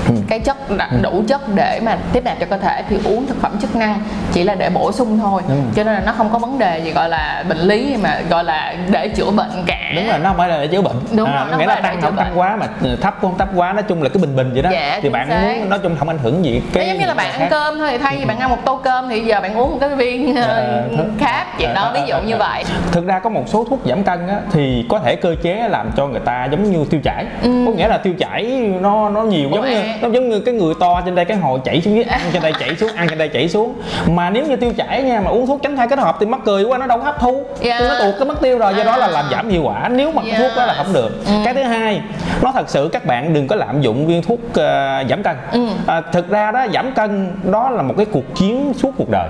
Ừ. 0.07 0.13
cái 0.27 0.39
chất 0.39 0.57
đủ 1.01 1.23
chất 1.27 1.41
để 1.55 1.79
mà 1.83 1.97
tiếp 2.13 2.23
nạp 2.25 2.39
cho 2.39 2.45
cơ 2.45 2.57
thể 2.57 2.83
thì 2.89 2.97
uống 3.03 3.25
thực 3.27 3.41
phẩm 3.41 3.51
chức 3.61 3.75
năng 3.75 4.01
chỉ 4.33 4.43
là 4.43 4.55
để 4.55 4.69
bổ 4.69 4.91
sung 4.91 5.19
thôi 5.19 5.41
rồi. 5.47 5.57
cho 5.75 5.83
nên 5.83 5.93
là 5.93 6.01
nó 6.05 6.11
không 6.17 6.29
có 6.31 6.39
vấn 6.39 6.59
đề 6.59 6.79
gì 6.79 6.91
gọi 6.91 7.09
là 7.09 7.43
bệnh 7.49 7.57
lý 7.57 7.97
mà 8.03 8.19
gọi 8.29 8.43
là 8.43 8.75
để 8.91 9.07
chữa 9.09 9.31
bệnh 9.31 9.63
cả 9.67 9.75
đúng 9.95 10.07
rồi 10.07 10.19
nó 10.19 10.29
không 10.29 10.37
phải 10.37 10.49
là 10.49 10.57
để 10.57 10.67
chữa 10.67 10.81
bệnh 10.81 10.95
Đúng 11.11 11.31
rồi, 11.35 11.45
nó 11.51 11.57
nghĩa 11.57 11.65
là 11.65 11.75
tăng 11.75 12.01
không 12.01 12.15
tăng 12.15 12.31
quá 12.39 12.55
mà 12.55 12.67
ừ, 12.81 12.95
thấp 13.01 13.17
không 13.21 13.37
thấp 13.37 13.47
quá 13.55 13.73
nói 13.73 13.83
chung 13.83 14.03
là 14.03 14.09
cái 14.09 14.21
bình 14.21 14.35
bình 14.35 14.53
vậy 14.53 14.61
đó 14.61 14.69
Dạ, 14.73 14.99
thì 15.01 15.09
bạn 15.09 15.27
xác. 15.29 15.41
muốn 15.41 15.69
nói 15.69 15.79
chung 15.83 15.95
không 15.99 16.09
ảnh 16.09 16.17
hưởng 16.23 16.45
gì 16.45 16.61
Nó 16.75 16.81
giống 16.81 16.97
như 16.97 17.05
là 17.05 17.13
bạn 17.13 17.31
ăn 17.31 17.39
khác. 17.39 17.47
cơm 17.49 17.77
thôi 17.79 17.87
thì 17.91 17.97
thay 17.97 18.17
vì 18.17 18.25
bạn 18.25 18.39
ăn 18.39 18.49
một 18.49 18.57
tô 18.65 18.79
cơm 18.83 19.09
thì 19.09 19.19
giờ 19.21 19.41
bạn 19.41 19.55
uống 19.57 19.71
một 19.71 19.77
cái 19.81 19.89
viên 19.89 20.35
thôi. 20.35 21.04
Khác 21.19 21.45
vậy 21.59 21.69
đó 21.75 21.91
ví 21.93 21.99
dụ 22.07 22.15
như 22.25 22.37
vậy 22.37 22.63
thực 22.91 23.05
ra 23.07 23.19
có 23.19 23.29
một 23.29 23.43
số 23.47 23.63
thuốc 23.69 23.79
giảm 23.85 24.03
cân 24.03 24.27
á, 24.27 24.35
thì 24.51 24.85
có 24.89 24.99
thể 24.99 25.15
cơ 25.15 25.35
chế 25.41 25.67
làm 25.69 25.91
cho 25.97 26.07
người 26.07 26.19
ta 26.19 26.45
giống 26.51 26.63
như 26.71 26.85
tiêu 26.89 27.01
chảy 27.03 27.25
Ừ. 27.43 27.49
có 27.65 27.71
nghĩa 27.71 27.87
là 27.87 27.97
tiêu 27.97 28.13
chảy 28.19 28.43
nó 28.81 29.09
nó 29.09 29.21
nhiều 29.21 29.49
Ủa 29.51 29.55
giống 29.55 29.65
như 29.69 29.83
nó 30.01 30.09
giống 30.09 30.29
như 30.29 30.39
cái 30.39 30.53
người 30.53 30.73
to 30.79 31.01
trên 31.05 31.15
đây 31.15 31.25
cái 31.25 31.37
hồi 31.37 31.59
chảy 31.65 31.81
xuống 31.81 31.95
dưới 31.95 32.03
ăn 32.03 32.21
trên 32.33 32.41
đây 32.41 32.53
chảy 32.59 32.75
xuống 32.75 32.89
ăn 32.95 33.07
trên 33.09 33.17
đây 33.17 33.27
chảy 33.29 33.49
xuống 33.49 33.73
mà 34.07 34.29
nếu 34.29 34.45
như 34.45 34.55
tiêu 34.55 34.71
chảy 34.77 35.03
nha 35.03 35.21
mà 35.21 35.29
uống 35.31 35.47
thuốc 35.47 35.59
tránh 35.63 35.75
thai 35.77 35.87
kết 35.87 35.99
hợp 35.99 36.17
thì 36.19 36.25
mắc 36.25 36.39
cười 36.45 36.63
quá 36.63 36.77
nó 36.77 36.87
đâu 36.87 36.99
hấp 36.99 37.19
thu 37.19 37.43
Dạ. 37.61 37.79
nó 37.79 37.95
tuột 37.99 38.15
cái 38.19 38.27
mất 38.27 38.41
tiêu 38.41 38.57
rồi 38.57 38.73
do 38.77 38.83
đó 38.83 38.97
là 38.97 39.05
À. 39.05 39.11
làm 39.11 39.25
giảm 39.31 39.49
hiệu 39.49 39.61
quả 39.63 39.89
nếu 39.89 40.11
mà 40.11 40.21
cái 40.31 40.39
thuốc 40.39 40.51
đó 40.57 40.65
là 40.65 40.73
không 40.73 40.93
được 40.93 41.25
Ừ. 41.27 41.33
cái 41.45 41.53
thứ 41.53 41.63
hai 41.63 42.01
nó 42.41 42.51
thật 42.51 42.69
sự 42.69 42.89
các 42.93 43.05
bạn 43.05 43.33
đừng 43.33 43.47
có 43.47 43.55
lạm 43.55 43.81
dụng 43.81 44.07
viên 44.07 44.21
thuốc 44.23 44.39
ờ, 44.53 45.03
giảm 45.09 45.23
cân 45.23 45.35
Ừ. 45.51 45.67
à, 45.87 46.01
thực 46.11 46.29
ra 46.29 46.51
đó 46.51 46.65
giảm 46.73 46.91
cân 46.91 47.31
đó 47.51 47.69
là 47.69 47.81
một 47.81 47.93
cái 47.97 48.05
cuộc 48.05 48.35
chiến 48.35 48.73
suốt 48.77 48.91
cuộc 48.97 49.09
đời 49.09 49.29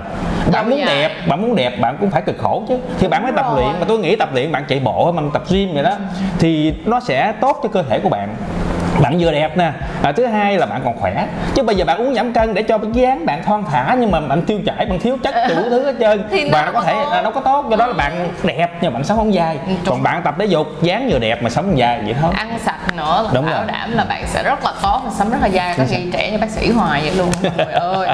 bạn 0.52 0.70
muốn 0.70 0.78
dài. 0.78 0.86
đẹp 0.88 1.10
bạn 1.28 1.42
muốn 1.42 1.56
đẹp 1.56 1.65
bạn 1.80 1.96
cũng 2.00 2.10
phải 2.10 2.22
cực 2.22 2.38
khổ 2.38 2.62
chứ. 2.68 2.78
Thì 2.98 3.08
bạn 3.08 3.22
Đúng 3.26 3.36
tập 3.36 3.46
rồi. 3.48 3.64
luyện. 3.64 3.80
Mà 3.80 3.86
tôi 3.88 3.98
nghĩ 3.98 4.16
tập 4.16 4.28
luyện 4.34 4.52
bạn 4.52 4.64
chạy 4.68 4.80
bộ 4.80 5.04
hay 5.04 5.12
bạn 5.12 5.30
tập 5.32 5.42
gym 5.50 5.74
vậy 5.74 5.82
đó 5.82 5.96
thì 6.38 6.74
nó 6.84 7.00
sẽ 7.00 7.32
tốt 7.40 7.60
cho 7.62 7.68
cơ 7.68 7.82
thể 7.82 8.00
của 8.00 8.08
bạn 8.08 8.36
bạn 9.10 9.18
vừa 9.18 9.32
đẹp 9.32 9.56
nè. 9.56 9.72
À, 10.02 10.12
thứ 10.12 10.26
hai 10.26 10.58
là 10.58 10.66
bạn 10.66 10.80
còn 10.84 10.98
khỏe. 11.00 11.26
Chứ 11.54 11.62
bây 11.62 11.76
giờ 11.76 11.84
bạn 11.84 11.98
uống 11.98 12.14
giảm 12.14 12.32
cân 12.32 12.54
để 12.54 12.62
cho 12.62 12.78
cái 12.78 12.90
dáng 12.92 13.26
bạn 13.26 13.44
thon 13.44 13.64
thả 13.72 13.96
nhưng 14.00 14.10
mà 14.10 14.20
bạn 14.20 14.42
tiêu 14.42 14.58
chảy 14.66 14.86
bạn 14.86 14.98
thiếu 15.00 15.16
chất 15.22 15.34
đủ 15.48 15.54
thứ 15.70 15.84
hết 15.84 15.94
trơn. 16.00 16.24
Thì 16.30 16.44
nó 16.44 16.50
bạn 16.52 16.64
đâu 16.64 16.74
có 16.74 16.82
thể 16.82 16.94
à, 17.12 17.22
đâu 17.22 17.32
có 17.32 17.40
tốt 17.40 17.66
do 17.70 17.76
đó 17.76 17.86
là 17.86 17.92
bạn 17.92 18.28
đẹp 18.44 18.70
nhưng 18.80 18.92
mà 18.92 18.98
bạn 18.98 19.04
sống 19.04 19.16
không 19.16 19.34
dài 19.34 19.58
Ừ, 19.66 19.72
còn 19.86 20.02
bạn 20.02 20.22
tập 20.22 20.34
thể 20.38 20.44
dục 20.44 20.66
dáng 20.82 21.08
vừa 21.12 21.18
đẹp 21.18 21.42
mà 21.42 21.50
sống 21.50 21.64
không 21.64 21.78
dài 21.78 22.00
vậy 22.04 22.14
thôi. 22.22 22.30
Ăn 22.36 22.58
sạch 22.64 22.94
nữa 22.96 23.22
là 23.24 23.30
Đúng 23.34 23.46
bảo 23.46 23.54
rồi. 23.54 23.64
đảm 23.72 23.92
là 23.92 24.04
bạn 24.04 24.24
sẽ 24.26 24.42
rất 24.42 24.64
là 24.64 24.72
tốt 24.82 25.00
và 25.04 25.10
sống 25.18 25.30
rất 25.30 25.38
là 25.42 25.46
dài 25.46 25.74
có 25.78 25.84
khi 25.88 26.10
trẻ 26.12 26.30
như 26.30 26.38
bác 26.38 26.50
sĩ 26.50 26.70
hoài 26.70 27.00
vậy 27.00 27.12
luôn. 27.16 27.30
Trời 27.56 27.66
ơi. 27.72 28.08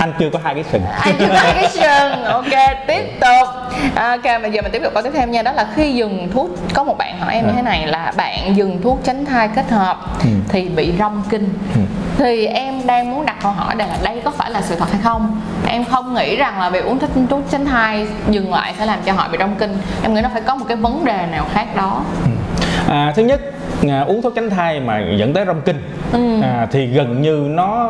Anh 0.00 0.12
chưa 0.18 0.30
có 0.32 0.38
hai 0.44 0.54
cái 0.54 0.64
sừng. 0.72 0.82
Anh 1.00 1.14
chưa 1.18 1.26
có 1.28 1.34
cái 1.54 1.68
sừng. 1.68 2.24
Ok 2.30 2.44
tiếp 2.86 3.20
tục. 3.20 3.48
Ok 3.96 4.22
bây 4.42 4.50
giờ 4.52 4.62
mình 4.62 4.72
tiếp 4.72 4.80
tục 4.84 4.92
câu 4.94 5.02
tiếp 5.02 5.10
theo 5.14 5.26
nha. 5.26 5.42
Đó 5.42 5.52
là 5.52 5.66
khi 5.74 5.94
dừng 5.94 6.28
thuốc 6.34 6.50
có 6.74 6.84
một 6.84 6.98
bạn 6.98 7.18
hỏi 7.20 7.34
em 7.34 7.44
như 7.46 7.52
À. 7.52 7.56
thế 7.56 7.62
này 7.62 7.86
là 7.86 8.12
bạn 8.16 8.56
dừng 8.56 8.82
thuốc 8.82 9.00
tránh 9.04 9.24
thai 9.26 9.48
kết 9.56 9.70
hợp 9.70 9.99
Ừ. 10.22 10.28
thì 10.48 10.68
bị 10.68 10.92
rong 10.98 11.22
kinh. 11.30 11.48
Ừ. 11.74 11.80
thì 12.18 12.46
em 12.46 12.86
đang 12.86 13.10
muốn 13.10 13.26
đặt 13.26 13.36
câu 13.42 13.52
hỏi 13.52 13.76
là 13.76 13.88
đây 14.04 14.20
có 14.24 14.30
phải 14.30 14.50
là 14.50 14.62
sự 14.62 14.74
thật 14.76 14.86
hay 14.92 15.00
không? 15.04 15.40
Em 15.66 15.84
không 15.84 16.14
nghĩ 16.14 16.36
rằng 16.36 16.60
là 16.60 16.70
việc 16.70 16.84
uống 16.84 16.98
thuốc 16.98 17.10
thuốc 17.30 17.40
tránh 17.50 17.64
thai 17.64 18.06
dừng 18.30 18.50
lại 18.54 18.74
sẽ 18.78 18.86
làm 18.86 18.98
cho 19.04 19.12
họ 19.12 19.28
bị 19.32 19.38
rong 19.40 19.56
kinh. 19.58 19.76
Em 20.02 20.14
nghĩ 20.14 20.20
nó 20.20 20.28
phải 20.32 20.42
có 20.42 20.54
một 20.54 20.64
cái 20.68 20.76
vấn 20.76 21.04
đề 21.04 21.26
nào 21.32 21.46
khác 21.52 21.66
đó. 21.76 22.02
À, 22.88 23.12
thứ 23.16 23.22
nhất 23.22 23.40
à, 23.88 24.00
uống 24.00 24.22
thuốc 24.22 24.32
tránh 24.36 24.50
thai 24.50 24.80
mà 24.80 25.00
dẫn 25.18 25.34
tới 25.34 25.44
rong 25.46 25.60
kinh 25.60 25.82
Ừ. 26.12 26.40
à, 26.42 26.66
thì 26.72 26.86
gần 26.86 27.22
như 27.22 27.46
nó 27.50 27.88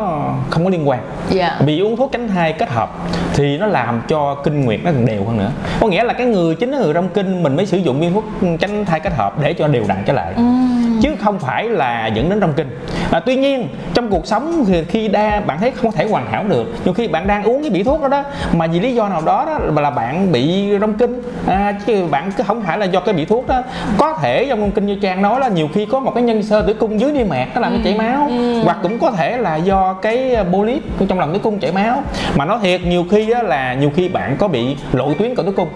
không 0.49 0.63
có 0.63 0.69
liên 0.69 0.89
quan. 0.89 0.99
Dạ. 1.29 1.57
Vì 1.65 1.79
uống 1.79 1.97
thuốc 1.97 2.11
tránh 2.11 2.27
thai 2.27 2.53
kết 2.53 2.69
hợp 2.69 2.91
thì 3.33 3.57
nó 3.57 3.65
làm 3.65 4.01
cho 4.07 4.35
kinh 4.43 4.65
nguyệt 4.65 4.79
nó 4.83 4.91
còn 4.91 5.05
đều 5.05 5.23
hơn 5.25 5.37
nữa. 5.37 5.51
Có 5.79 5.87
nghĩa 5.87 6.03
là 6.03 6.13
cái 6.13 6.25
người 6.27 6.55
chính 6.55 6.71
cái 6.71 6.79
người 6.81 6.93
rong 6.93 7.09
kinh 7.09 7.43
mình 7.43 7.55
mới 7.55 7.65
sử 7.65 7.77
dụng 7.77 7.99
viên 7.99 8.13
thuốc 8.13 8.23
tránh 8.59 8.85
thai 8.85 8.99
kết 8.99 9.13
hợp 9.17 9.39
để 9.41 9.53
cho 9.53 9.67
đều 9.67 9.83
đặn 9.87 9.97
trở 10.05 10.13
lại 10.13 10.33
chứ 11.01 11.15
không 11.19 11.39
phải 11.39 11.69
là 11.69 12.07
dẫn 12.07 12.29
đến 12.29 12.39
rong 12.41 12.53
kinh. 12.53 12.67
À, 13.11 13.19
tuy 13.19 13.35
nhiên 13.35 13.67
trong 13.93 14.09
cuộc 14.09 14.27
sống 14.27 14.65
thì 14.67 14.83
khi 14.83 15.07
đa 15.07 15.39
bạn 15.39 15.59
thấy 15.59 15.71
không 15.71 15.91
thể 15.91 16.07
hoàn 16.09 16.31
hảo 16.31 16.43
được. 16.47 16.73
Nhiều 16.85 16.93
khi 16.93 17.07
bạn 17.07 17.27
đang 17.27 17.43
uống 17.43 17.61
cái 17.61 17.69
bị 17.69 17.83
thuốc 17.83 18.01
đó 18.01 18.07
đó 18.07 18.23
mà 18.53 18.67
vì 18.67 18.79
lý 18.79 18.95
do 18.95 19.09
nào 19.09 19.21
đó, 19.25 19.45
đó 19.45 19.81
là 19.81 19.89
bạn 19.89 20.31
bị 20.31 20.69
rong 20.79 20.93
kinh. 20.93 21.21
À, 21.47 21.75
chứ 21.85 22.05
bạn 22.11 22.31
cứ 22.37 22.43
không 22.43 22.61
phải 22.61 22.77
là 22.77 22.85
do 22.85 22.99
cái 22.99 23.13
bị 23.13 23.25
thuốc 23.25 23.47
đó. 23.47 23.63
Có 23.97 24.13
thể 24.21 24.45
trong 24.49 24.59
rong 24.59 24.71
kinh 24.71 24.85
như 24.85 24.95
trang 24.95 25.21
nói 25.21 25.39
là 25.39 25.47
nhiều 25.47 25.69
khi 25.73 25.85
có 25.85 25.99
một 25.99 26.11
cái 26.15 26.23
nhân 26.23 26.43
sơ 26.43 26.61
tử 26.61 26.73
cung 26.73 26.99
dưới 26.99 27.11
niêm 27.11 27.29
mạc 27.29 27.47
nó 27.55 27.61
làm 27.61 27.73
cho 27.73 27.79
chảy 27.83 27.97
máu. 27.97 28.29
hoặc 28.63 28.77
cũng 28.83 28.99
có 28.99 29.11
thể 29.11 29.37
là 29.37 29.55
do 29.55 29.93
cái 29.93 30.35
polyp 30.51 30.83
trong 31.07 31.19
lòng 31.19 31.33
tử 31.33 31.39
cung 31.39 31.59
chảy 31.59 31.71
máu. 31.71 32.03
Mà 32.35 32.45
nói 32.45 32.57
thiệt 32.61 32.81
nhiều 32.81 33.05
khi 33.11 33.25
là 33.25 33.73
nhiều 33.73 33.91
khi 33.95 34.09
bạn 34.09 34.35
có 34.39 34.47
bị 34.47 34.75
lộ 34.93 35.13
tuyến 35.13 35.35
cổ 35.35 35.43
tử 35.43 35.51
cung 35.51 35.67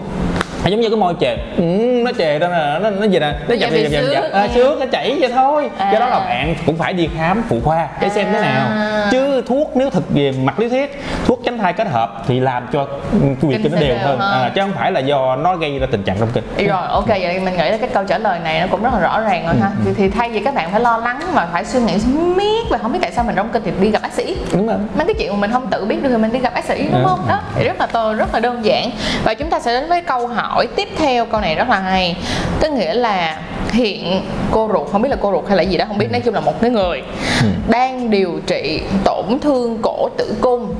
À, 0.64 0.68
giống 0.68 0.80
như 0.80 0.88
cái 0.88 0.96
môi 0.96 1.14
chề 1.20 1.36
ừ, 1.56 1.62
nó 2.04 2.10
chề 2.18 2.38
đó 2.38 2.48
nè 2.48 2.78
nó 2.82 2.90
nó 2.90 3.06
gì 3.06 3.18
nè? 3.18 3.32
Nó 3.48 3.54
dập 3.54 3.70
bị 3.70 3.82
dập 3.82 3.90
dập 3.92 4.02
xước. 4.02 4.12
dập. 4.12 4.24
À, 4.32 4.42
Ừ. 4.42 4.48
xước 4.54 4.80
nó 4.80 4.86
chảy 4.92 5.16
vậy 5.20 5.30
thôi. 5.34 5.70
Do 5.92 5.98
đó 5.98 6.06
là 6.08 6.16
À. 6.16 6.24
bạn 6.28 6.54
cũng 6.66 6.76
phải 6.76 6.92
đi 6.92 7.08
khám 7.16 7.42
phụ 7.48 7.60
khoa 7.64 7.88
để 8.00 8.08
xem 8.08 8.26
thế 8.32 8.40
nào. 8.40 8.66
À. 8.68 9.08
chứ 9.10 9.42
thuốc 9.46 9.70
nếu 9.76 9.90
thực 9.90 10.10
về 10.10 10.32
mặt 10.44 10.60
lý 10.60 10.68
thuyết 10.68 11.02
thuốc 11.26 11.40
tránh 11.44 11.58
thai 11.58 11.72
kết 11.72 11.88
hợp 11.88 12.22
thì 12.28 12.40
làm 12.40 12.66
cho 12.72 12.84
cái 12.84 13.30
việc 13.42 13.58
Kinh 13.62 13.72
nó 13.72 13.80
đều 13.80 13.96
hơn. 13.98 14.18
à, 14.20 14.50
chứ 14.54 14.60
không 14.60 14.72
phải 14.78 14.92
là 14.92 15.00
do 15.00 15.36
nó 15.36 15.56
gây 15.56 15.78
ra 15.78 15.86
tình 15.90 16.02
trạng 16.02 16.18
rong 16.18 16.28
kinh. 16.32 16.44
Rồi 16.68 16.86
ok 16.88 17.08
vậy 17.08 17.40
mình 17.40 17.56
nghĩ 17.56 17.70
là 17.70 17.76
cái 17.76 17.88
câu 17.94 18.04
trả 18.04 18.18
lời 18.18 18.38
này 18.44 18.60
nó 18.60 18.66
cũng 18.70 18.82
rất 18.82 18.90
là 18.94 19.00
rõ 19.00 19.20
ràng 19.20 19.46
rồi 19.46 19.54
ha. 19.60 19.70
Thì, 19.84 19.90
thì 19.96 20.08
thay 20.08 20.30
vì 20.30 20.40
các 20.40 20.54
bạn 20.54 20.70
phải 20.70 20.80
lo 20.80 20.98
lắng 20.98 21.20
mà 21.34 21.46
phải 21.52 21.64
suy 21.64 21.80
nghĩ 21.80 21.94
miết 22.36 22.66
và 22.70 22.78
không 22.78 22.92
biết 22.92 22.98
tại 23.02 23.12
sao 23.12 23.24
mình 23.24 23.36
rong 23.36 23.48
kinh 23.48 23.62
thì 23.64 23.70
đi 23.80 23.90
gặp 23.90 24.02
bác 24.02 24.12
sĩ. 24.12 24.36
Đúng 24.52 24.66
rồi. 24.66 24.76
Mấy 24.96 25.06
cái 25.06 25.14
chuyện 25.18 25.30
mà 25.32 25.36
mình 25.38 25.52
không 25.52 25.66
tự 25.70 25.84
biết 25.84 26.02
được 26.02 26.08
thì 26.12 26.16
mình 26.16 26.32
đi 26.32 26.38
gặp 26.38 26.54
bác 26.54 26.64
sĩ 26.64 26.82
đúng 26.92 27.02
Ừ. 27.02 27.06
không? 27.08 27.20
Đó 27.28 27.40
thì 27.54 27.64
rất 27.64 27.80
là 27.80 27.86
tôi 27.86 28.14
rất 28.14 28.34
là 28.34 28.40
đơn 28.40 28.64
giản. 28.64 28.90
Và 29.24 29.34
chúng 29.34 29.50
ta 29.50 29.60
sẽ 29.60 29.80
đến 29.80 29.88
với 29.88 30.02
câu 30.02 30.26
hỏi 30.26 30.45
tiếp 30.76 30.88
theo 30.98 31.24
câu 31.26 31.40
này 31.40 31.54
rất 31.54 31.68
là 31.68 31.78
hay. 31.78 32.16
Có 32.62 32.68
nghĩa 32.68 32.94
là 32.94 33.40
hiện 33.72 34.22
cô 34.50 34.70
ruột 34.72 34.92
không 34.92 35.02
biết 35.02 35.08
là 35.08 35.16
cô 35.20 35.32
ruột 35.32 35.48
hay 35.48 35.56
là 35.56 35.62
gì 35.62 35.76
đó 35.76 35.84
không 35.88 35.98
biết 35.98 36.10
nói 36.12 36.20
chung 36.24 36.34
là 36.34 36.40
một 36.40 36.60
cái 36.60 36.70
người 36.70 37.02
Ừ. 37.42 37.48
đang 37.68 38.10
điều 38.10 38.40
trị 38.46 38.80
tổn 39.04 39.38
thương 39.40 39.78
cổ 39.82 40.08
tử 40.18 40.34
cung 40.40 40.74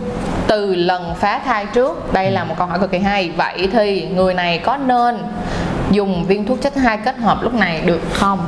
từ 0.46 0.74
lần 0.74 1.14
phá 1.20 1.38
thai 1.44 1.66
trước. 1.66 2.12
Đây 2.12 2.31
là 2.31 2.44
một 2.44 2.55
câu 2.59 2.66
hỏi 2.66 2.79
cực 2.79 2.90
kỳ 2.90 2.98
hay. 2.98 3.31
Vậy 3.37 3.68
thì 3.72 4.07
người 4.14 4.35
này 4.35 4.59
có 4.59 4.76
nên 4.76 5.18
dùng 5.90 6.24
viên 6.24 6.46
thuốc 6.46 6.59
tránh 6.62 6.72
thai 6.74 6.96
kết 6.96 7.16
hợp 7.18 7.38
lúc 7.42 7.55
này 7.55 7.81
được 7.81 8.00
không 8.12 8.38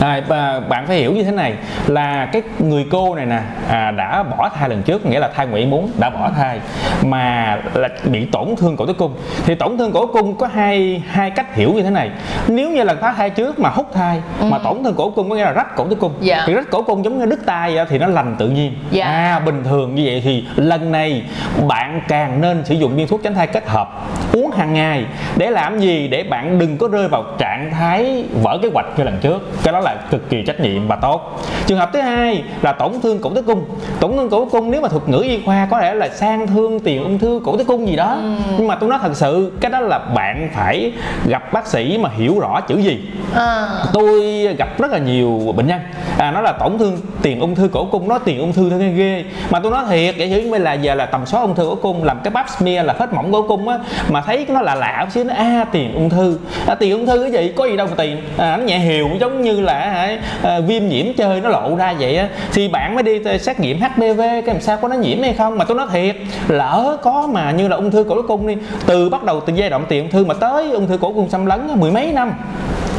À, 0.00 0.20
bạn 0.68 0.86
phải 0.86 0.96
hiểu 0.96 1.12
như 1.12 1.22
thế 1.24 1.30
này 1.30 1.54
là 1.86 2.26
cái 2.32 2.42
người 2.58 2.86
cô 2.90 3.14
này 3.14 3.26
nè 3.26 3.40
à, 3.68 3.90
đã 3.90 4.22
bỏ 4.22 4.48
thai 4.48 4.68
lần 4.68 4.82
trước 4.82 5.06
nghĩa 5.06 5.18
là 5.18 5.28
thai 5.28 5.46
ngoại 5.46 5.66
muốn 5.66 5.90
đã 5.98 6.10
bỏ 6.10 6.30
thai 6.36 6.60
mà 7.02 7.58
là 7.74 7.88
bị 8.04 8.24
tổn 8.24 8.56
thương 8.56 8.76
cổ 8.76 8.86
tử 8.86 8.92
cung. 8.92 9.14
Thì 9.44 9.54
tổn 9.54 9.78
thương 9.78 9.92
cổ 9.92 10.06
tử 10.06 10.12
cung 10.12 10.34
có 10.34 10.46
hai 10.46 11.02
hai 11.08 11.30
cách 11.30 11.54
hiểu 11.54 11.72
như 11.72 11.82
thế 11.82 11.90
này. 11.90 12.10
Nếu 12.48 12.70
như 12.70 12.82
lần 12.82 12.98
phá 13.00 13.12
thai 13.12 13.30
trước 13.30 13.58
mà 13.58 13.68
hút 13.68 13.90
thai 13.94 14.22
mà 14.42 14.58
tổn 14.58 14.84
thương 14.84 14.94
cổ 14.94 15.10
tử 15.10 15.12
cung 15.16 15.28
có 15.28 15.36
nghĩa 15.36 15.44
là 15.44 15.52
rách 15.52 15.76
cổ 15.76 15.86
tử 15.86 15.94
cung. 15.94 16.12
Dạ. 16.20 16.42
thì 16.46 16.52
rách 16.52 16.70
cổ 16.70 16.82
cung 16.82 17.04
giống 17.04 17.18
như 17.18 17.26
đứt 17.26 17.46
tay 17.46 17.74
vậy 17.74 17.86
thì 17.88 17.98
nó 17.98 18.06
lành 18.06 18.36
tự 18.38 18.48
nhiên. 18.48 18.74
Dạ. 18.90 19.04
à 19.06 19.38
bình 19.38 19.64
thường 19.64 19.94
như 19.94 20.02
vậy 20.06 20.20
thì 20.24 20.44
lần 20.56 20.92
này 20.92 21.22
bạn 21.68 22.00
càng 22.08 22.40
nên 22.40 22.64
sử 22.64 22.74
dụng 22.74 22.96
viên 22.96 23.08
thuốc 23.08 23.20
tránh 23.22 23.34
thai 23.34 23.46
kết 23.46 23.68
hợp 23.68 23.88
uống 24.32 24.50
hàng 24.50 24.74
ngày. 24.74 25.06
Để 25.36 25.50
làm 25.50 25.78
gì? 25.78 26.08
Để 26.08 26.22
bạn 26.22 26.58
đừng 26.58 26.78
có 26.78 26.88
rơi 26.88 27.08
vào 27.08 27.24
trạng 27.38 27.70
thái 27.70 28.24
vỡ 28.42 28.58
kế 28.62 28.68
hoạch 28.74 28.86
như 28.96 29.04
lần 29.04 29.18
trước. 29.20 29.62
Cái 29.62 29.72
đó 29.72 29.80
là 29.80 29.85
cực 30.10 30.30
kỳ 30.30 30.42
trách 30.42 30.60
nhiệm 30.60 30.88
và 30.88 30.96
tốt. 30.96 31.40
Trường 31.66 31.78
hợp 31.78 31.90
thứ 31.92 32.00
hai 32.00 32.42
là 32.62 32.72
tổn 32.72 32.92
thương 33.02 33.18
cổ 33.18 33.30
tử 33.30 33.42
cung. 33.42 33.64
Tổn 34.00 34.16
thương 34.16 34.30
cổ 34.30 34.44
tử 34.44 34.50
cung 34.50 34.70
nếu 34.70 34.80
mà 34.80 34.88
thuật 34.88 35.08
ngữ 35.08 35.18
y 35.18 35.40
khoa 35.44 35.68
có 35.70 35.80
thể 35.80 35.94
là 35.94 36.08
sang 36.08 36.46
thương 36.46 36.80
tiền 36.80 37.02
ung 37.02 37.18
thư 37.18 37.40
cổ 37.44 37.56
tử 37.56 37.64
cung 37.64 37.88
gì 37.88 37.96
đó. 37.96 38.18
Nhưng 38.58 38.66
mà 38.66 38.74
tôi 38.74 38.90
nói 38.90 38.98
thật 39.02 39.16
sự 39.16 39.52
cái 39.60 39.70
đó 39.70 39.80
là 39.80 39.98
bạn 39.98 40.50
phải 40.54 40.92
gặp 41.26 41.52
bác 41.52 41.66
sĩ 41.66 41.98
mà 41.98 42.10
hiểu 42.16 42.38
rõ 42.38 42.60
chữ 42.60 42.78
gì. 42.78 43.00
À, 43.34 43.68
tôi 43.92 44.22
gặp 44.58 44.78
rất 44.78 44.92
là 44.92 44.98
nhiều 44.98 45.52
bệnh 45.56 45.66
nhân. 45.66 45.80
À, 46.18 46.30
nó 46.30 46.40
là 46.40 46.52
tổn 46.52 46.78
thương 46.78 46.98
tiền 47.22 47.40
ung 47.40 47.54
thư 47.54 47.68
cổ 47.72 47.84
cung 47.84 48.08
nó 48.08 48.18
tiền 48.18 48.38
ung 48.38 48.52
thư 48.52 48.70
thôi 48.70 48.78
nghe 48.78 48.92
ghê. 48.92 49.24
Mà 49.50 49.60
tôi 49.60 49.72
nói 49.72 49.84
thiệt 49.90 50.14
vậy 50.18 50.32
chứ 50.34 50.50
bây 50.50 50.60
là 50.60 50.72
giờ 50.72 50.94
là 50.94 51.06
tầm 51.06 51.26
soát 51.26 51.40
ung 51.40 51.54
thư 51.54 51.64
cổ 51.64 51.74
cung 51.74 52.04
làm 52.04 52.20
cái 52.24 52.30
pap 52.34 52.46
smear 52.58 52.86
là 52.86 52.94
hết 52.98 53.12
mỏng 53.12 53.32
cổ 53.32 53.42
cung 53.42 53.68
á 53.68 53.78
mà 54.08 54.20
thấy 54.20 54.46
nó 54.48 54.62
lạ 54.62 54.74
lạ 54.74 55.06
xíu 55.10 55.24
nó 55.24 55.34
a 55.34 55.64
tiền 55.72 55.94
ung 55.94 56.10
thư. 56.10 56.38
À, 56.66 56.74
tiền 56.74 56.92
ung 56.92 57.06
thư 57.06 57.22
cái 57.22 57.32
gì? 57.32 57.52
Có 57.56 57.66
gì 57.66 57.76
đâu 57.76 57.86
mà 57.86 57.94
tiền. 57.96 58.22
À, 58.36 58.56
nó 58.56 58.64
nhẹ 58.64 58.78
hiều 58.78 59.08
giống 59.20 59.42
như 59.42 59.60
là 59.60 59.75
hả, 59.78 60.18
à, 60.42 60.60
viêm 60.60 60.88
nhiễm 60.88 61.06
chơi 61.16 61.40
nó 61.40 61.48
lộ 61.48 61.76
ra 61.76 61.94
vậy 61.98 62.16
á 62.16 62.28
thì 62.52 62.68
bạn 62.68 62.94
mới 62.94 63.02
đi 63.02 63.38
xét 63.38 63.60
nghiệm 63.60 63.80
HPV 63.80 64.20
cái 64.20 64.42
làm 64.46 64.60
sao 64.60 64.76
có 64.76 64.88
nó 64.88 64.96
nhiễm 64.96 65.22
hay 65.22 65.34
không? 65.34 65.58
Mà 65.58 65.64
tôi 65.64 65.76
nói 65.76 65.86
thiệt 65.92 66.16
lỡ 66.48 66.96
có 67.02 67.28
mà 67.32 67.50
như 67.50 67.68
là 67.68 67.76
ung 67.76 67.90
thư 67.90 68.04
cổ 68.04 68.16
tử 68.16 68.22
cung 68.28 68.46
đi 68.46 68.54
từ 68.86 69.08
bắt 69.08 69.24
đầu 69.24 69.40
từ 69.40 69.52
giai 69.56 69.70
đoạn 69.70 69.84
tiền 69.88 70.02
ung 70.02 70.10
thư 70.10 70.24
mà 70.24 70.34
tới 70.34 70.70
ung 70.70 70.86
thư 70.86 70.96
cổ 70.96 71.12
cung 71.12 71.30
xâm 71.30 71.46
lấn 71.46 71.68
mười 71.80 71.90
mấy 71.90 72.12
năm 72.12 72.32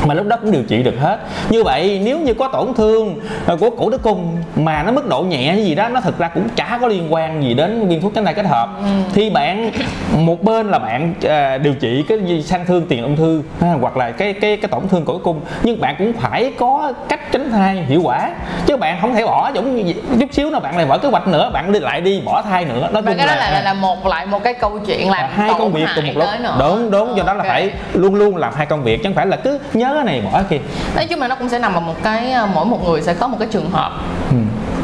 mà 0.05 0.13
lúc 0.13 0.27
đó 0.27 0.37
cũng 0.41 0.51
điều 0.51 0.63
trị 0.63 0.83
được 0.83 0.95
hết. 0.99 1.19
Như 1.49 1.63
vậy 1.63 2.01
nếu 2.03 2.19
như 2.19 2.33
có 2.33 2.47
tổn 2.47 2.73
thương 2.73 3.19
ờ, 3.45 3.57
của 3.57 3.69
cổ 3.69 3.89
tử 3.91 3.97
cung 3.97 4.37
mà 4.55 4.83
nó 4.83 4.91
mức 4.91 5.07
độ 5.07 5.21
nhẹ 5.21 5.51
hay 5.51 5.65
gì 5.65 5.75
đó 5.75 5.89
nó 5.89 6.01
thực 6.01 6.17
ra 6.17 6.27
cũng 6.27 6.47
chả 6.55 6.77
có 6.81 6.87
liên 6.87 7.13
quan 7.13 7.43
gì 7.43 7.53
đến 7.53 7.87
viên 7.87 8.01
thuốc 8.01 8.13
tránh 8.15 8.25
thai 8.25 8.33
kết 8.33 8.45
hợp. 8.45 8.69
Ừ. 8.81 8.87
thì 9.13 9.29
bạn 9.29 9.71
một 10.11 10.43
bên 10.43 10.71
là 10.71 10.79
bạn 10.79 11.13
à, 11.29 11.57
điều 11.57 11.73
trị 11.73 12.03
cái 12.07 12.17
gì 12.25 12.43
sang 12.43 12.65
thương 12.65 12.85
tiền 12.89 13.03
ung 13.03 13.15
thư 13.15 13.41
ha, 13.61 13.73
hoặc 13.81 13.97
là 13.97 14.11
cái 14.11 14.33
cái 14.33 14.57
cái 14.57 14.69
tổn 14.71 14.87
thương 14.87 15.05
cổ 15.05 15.13
tử 15.13 15.19
cung. 15.23 15.41
Nhưng 15.63 15.81
bạn 15.81 15.95
cũng 15.97 16.13
phải 16.13 16.53
có 16.57 16.93
cách 17.09 17.31
tránh 17.31 17.51
thai 17.51 17.75
hiệu 17.75 18.01
quả. 18.03 18.29
Chứ 18.65 18.77
bạn 18.77 18.97
không 19.01 19.15
thể 19.15 19.25
bỏ 19.25 19.51
giống 19.55 19.75
như 19.75 19.93
chút 20.19 20.33
xíu 20.33 20.49
nào 20.49 20.59
bạn 20.59 20.77
lại 20.77 20.85
vỡ 20.85 20.97
kế 20.97 21.09
hoạch 21.09 21.27
nữa 21.27 21.49
bạn 21.53 21.71
đi 21.71 21.79
lại 21.79 22.01
đi 22.01 22.21
bỏ 22.25 22.41
thai 22.41 22.65
nữa. 22.65 22.89
Nó 22.91 23.01
cái 23.01 23.15
đó 23.15 23.25
là, 23.25 23.35
là 23.51 23.61
là 23.61 23.73
một 23.73 24.07
lại 24.07 24.25
một 24.25 24.43
cái 24.43 24.53
câu 24.53 24.79
chuyện 24.85 25.11
làm 25.11 25.29
hai 25.33 25.51
công 25.57 25.71
việc 25.71 25.87
cùng 25.95 26.07
một 26.07 26.13
lúc. 26.15 26.27
đúng 26.59 26.91
đúng 26.91 27.17
do 27.17 27.23
đó 27.23 27.33
là 27.33 27.43
phải 27.43 27.71
luôn 27.93 28.15
luôn 28.15 28.35
làm 28.35 28.53
hai 28.55 28.65
công 28.65 28.83
việc. 28.83 28.97
Chứ 28.97 29.03
không 29.03 29.15
phải 29.15 29.27
là 29.27 29.37
cứ 29.37 29.59
nhớ 29.73 29.86
cái 29.93 30.03
này 30.03 30.21
bỏ 30.21 30.31
cái 30.33 30.43
kia. 30.49 30.59
Nói 30.95 31.05
chung 31.05 31.19
là 31.19 31.27
nó 31.27 31.35
cũng 31.35 31.49
sẽ 31.49 31.59
nằm 31.59 31.73
vào 31.73 31.81
một 31.81 31.95
cái 32.03 32.31
ờ, 32.31 32.47
mỗi 32.53 32.65
một 32.65 32.79
người 32.85 33.01
sẽ 33.01 33.13
có 33.13 33.27
một 33.27 33.37
cái 33.39 33.47
trường 33.51 33.71
hợp 33.71 33.91
ừ. 34.29 34.37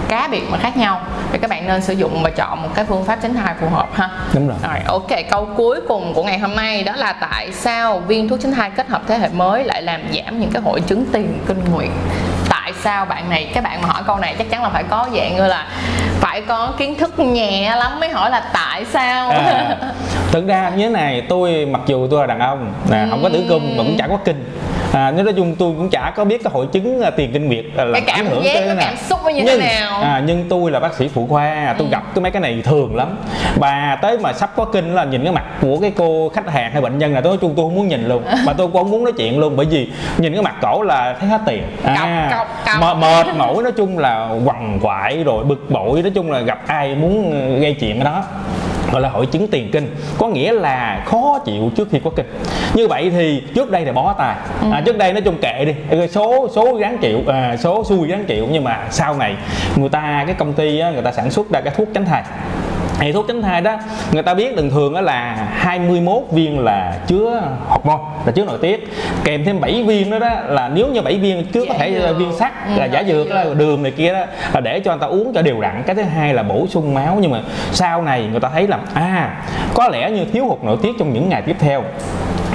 cá 0.08 0.28
biệt 0.32 0.44
mà 0.52 0.58
khác 0.58 0.78
nhau. 0.78 1.02
Thì 1.32 1.38
các 1.38 1.50
bạn 1.50 1.68
nên 1.68 1.82
sử 1.82 1.94
dụng 1.94 2.24
và 2.24 2.30
chọn 2.30 2.64
một 2.64 2.70
cái 2.76 2.86
phương 2.86 3.06
pháp 3.06 3.20
tránh 3.22 3.34
thai 3.34 3.54
phù 3.62 3.70
hợp 3.70 3.88
ha. 3.94 4.10
Đúng 4.34 4.48
rồi. 4.48 4.58
rồi 4.64 4.80
ok 4.86 5.30
câu 5.30 5.48
cuối 5.58 5.82
cùng 5.88 6.14
của 6.14 6.24
ngày 6.24 6.40
hôm 6.40 6.56
nay 6.56 6.84
đó 6.84 6.94
là 6.96 7.14
tại 7.14 7.52
sao 7.52 8.00
viên 8.00 8.30
thuốc 8.30 8.40
tránh 8.40 8.52
thai 8.52 8.70
kết 8.70 8.88
hợp 8.88 9.02
thế 9.08 9.18
hệ 9.18 9.30
mới 9.30 9.64
lại 9.64 9.82
làm 9.82 10.02
giảm 10.14 10.40
những 10.40 10.52
cái 10.52 10.62
hội 10.62 10.82
chứng 10.82 11.06
tiền 11.12 11.40
kinh 11.48 11.62
nguyệt? 11.72 11.90
Tại 12.50 12.74
sao 12.82 13.06
bạn 13.06 13.30
này 13.30 13.52
các 13.54 13.64
bạn 13.64 13.82
mà 13.82 13.88
hỏi 13.88 14.04
câu 14.08 14.18
này 14.18 14.36
chắc 14.38 14.50
chắn 14.50 14.64
là 14.64 14.70
phải 14.70 14.84
có 14.84 15.08
dạng 15.16 15.36
như 15.36 15.48
là 15.48 15.68
phải 16.20 16.42
có 16.42 16.74
kiến 16.78 16.96
thức 16.96 17.20
nhẹ 17.20 17.76
lắm 17.76 18.00
mới 18.00 18.10
hỏi 18.10 18.30
là 18.30 18.44
tại 18.54 18.86
sao? 18.86 19.30
À, 19.30 19.78
thực 20.32 20.48
ra 20.48 20.70
như 20.70 20.84
thế 20.84 20.90
này 20.90 21.26
tôi 21.30 21.66
mặc 21.66 21.82
dù 21.86 22.08
tôi 22.12 22.22
là 22.22 22.28
đàn 22.28 22.40
ông 22.40 22.74
nè 22.92 23.06
không 23.10 23.24
có 23.24 23.30
tử 23.30 23.46
cung 23.50 23.78
mà 23.78 23.84
cũng 23.84 23.96
chẳng 23.98 24.10
có 24.10 24.18
kinh 24.26 24.46
à, 24.94 25.12
nếu 25.12 25.26
nói 25.26 25.34
chung 25.34 25.56
tôi 25.56 25.74
cũng 25.78 25.90
chả 25.90 26.14
có 26.16 26.26
biết 26.26 26.44
cái 26.44 26.52
hội 26.54 26.68
chứng 26.72 27.02
à, 27.02 27.10
tiền 27.10 27.34
kinh 27.34 27.48
nguyệt 27.48 27.66
là 27.76 27.86
cái 27.94 28.02
cảm 28.02 28.26
hưởng 28.26 28.44
giác 28.44 28.62
cái 28.66 28.76
cảm 28.80 28.96
xúc 28.98 29.20
như 29.26 29.34
nhưng, 29.36 29.46
thế 29.46 29.58
nào? 29.58 30.02
à, 30.02 30.24
nhưng 30.26 30.46
tôi 30.50 30.72
là 30.72 30.80
bác 30.80 30.94
sĩ 30.94 31.08
phụ 31.08 31.28
khoa 31.30 31.76
tôi 31.78 31.88
ừ. 31.88 31.92
gặp 31.92 32.04
cái 32.16 32.22
mấy 32.22 32.32
cái 32.32 32.42
này 32.42 32.62
thường 32.66 32.96
lắm. 32.96 33.18
Bà 33.60 33.98
tới 34.02 34.18
mà 34.18 34.34
sắp 34.34 34.52
có 34.56 34.66
kinh 34.66 34.96
là 34.96 35.04
nhìn 35.04 35.24
cái 35.24 35.34
mặt 35.34 35.44
của 35.62 35.78
cái 35.82 35.92
cô 35.98 36.32
khách 36.36 36.50
hàng 36.52 36.72
hay 36.72 36.82
bệnh 36.82 36.98
nhân 36.98 37.14
là 37.14 37.22
tôi 37.22 37.32
nói 37.32 37.38
chung 37.42 37.54
tôi 37.56 37.66
không 37.66 37.76
muốn 37.76 37.88
nhìn 37.88 38.08
luôn. 38.08 38.24
Mà 38.46 38.54
tôi 38.54 38.68
cũng 38.68 38.82
không 38.82 38.92
muốn 38.92 39.04
nói 39.04 39.14
chuyện 39.18 39.40
luôn 39.40 39.56
bởi 39.56 39.66
vì 39.66 39.90
nhìn 40.18 40.34
cái 40.34 40.42
mặt 40.42 40.56
cổ 40.62 40.82
là 40.82 41.16
thấy 41.20 41.30
hết 41.30 41.42
tiền. 41.46 41.64
À, 41.84 42.28
cọc, 42.32 42.48
cọc, 42.66 42.82
cọc. 42.82 42.98
mệt 42.98 43.36
mỏi 43.38 43.64
nói 43.64 43.72
chung 43.72 43.98
là 43.98 44.30
quằn 44.46 44.80
quại 44.82 45.24
rồi 45.24 45.44
bực 45.44 45.70
bội 45.70 46.02
nói 46.02 46.12
chung 46.16 46.32
là 46.32 46.40
gặp 46.40 46.60
ai 46.68 46.96
muốn 46.96 47.32
gây 47.62 47.74
chuyện 47.80 47.96
cái 47.96 48.06
đó 48.06 48.24
gọi 48.92 49.02
là 49.02 49.10
hội 49.10 49.26
chứng 49.26 49.48
tiền 49.48 49.72
kinh. 49.72 49.96
Có 50.18 50.28
nghĩa 50.28 50.52
là 50.52 51.04
khó 51.06 51.40
chịu 51.46 51.72
trước 51.76 51.88
khi 51.92 52.00
có 52.04 52.10
kinh. 52.16 52.26
Như 52.74 52.88
vậy 52.88 53.10
thì 53.10 53.44
trước 53.56 53.72
đây 53.72 53.86
là 53.86 53.92
bó 53.92 54.14
tay. 54.14 54.36
Ừ. 54.62 54.68
à, 54.72 54.82
trước 54.86 54.98
đây 54.98 55.14
nói 55.14 55.22
chung 55.22 55.38
kệ 55.42 55.66
đi. 55.66 56.08
Số 56.08 56.48
số 56.56 56.74
gắn 56.74 56.98
chịu 56.98 57.20
à, 57.28 57.58
số 57.58 57.84
xui 57.84 58.08
gắn 58.08 58.26
chịu. 58.26 58.48
Nhưng 58.52 58.64
mà 58.64 58.88
sau 58.92 59.16
này 59.16 59.36
người 59.76 59.90
ta 59.90 60.24
cái 60.26 60.36
công 60.36 60.54
ty 60.54 60.80
á, 60.80 60.90
người 60.92 61.02
ta 61.02 61.12
sản 61.12 61.32
xuất 61.32 61.50
ra 61.50 61.62
cái 61.62 61.74
thuốc 61.78 61.88
tránh 61.94 62.06
thai 62.06 62.24
hệ 63.04 63.12
thuốc 63.12 63.28
tránh 63.28 63.42
thai 63.42 63.62
đó 63.62 63.78
người 64.12 64.24
ta 64.24 64.34
biết 64.34 64.56
thường 64.56 64.70
thường 64.70 64.94
đó 64.94 65.02
là 65.02 65.48
21 65.52 66.24
viên 66.32 66.60
là 66.60 66.98
chứa 67.08 67.42
hormone 67.68 68.04
là 68.26 68.32
chứa 68.32 68.46
nội 68.46 68.58
tiết. 68.62 68.88
Kèm 69.24 69.46
thêm 69.46 69.62
7 69.62 69.84
viên 69.84 70.12
đó, 70.12 70.20
đó 70.20 70.30
là 70.48 70.70
nếu 70.70 70.88
như 70.88 71.02
7 71.02 71.18
viên 71.18 71.46
chứa 71.46 71.66
có 71.68 71.74
thể 71.78 72.14
viên 72.18 72.34
sắt 72.34 72.52
ừ, 72.68 72.80
là 72.80 72.86
giả 72.86 73.04
dược 73.08 73.32
là 73.32 73.46
đường 73.58 73.84
này 73.84 73.92
kia 73.92 74.14
đó 74.14 74.26
là 74.54 74.60
để 74.60 74.80
cho 74.80 74.92
người 74.92 75.02
ta 75.02 75.08
uống 75.08 75.34
cho 75.34 75.42
đều 75.42 75.62
đặn. 75.62 75.84
Cái 75.86 75.96
thứ 75.96 76.02
hai 76.02 76.34
là 76.34 76.44
bổ 76.44 76.68
sung 76.68 76.94
máu. 76.94 77.18
Nhưng 77.22 77.32
mà 77.32 77.42
sau 77.72 78.02
này 78.02 78.28
người 78.32 78.40
ta 78.40 78.50
thấy 78.54 78.68
là 78.68 78.78
à 78.94 79.44
có 79.74 79.90
lẽ 79.90 80.12
như 80.12 80.26
thiếu 80.34 80.46
hụt 80.46 80.64
nội 80.64 80.78
tiết 80.82 80.92
trong 81.00 81.14
những 81.14 81.30
ngày 81.30 81.42
tiếp 81.42 81.56
theo 81.60 81.84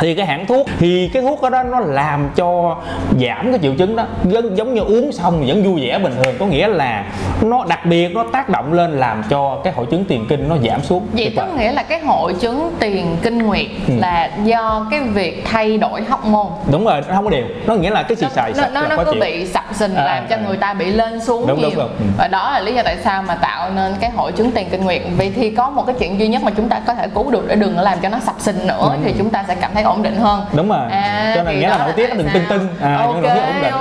thì 0.00 0.14
cái 0.14 0.26
hãng 0.26 0.46
thuốc 0.46 0.66
thì 0.78 1.10
cái 1.12 1.22
thuốc 1.22 1.50
đó 1.50 1.62
nó 1.62 1.80
làm 1.80 2.30
cho 2.36 2.76
giảm 3.20 3.50
cái 3.50 3.58
triệu 3.62 3.74
chứng 3.74 3.96
đó. 3.96 4.06
Giống, 4.24 4.56
giống 4.56 4.74
như 4.74 4.80
uống 4.80 5.12
xong 5.12 5.44
vẫn 5.46 5.64
vui 5.64 5.86
vẻ 5.86 5.98
bình 5.98 6.12
thường. 6.24 6.34
Có 6.38 6.46
nghĩa 6.46 6.68
là 6.68 7.04
nó 7.42 7.64
đặc 7.68 7.86
biệt 7.86 8.14
nó 8.14 8.24
tác 8.32 8.48
động 8.48 8.72
lên 8.72 8.90
làm 8.90 9.22
cho 9.30 9.60
cái 9.64 9.72
hội 9.72 9.86
chứng 9.90 10.04
tiền 10.04 10.26
kinh 10.28 10.48
nó 10.48 10.56
giảm 10.68 10.82
xuống. 10.82 11.06
Vậy 11.12 11.32
có 11.36 11.46
nghĩa 11.46 11.72
là 11.72 11.82
cái 11.82 12.00
hội 12.00 12.34
chứng 12.40 12.72
tiền 12.78 13.16
kinh 13.22 13.38
nguyệt 13.38 13.66
ừ. 13.88 13.94
là 13.98 14.30
do 14.44 14.86
cái 14.90 15.00
việc 15.00 15.44
thay 15.44 15.78
đổi 15.78 16.02
hóc 16.02 16.26
môn 16.26 16.46
đúng 16.70 16.84
rồi 16.84 17.00
nó 17.08 17.14
không 17.14 17.24
có 17.24 17.30
đều 17.30 17.44
nó 17.66 17.74
nghĩa 17.74 17.90
là 17.90 18.02
cái 18.02 18.16
xì 18.16 18.26
xài 18.34 18.52
nó, 18.56 18.68
nó, 18.72 18.96
nó, 18.96 19.04
cứ 19.04 19.12
bị 19.20 19.46
sập 19.46 19.64
sình 19.72 19.94
à, 19.94 20.04
làm 20.04 20.26
cho 20.30 20.36
à, 20.36 20.42
người 20.46 20.56
ta 20.56 20.74
bị 20.74 20.92
lên 20.92 21.20
xuống 21.20 21.46
đúng, 21.46 21.58
nhiều. 21.58 21.70
đúng, 21.70 21.78
đúng. 21.78 21.88
Ừ. 21.98 22.04
và 22.18 22.28
đó 22.28 22.50
là 22.52 22.60
lý 22.60 22.74
do 22.74 22.82
tại 22.84 22.96
sao 23.04 23.22
mà 23.22 23.34
tạo 23.34 23.70
nên 23.70 23.94
cái 24.00 24.10
hội 24.10 24.32
chứng 24.32 24.50
tiền 24.50 24.68
kinh 24.70 24.84
nguyệt. 24.84 25.02
Vì 25.18 25.30
thì 25.30 25.50
có 25.50 25.70
một 25.70 25.86
cái 25.86 25.96
chuyện 25.98 26.20
duy 26.20 26.28
nhất 26.28 26.42
mà 26.42 26.50
chúng 26.56 26.68
ta 26.68 26.80
có 26.86 26.94
thể 26.94 27.08
cứu 27.14 27.30
được 27.30 27.44
để 27.48 27.54
đừng 27.54 27.78
làm 27.78 27.98
cho 28.02 28.08
nó 28.08 28.18
sập 28.26 28.34
sình 28.38 28.66
nữa 28.66 28.90
ừ. 28.92 28.98
thì 29.04 29.14
chúng 29.18 29.30
ta 29.30 29.44
sẽ 29.48 29.54
cảm 29.60 29.70
thấy 29.74 29.82
ổn 29.88 30.02
định 30.02 30.16
hơn. 30.16 30.44
Đúng 30.52 30.68
rồi. 30.68 30.90
À, 30.90 31.32
cho 31.36 31.42
nên 31.42 31.60
nghĩa 31.60 31.68
là 31.68 31.78
nội 31.78 31.92
tiết 31.96 32.16
đừng 32.16 32.28
tưng 32.28 32.46
tưng. 32.48 32.68
À, 32.82 32.96
ok 32.96 33.06
ổn 33.06 33.22
định 33.22 33.32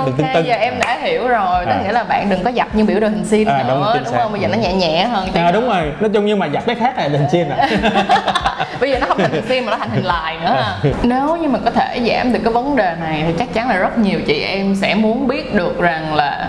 đừng 0.06 0.16
tưng 0.16 0.26
tưng. 0.34 0.46
giờ 0.46 0.54
em 0.54 0.74
đã 0.78 0.98
hiểu 1.02 1.28
rồi. 1.28 1.66
Tức 1.66 1.72
à. 1.72 1.80
nghĩa 1.84 1.92
là 1.92 2.04
bạn 2.04 2.28
đừng 2.30 2.44
có 2.44 2.50
dập 2.50 2.74
như 2.74 2.84
biểu 2.84 3.00
đồ 3.00 3.08
hình 3.08 3.24
sin 3.24 3.48
à, 3.48 3.64
nữa 3.68 3.92
đúng, 3.94 4.04
đúng 4.04 4.14
không? 4.14 4.32
bây 4.32 4.40
giờ 4.40 4.48
nó 4.48 4.56
nhẹ 4.58 4.72
nhẹ 4.72 5.04
hơn 5.04 5.28
à, 5.34 5.50
đúng 5.50 5.68
rồi. 5.68 5.92
Nói 6.00 6.10
chung 6.14 6.26
nhưng 6.26 6.38
mà 6.38 6.46
dập 6.46 6.62
cái 6.66 6.74
khác 6.74 6.98
là 6.98 7.08
hình 7.08 7.26
sin 7.32 7.48
à. 7.48 7.68
Bây 8.80 8.90
giờ 8.90 8.98
nó 8.98 9.06
không 9.06 9.18
thành 9.18 9.32
hình 9.32 9.46
sin 9.48 9.64
mà 9.64 9.70
nó 9.70 9.78
thành 9.78 9.90
hình 9.90 10.04
lại 10.04 10.36
nữa 10.40 10.56
à. 10.56 10.78
nếu 11.02 11.36
như 11.36 11.48
mà 11.48 11.58
có 11.64 11.70
thể 11.70 12.00
giảm 12.08 12.32
được 12.32 12.40
cái 12.44 12.52
vấn 12.52 12.76
đề 12.76 12.94
này 13.00 13.24
thì 13.26 13.32
chắc 13.38 13.54
chắn 13.54 13.68
là 13.68 13.76
rất 13.76 13.98
nhiều 13.98 14.20
chị 14.26 14.40
em 14.40 14.76
sẽ 14.76 14.94
muốn 14.94 15.28
biết 15.28 15.54
được 15.54 15.80
rằng 15.80 16.14
là 16.14 16.48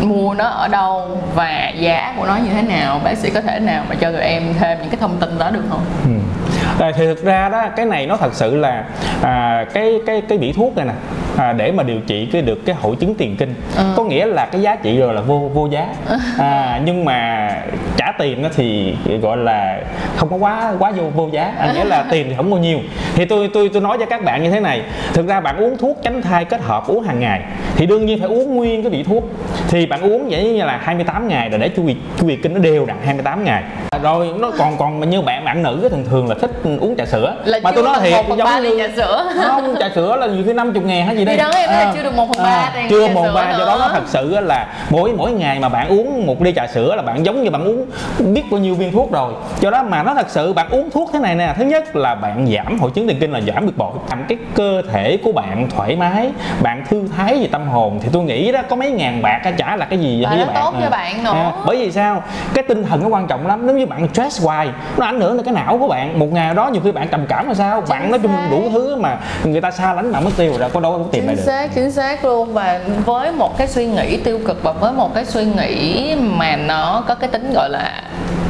mua 0.00 0.34
nó 0.34 0.44
ở 0.44 0.68
đâu 0.68 1.18
và 1.34 1.72
giá 1.76 2.14
của 2.16 2.26
nó 2.26 2.36
như 2.36 2.50
thế 2.50 2.62
nào. 2.62 3.00
Bác 3.04 3.18
sĩ 3.18 3.30
có 3.30 3.40
thể 3.40 3.58
nào 3.58 3.84
mà 3.88 3.94
cho 3.94 4.12
tụi 4.12 4.20
em 4.20 4.42
thêm 4.58 4.78
những 4.80 4.90
cái 4.90 4.98
thông 5.00 5.16
tin 5.20 5.38
đó 5.38 5.50
được 5.50 5.64
không? 5.70 5.84
Ừ 6.04 6.41
à, 6.80 6.92
thì 6.92 7.06
thực 7.06 7.24
ra 7.24 7.48
đó 7.48 7.64
cái 7.76 7.86
này 7.86 8.06
nó 8.06 8.16
thật 8.16 8.34
sự 8.34 8.56
là 8.56 8.84
à, 9.22 9.66
cái 9.74 10.00
cái 10.06 10.22
cái 10.28 10.38
bị 10.38 10.52
thuốc 10.52 10.76
này 10.76 10.86
nè 10.86 10.92
à, 11.36 11.52
để 11.52 11.72
mà 11.72 11.82
điều 11.82 12.00
trị 12.06 12.26
cái 12.32 12.42
được 12.42 12.66
cái 12.66 12.76
hội 12.80 12.96
chứng 12.96 13.14
tiền 13.14 13.36
kinh. 13.36 13.54
Ừ. 13.76 13.84
có 13.96 14.04
nghĩa 14.04 14.26
là 14.26 14.46
cái 14.46 14.62
giá 14.62 14.76
trị 14.76 14.98
rồi 14.98 15.14
là 15.14 15.20
vô 15.20 15.50
vô 15.54 15.66
giá. 15.66 15.86
À, 16.38 16.80
nhưng 16.84 17.04
mà 17.04 17.48
trả 17.96 18.12
tiền 18.18 18.42
đó 18.42 18.48
thì 18.56 18.94
gọi 19.22 19.36
là 19.36 19.80
không 20.16 20.28
có 20.30 20.36
quá 20.36 20.72
quá 20.78 20.90
vô 20.90 21.02
vô 21.14 21.28
giá. 21.32 21.52
À, 21.58 21.72
nghĩa 21.74 21.84
là 21.84 22.04
tiền 22.10 22.26
thì 22.28 22.34
không 22.36 22.50
bao 22.50 22.60
nhiêu 22.60 22.78
thì 23.14 23.24
tôi 23.24 23.50
tôi 23.54 23.70
tôi 23.72 23.82
nói 23.82 23.96
cho 24.00 24.06
các 24.06 24.24
bạn 24.24 24.42
như 24.42 24.50
thế 24.50 24.60
này. 24.60 24.82
Thực 25.14 25.28
ra 25.28 25.40
bạn 25.40 25.56
uống 25.56 25.78
thuốc 25.78 25.98
tránh 26.02 26.22
thai 26.22 26.44
kết 26.44 26.60
hợp 26.62 26.86
uống 26.86 27.02
hàng 27.02 27.20
ngày 27.20 27.42
thì 27.76 27.86
đương 27.86 28.06
nhiên 28.06 28.18
phải 28.18 28.28
uống 28.28 28.56
nguyên 28.56 28.82
cái 28.82 28.90
vị 28.90 29.02
thuốc. 29.02 29.24
Thì 29.68 29.86
bạn 29.86 30.00
uống 30.00 30.28
vậy 30.30 30.44
như 30.44 30.64
là 30.64 30.80
28 30.82 31.28
ngày 31.28 31.48
rồi 31.48 31.58
để 31.58 31.68
chu 31.68 31.86
kỳ 31.86 31.96
chu 32.18 32.28
kỳ 32.28 32.36
kinh 32.36 32.54
nó 32.54 32.60
đều 32.60 32.86
đặn 32.86 32.96
28 33.04 33.44
ngày. 33.44 33.62
Rồi 34.02 34.28
nó 34.38 34.50
còn 34.58 34.76
còn 34.78 35.00
mà 35.00 35.06
như 35.06 35.20
bạn 35.20 35.44
bạn 35.44 35.62
nữ 35.62 35.88
thường 35.90 36.04
thường 36.10 36.28
là 36.28 36.34
thích 36.40 36.50
uống 36.80 36.94
trà 36.98 37.06
sữa. 37.06 37.36
Là 37.44 37.58
mà 37.62 37.72
tôi 37.72 37.84
nói 37.84 37.96
thiệt 38.02 38.24
giống 38.38 38.62
như 38.62 38.78
trà 38.78 38.94
sữa. 38.96 39.32
không 39.46 39.74
trà 39.78 39.88
sữa 39.94 40.16
là 40.16 40.26
nhiều 40.26 40.42
khi 40.46 40.52
50 40.52 40.82
ngàn 40.86 41.06
hay 41.06 41.16
gì 41.16 41.21
đây? 41.24 41.36
đó 41.36 41.50
em 41.54 41.70
à, 41.70 41.92
chưa 41.94 42.02
được 42.02 42.14
một 42.14 42.28
phần 42.34 42.44
ba 42.44 42.50
à, 42.50 42.86
chưa 42.90 43.08
một 43.08 43.22
phần 43.24 43.34
ba 43.34 43.50
do 43.58 43.66
đó 43.66 43.76
nó 43.80 43.88
thật 43.88 44.02
sự 44.06 44.40
là 44.40 44.66
mỗi 44.90 45.12
mỗi 45.12 45.32
ngày 45.32 45.58
mà 45.58 45.68
bạn 45.68 45.88
uống 45.88 46.26
một 46.26 46.42
ly 46.42 46.52
trà 46.56 46.66
sữa 46.66 46.94
là 46.94 47.02
bạn 47.02 47.26
giống 47.26 47.42
như 47.42 47.50
bạn 47.50 47.64
uống 47.64 47.86
biết 48.34 48.42
bao 48.50 48.60
nhiêu 48.60 48.74
viên 48.74 48.92
thuốc 48.92 49.12
rồi. 49.12 49.32
Do 49.60 49.70
đó 49.70 49.82
mà 49.82 50.02
nó 50.02 50.14
thật 50.14 50.30
sự 50.30 50.52
bạn 50.52 50.68
uống 50.70 50.90
thuốc 50.90 51.10
thế 51.12 51.18
này 51.18 51.34
nè 51.34 51.54
thứ 51.56 51.64
nhất 51.64 51.96
là 51.96 52.14
bạn 52.14 52.46
giảm 52.46 52.78
hội 52.78 52.90
chứng 52.94 53.08
tiền 53.08 53.18
kinh 53.20 53.32
là 53.32 53.40
giảm 53.40 53.66
bực 53.66 53.76
bội. 53.76 53.92
Làm 54.10 54.24
cái 54.28 54.38
cơ 54.54 54.82
thể 54.92 55.18
của 55.24 55.32
bạn 55.32 55.68
thoải 55.76 55.96
mái 55.96 56.30
bạn 56.62 56.84
thư 56.90 57.08
thái 57.16 57.38
về 57.40 57.48
tâm 57.52 57.68
hồn 57.68 57.98
thì 58.02 58.08
tôi 58.12 58.22
nghĩ 58.22 58.52
đó 58.52 58.60
có 58.68 58.76
mấy 58.76 58.90
ngàn 58.90 59.22
bạc 59.22 59.40
trả 59.56 59.76
là 59.76 59.84
cái 59.84 59.98
gì 59.98 60.24
với 60.28 60.38
bạn 60.38 60.54
tốt 60.54 60.74
à. 60.74 60.80
cho 60.82 60.90
bạn 60.90 61.24
nữa. 61.24 61.30
à, 61.32 61.52
bởi 61.66 61.76
vì 61.76 61.92
sao? 61.92 62.22
Cái 62.54 62.64
tinh 62.68 62.84
thần 62.84 63.02
nó 63.02 63.08
quan 63.08 63.26
trọng 63.26 63.46
lắm. 63.46 63.66
Nếu 63.66 63.76
như 63.76 63.86
bạn 63.86 64.08
stress 64.12 64.44
hoài 64.44 64.68
nó 64.96 65.06
ảnh 65.06 65.20
hưởng 65.20 65.36
đến 65.36 65.44
cái 65.44 65.54
não 65.54 65.78
của 65.78 65.88
bạn. 65.88 66.18
Một 66.18 66.32
ngày 66.32 66.54
đó 66.54 66.68
nhiều 66.68 66.82
khi 66.84 66.92
bạn 66.92 67.08
trầm 67.08 67.26
cảm 67.26 67.48
là 67.48 67.54
sao? 67.54 67.80
Chính 67.80 67.90
bạn 67.90 68.10
nói 68.10 68.20
chung 68.22 68.32
đủ 68.50 68.62
thứ 68.72 68.96
mà 68.96 69.16
người 69.44 69.60
ta 69.60 69.70
xa 69.70 69.92
lánh 69.92 70.12
bạn 70.12 70.24
mất 70.24 70.30
tiêu 70.36 70.52
rồi 70.58 70.70
có 70.70 70.80
đâu 70.80 71.08
tìm 71.12 71.26
lại 71.26 71.36
được. 71.36 71.42
chính 71.42 71.46
xác 71.46 71.68
chính 71.74 71.90
xác 71.90 72.24
luôn. 72.24 72.54
Và 72.54 72.80
với 73.04 73.32
một 73.32 73.58
cái 73.58 73.68
suy 73.68 73.86
nghĩ 73.86 74.16
tiêu 74.16 74.40
cực 74.46 74.62
và 74.62 74.72
với 74.72 74.92
một 74.92 75.14
cái 75.14 75.24
suy 75.24 75.44
nghĩ 75.44 76.14
mà 76.18 76.56
nó 76.56 77.04
có 77.08 77.14
cái 77.14 77.30
tính 77.30 77.52
gọi 77.52 77.70
là 77.70 78.02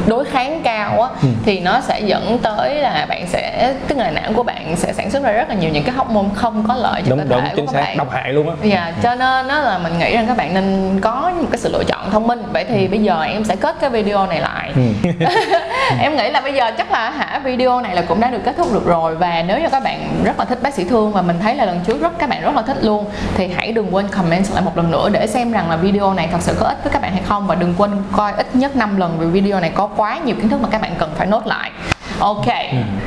đối 0.07 0.25
kháng 0.25 0.61
cao 0.63 1.01
á 1.01 1.09
ừ. 1.21 1.27
thì 1.45 1.59
nó 1.59 1.81
sẽ 1.81 1.99
dẫn 1.99 2.37
tới 2.43 2.75
là 2.75 3.05
bạn 3.09 3.27
sẽ 3.27 3.73
tức 3.87 3.97
là 3.97 4.11
não 4.11 4.31
của 4.35 4.43
bạn 4.43 4.75
sẽ 4.75 4.93
sản 4.93 5.11
xuất 5.11 5.23
ra 5.23 5.31
rất 5.31 5.49
là 5.49 5.55
nhiều 5.55 5.69
những 5.69 5.83
cái 5.83 5.95
hormone 5.95 6.27
không 6.35 6.63
có 6.67 6.75
lợi 6.75 7.01
cho 7.05 7.09
đúng, 7.09 7.19
cơ 7.19 7.25
đúng, 7.35 7.41
thể 7.41 7.51
chính 7.55 7.65
của 7.65 7.73
xác, 7.73 7.79
các 7.79 7.85
bạn 7.85 7.97
độc 7.97 8.11
hại 8.11 8.33
luôn 8.33 8.49
á 8.49 8.55
dạ 8.63 8.85
ừ. 8.85 8.93
cho 9.03 9.15
nên 9.15 9.47
nó 9.47 9.59
là 9.59 9.77
mình 9.77 9.99
nghĩ 9.99 10.15
rằng 10.15 10.27
các 10.27 10.37
bạn 10.37 10.53
nên 10.53 10.99
có 11.01 11.31
một 11.41 11.47
cái 11.51 11.57
sự 11.57 11.71
lựa 11.71 11.83
chọn 11.83 12.11
thông 12.11 12.27
minh 12.27 12.43
vậy 12.53 12.65
thì 12.69 12.85
ừ. 12.85 12.89
bây 12.91 12.99
giờ 12.99 13.21
em 13.21 13.43
sẽ 13.43 13.55
kết 13.55 13.75
cái 13.79 13.89
video 13.89 14.27
này 14.27 14.39
lại 14.39 14.71
ừ. 14.75 15.09
em 15.99 16.15
nghĩ 16.15 16.29
là 16.29 16.41
bây 16.41 16.53
giờ 16.53 16.71
chắc 16.77 16.91
là 16.91 17.09
hả 17.09 17.41
video 17.43 17.81
này 17.81 17.95
là 17.95 18.01
cũng 18.01 18.21
đã 18.21 18.29
được 18.29 18.41
kết 18.45 18.53
thúc 18.57 18.73
được 18.73 18.85
rồi 18.85 19.15
và 19.15 19.43
nếu 19.47 19.59
như 19.59 19.69
các 19.71 19.83
bạn 19.83 20.21
rất 20.23 20.39
là 20.39 20.45
thích 20.45 20.59
bác 20.61 20.73
sĩ 20.73 20.83
thương 20.83 21.11
và 21.11 21.21
mình 21.21 21.39
thấy 21.41 21.55
là 21.55 21.65
lần 21.65 21.79
trước 21.87 22.01
rất 22.01 22.19
các 22.19 22.29
bạn 22.29 22.41
rất 22.41 22.55
là 22.55 22.61
thích 22.61 22.77
luôn 22.81 23.05
thì 23.35 23.47
hãy 23.47 23.71
đừng 23.71 23.95
quên 23.95 24.07
comment 24.07 24.51
lại 24.53 24.63
một 24.63 24.77
lần 24.77 24.91
nữa 24.91 25.09
để 25.09 25.27
xem 25.27 25.51
rằng 25.51 25.69
là 25.69 25.75
video 25.75 26.13
này 26.13 26.29
thật 26.31 26.41
sự 26.41 26.55
có 26.59 26.65
ích 26.67 26.77
với 26.83 26.93
các 26.93 27.01
bạn 27.01 27.11
hay 27.11 27.21
không 27.27 27.47
và 27.47 27.55
đừng 27.55 27.73
quên 27.77 27.91
coi 28.11 28.33
ít 28.37 28.55
nhất 28.55 28.75
5 28.75 28.97
lần 28.97 29.17
vì 29.19 29.25
video 29.25 29.59
này 29.59 29.71
có 29.75 29.87
quá 29.97 30.19
nhiều 30.25 30.35
kiến 30.35 30.49
thức 30.49 30.61
mà 30.61 30.69
các 30.71 30.81
bạn 30.81 30.95
cần 30.99 31.11
phải 31.15 31.27
nốt 31.27 31.47
lại 31.47 31.71
ok. 32.23 32.45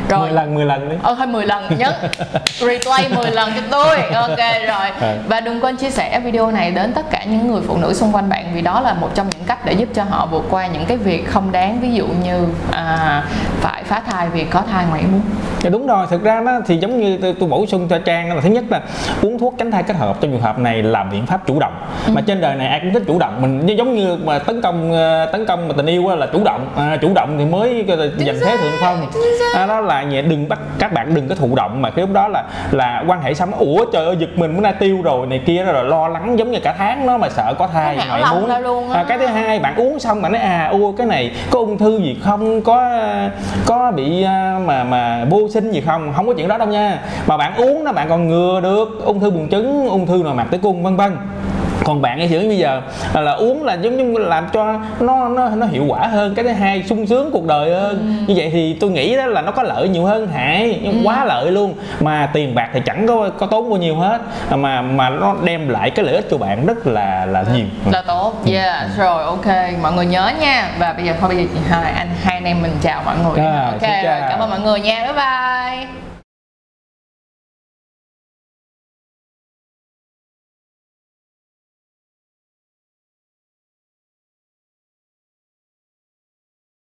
Rồi. 0.08 0.20
10 0.20 0.32
lần 0.32 0.54
10 0.54 0.64
lần 0.64 0.88
đi 0.88 0.96
ờ 1.02 1.14
thôi 1.18 1.26
10 1.26 1.46
lần 1.46 1.78
nhớ. 1.78 1.92
Replay 2.60 3.08
10 3.08 3.30
lần 3.30 3.50
cho 3.56 3.62
tôi. 3.70 3.96
Ok 4.14 4.38
rồi. 4.68 4.90
Ừ. 5.00 5.16
và 5.28 5.40
đừng 5.40 5.60
quên 5.60 5.76
chia 5.76 5.90
sẻ 5.90 6.20
video 6.20 6.50
này 6.50 6.70
đến 6.70 6.92
tất 6.92 7.10
cả 7.10 7.24
những 7.24 7.52
người 7.52 7.62
phụ 7.66 7.76
nữ 7.76 7.94
xung 7.94 8.12
quanh 8.12 8.28
bạn 8.28 8.44
vì 8.54 8.62
đó 8.62 8.80
là 8.80 8.94
một 8.94 9.10
trong 9.14 9.26
những 9.34 9.44
cách 9.46 9.58
để 9.64 9.72
giúp 9.72 9.88
cho 9.94 10.04
họ 10.04 10.26
vượt 10.26 10.44
qua 10.50 10.66
những 10.66 10.84
cái 10.84 10.96
việc 10.96 11.28
không 11.28 11.52
đáng. 11.52 11.80
Ví 11.80 11.92
dụ 11.92 12.06
như 12.24 12.46
à, 12.72 13.24
phải 13.60 13.82
phá 13.84 14.02
thai 14.10 14.28
vì 14.28 14.44
có 14.44 14.62
thai 14.72 14.84
ngoài 14.88 15.00
ý 15.00 15.06
muốn. 15.06 15.20
Dạ 15.60 15.70
đúng 15.70 15.86
rồi, 15.86 16.06
thực 16.10 16.22
ra 16.22 16.40
nó 16.40 16.52
thì 16.66 16.76
giống 16.76 17.00
như 17.00 17.18
tôi, 17.22 17.34
tôi 17.40 17.48
bổ 17.48 17.66
sung 17.66 17.88
cho 17.88 17.98
Trang 17.98 18.34
là 18.34 18.40
thứ 18.40 18.48
nhất 18.48 18.64
là 18.70 18.80
uống 19.22 19.38
thuốc 19.38 19.54
tránh 19.58 19.70
thai 19.70 19.82
kết 19.82 19.96
hợp 19.96 20.20
trong 20.20 20.30
trường 20.30 20.40
hợp 20.40 20.58
này 20.58 20.82
là 20.82 21.04
biện 21.04 21.26
pháp 21.26 21.46
chủ 21.46 21.58
động. 21.60 21.72
Mà 22.12 22.20
trên 22.26 22.40
đời 22.40 22.56
này 22.56 22.66
ai 22.66 22.80
cũng 22.80 22.92
thích 22.92 23.02
chủ 23.06 23.18
động, 23.18 23.42
mình 23.42 23.66
giống 23.66 23.94
như 23.94 24.16
mà 24.24 24.38
tấn 24.38 24.62
công 24.62 24.92
ờ, 24.92 25.26
tấn 25.32 25.46
công 25.46 25.68
mà 25.68 25.74
tình 25.76 25.86
yêu 25.86 26.16
là 26.16 26.26
chủ 26.32 26.44
động, 26.44 26.68
à, 26.76 26.96
chủ 27.02 27.14
động 27.14 27.36
thì 27.38 27.44
mới 27.44 27.84
giành 28.26 28.36
thế 28.40 28.56
thượng 28.56 28.72
phong. 28.80 29.05
À, 29.54 29.66
đó 29.66 29.80
là 29.80 30.04
vậy 30.10 30.22
đừng 30.22 30.48
bắt 30.48 30.58
các 30.78 30.92
bạn 30.92 31.14
đừng 31.14 31.28
có 31.28 31.34
thụ 31.34 31.54
động 31.56 31.82
mà 31.82 31.90
cái 31.90 32.00
lúc 32.06 32.12
đó 32.14 32.28
là 32.28 32.44
là 32.70 33.04
quan 33.06 33.22
hệ 33.22 33.34
xong 33.34 33.52
ủa 33.52 33.84
trời 33.92 34.06
ơi 34.06 34.16
giật 34.18 34.28
mình 34.36 34.54
bữa 34.56 34.60
nay 34.60 34.72
tiêu 34.78 34.98
rồi 35.04 35.26
này 35.26 35.40
kia 35.46 35.64
rồi 35.64 35.84
lo 35.84 36.08
lắng 36.08 36.38
giống 36.38 36.50
như 36.50 36.58
cả 36.60 36.74
tháng 36.78 37.06
nó 37.06 37.18
mà 37.18 37.28
sợ 37.28 37.54
có 37.58 37.66
thai 37.66 37.96
Nó 38.08 38.16
lòng 38.18 38.40
muốn. 38.40 38.48
ra 38.48 38.58
luôn. 38.58 38.90
À, 38.90 39.04
cái 39.08 39.18
thứ 39.18 39.26
hai 39.26 39.58
bạn 39.58 39.74
uống 39.76 39.98
xong 39.98 40.22
bạn 40.22 40.32
nói 40.32 40.42
à 40.42 40.68
ua 40.72 40.92
cái 40.92 41.06
này 41.06 41.32
có 41.50 41.58
ung 41.58 41.78
thư 41.78 41.98
gì 41.98 42.16
không 42.24 42.62
có 42.62 42.98
có 43.66 43.90
bị 43.96 44.22
à, 44.22 44.58
mà 44.66 44.84
mà 44.84 45.24
vô 45.30 45.48
sinh 45.54 45.70
gì 45.70 45.80
không 45.80 46.12
không 46.16 46.26
có 46.26 46.34
chuyện 46.36 46.48
đó 46.48 46.58
đâu 46.58 46.68
nha 46.68 46.98
mà 47.26 47.36
bạn 47.36 47.54
uống 47.56 47.84
đó 47.84 47.92
bạn 47.92 48.08
còn 48.08 48.28
ngừa 48.28 48.60
được 48.60 48.88
ung 49.04 49.20
thư 49.20 49.30
buồng 49.30 49.48
trứng 49.50 49.88
ung 49.88 50.06
thư 50.06 50.20
nội 50.24 50.34
mạc 50.34 50.44
tử 50.50 50.58
cung 50.62 50.82
vân 50.82 50.96
vân 50.96 51.16
còn 51.84 52.02
bạn 52.02 52.18
ấy 52.18 52.28
xử 52.28 52.48
bây 52.48 52.58
giờ 52.58 52.82
là, 53.14 53.20
là 53.20 53.32
uống 53.32 53.64
là 53.64 53.74
giống 53.74 53.96
như 53.96 54.18
làm 54.18 54.46
cho 54.52 54.80
nó 55.00 55.28
nó 55.28 55.48
nó 55.48 55.66
hiệu 55.66 55.84
quả 55.88 56.06
hơn 56.06 56.34
cái 56.34 56.44
thứ 56.44 56.50
hai 56.50 56.84
sung 56.88 57.06
sướng 57.06 57.30
cuộc 57.32 57.44
đời 57.44 57.74
hơn. 57.74 58.24
Như 58.26 58.34
vậy 58.36 58.50
thì 58.52 58.76
tôi 58.80 58.90
nghĩ 58.90 59.16
đó 59.16 59.26
là 59.26 59.42
nó 59.42 59.52
có 59.52 59.62
lợi 59.62 59.88
nhiều 59.88 60.04
hơn 60.04 60.28
hại 60.28 60.80
nhưng 60.82 61.06
quá 61.06 61.24
lợi 61.24 61.50
luôn. 61.50 61.74
Mà 62.00 62.30
tiền 62.32 62.54
bạc 62.54 62.68
thì 62.72 62.80
chẳng 62.86 63.06
có 63.06 63.30
có 63.38 63.46
tốn 63.46 63.70
bao 63.70 63.78
nhiêu 63.78 63.96
hết. 63.96 64.20
Mà 64.50 64.82
mà 64.82 65.10
nó 65.10 65.36
đem 65.44 65.68
lại 65.68 65.90
cái 65.90 66.04
lợi 66.04 66.14
ích 66.14 66.26
cho 66.30 66.38
bạn 66.38 66.66
rất 66.66 66.86
là 66.86 67.26
là 67.26 67.44
nhiều. 67.54 67.66
Là 67.92 68.02
tốt 68.06 68.32
yeah. 68.52 68.86
Rồi 68.98 69.24
ok 69.24 69.46
mọi 69.82 69.92
người 69.92 70.06
nhớ 70.06 70.30
nha. 70.40 70.68
Và 70.78 70.92
bây 70.92 71.04
giờ 71.04 71.12
thôi 71.20 71.28
bây 71.28 71.36
giờ 71.36 71.44
chị 71.54 71.60
hai 71.68 71.92
anh 71.92 72.08
hai 72.22 72.34
anh 72.34 72.44
em 72.44 72.62
mình 72.62 72.72
chào 72.82 73.02
mọi 73.04 73.16
người. 73.24 73.44
À, 73.44 73.70
ok 73.72 73.82
rồi 73.82 74.20
cảm 74.30 74.38
ơn 74.38 74.50
mọi 74.50 74.60
người 74.60 74.80
nha. 74.80 75.04
Bye 75.04 75.12
bye 75.12 76.05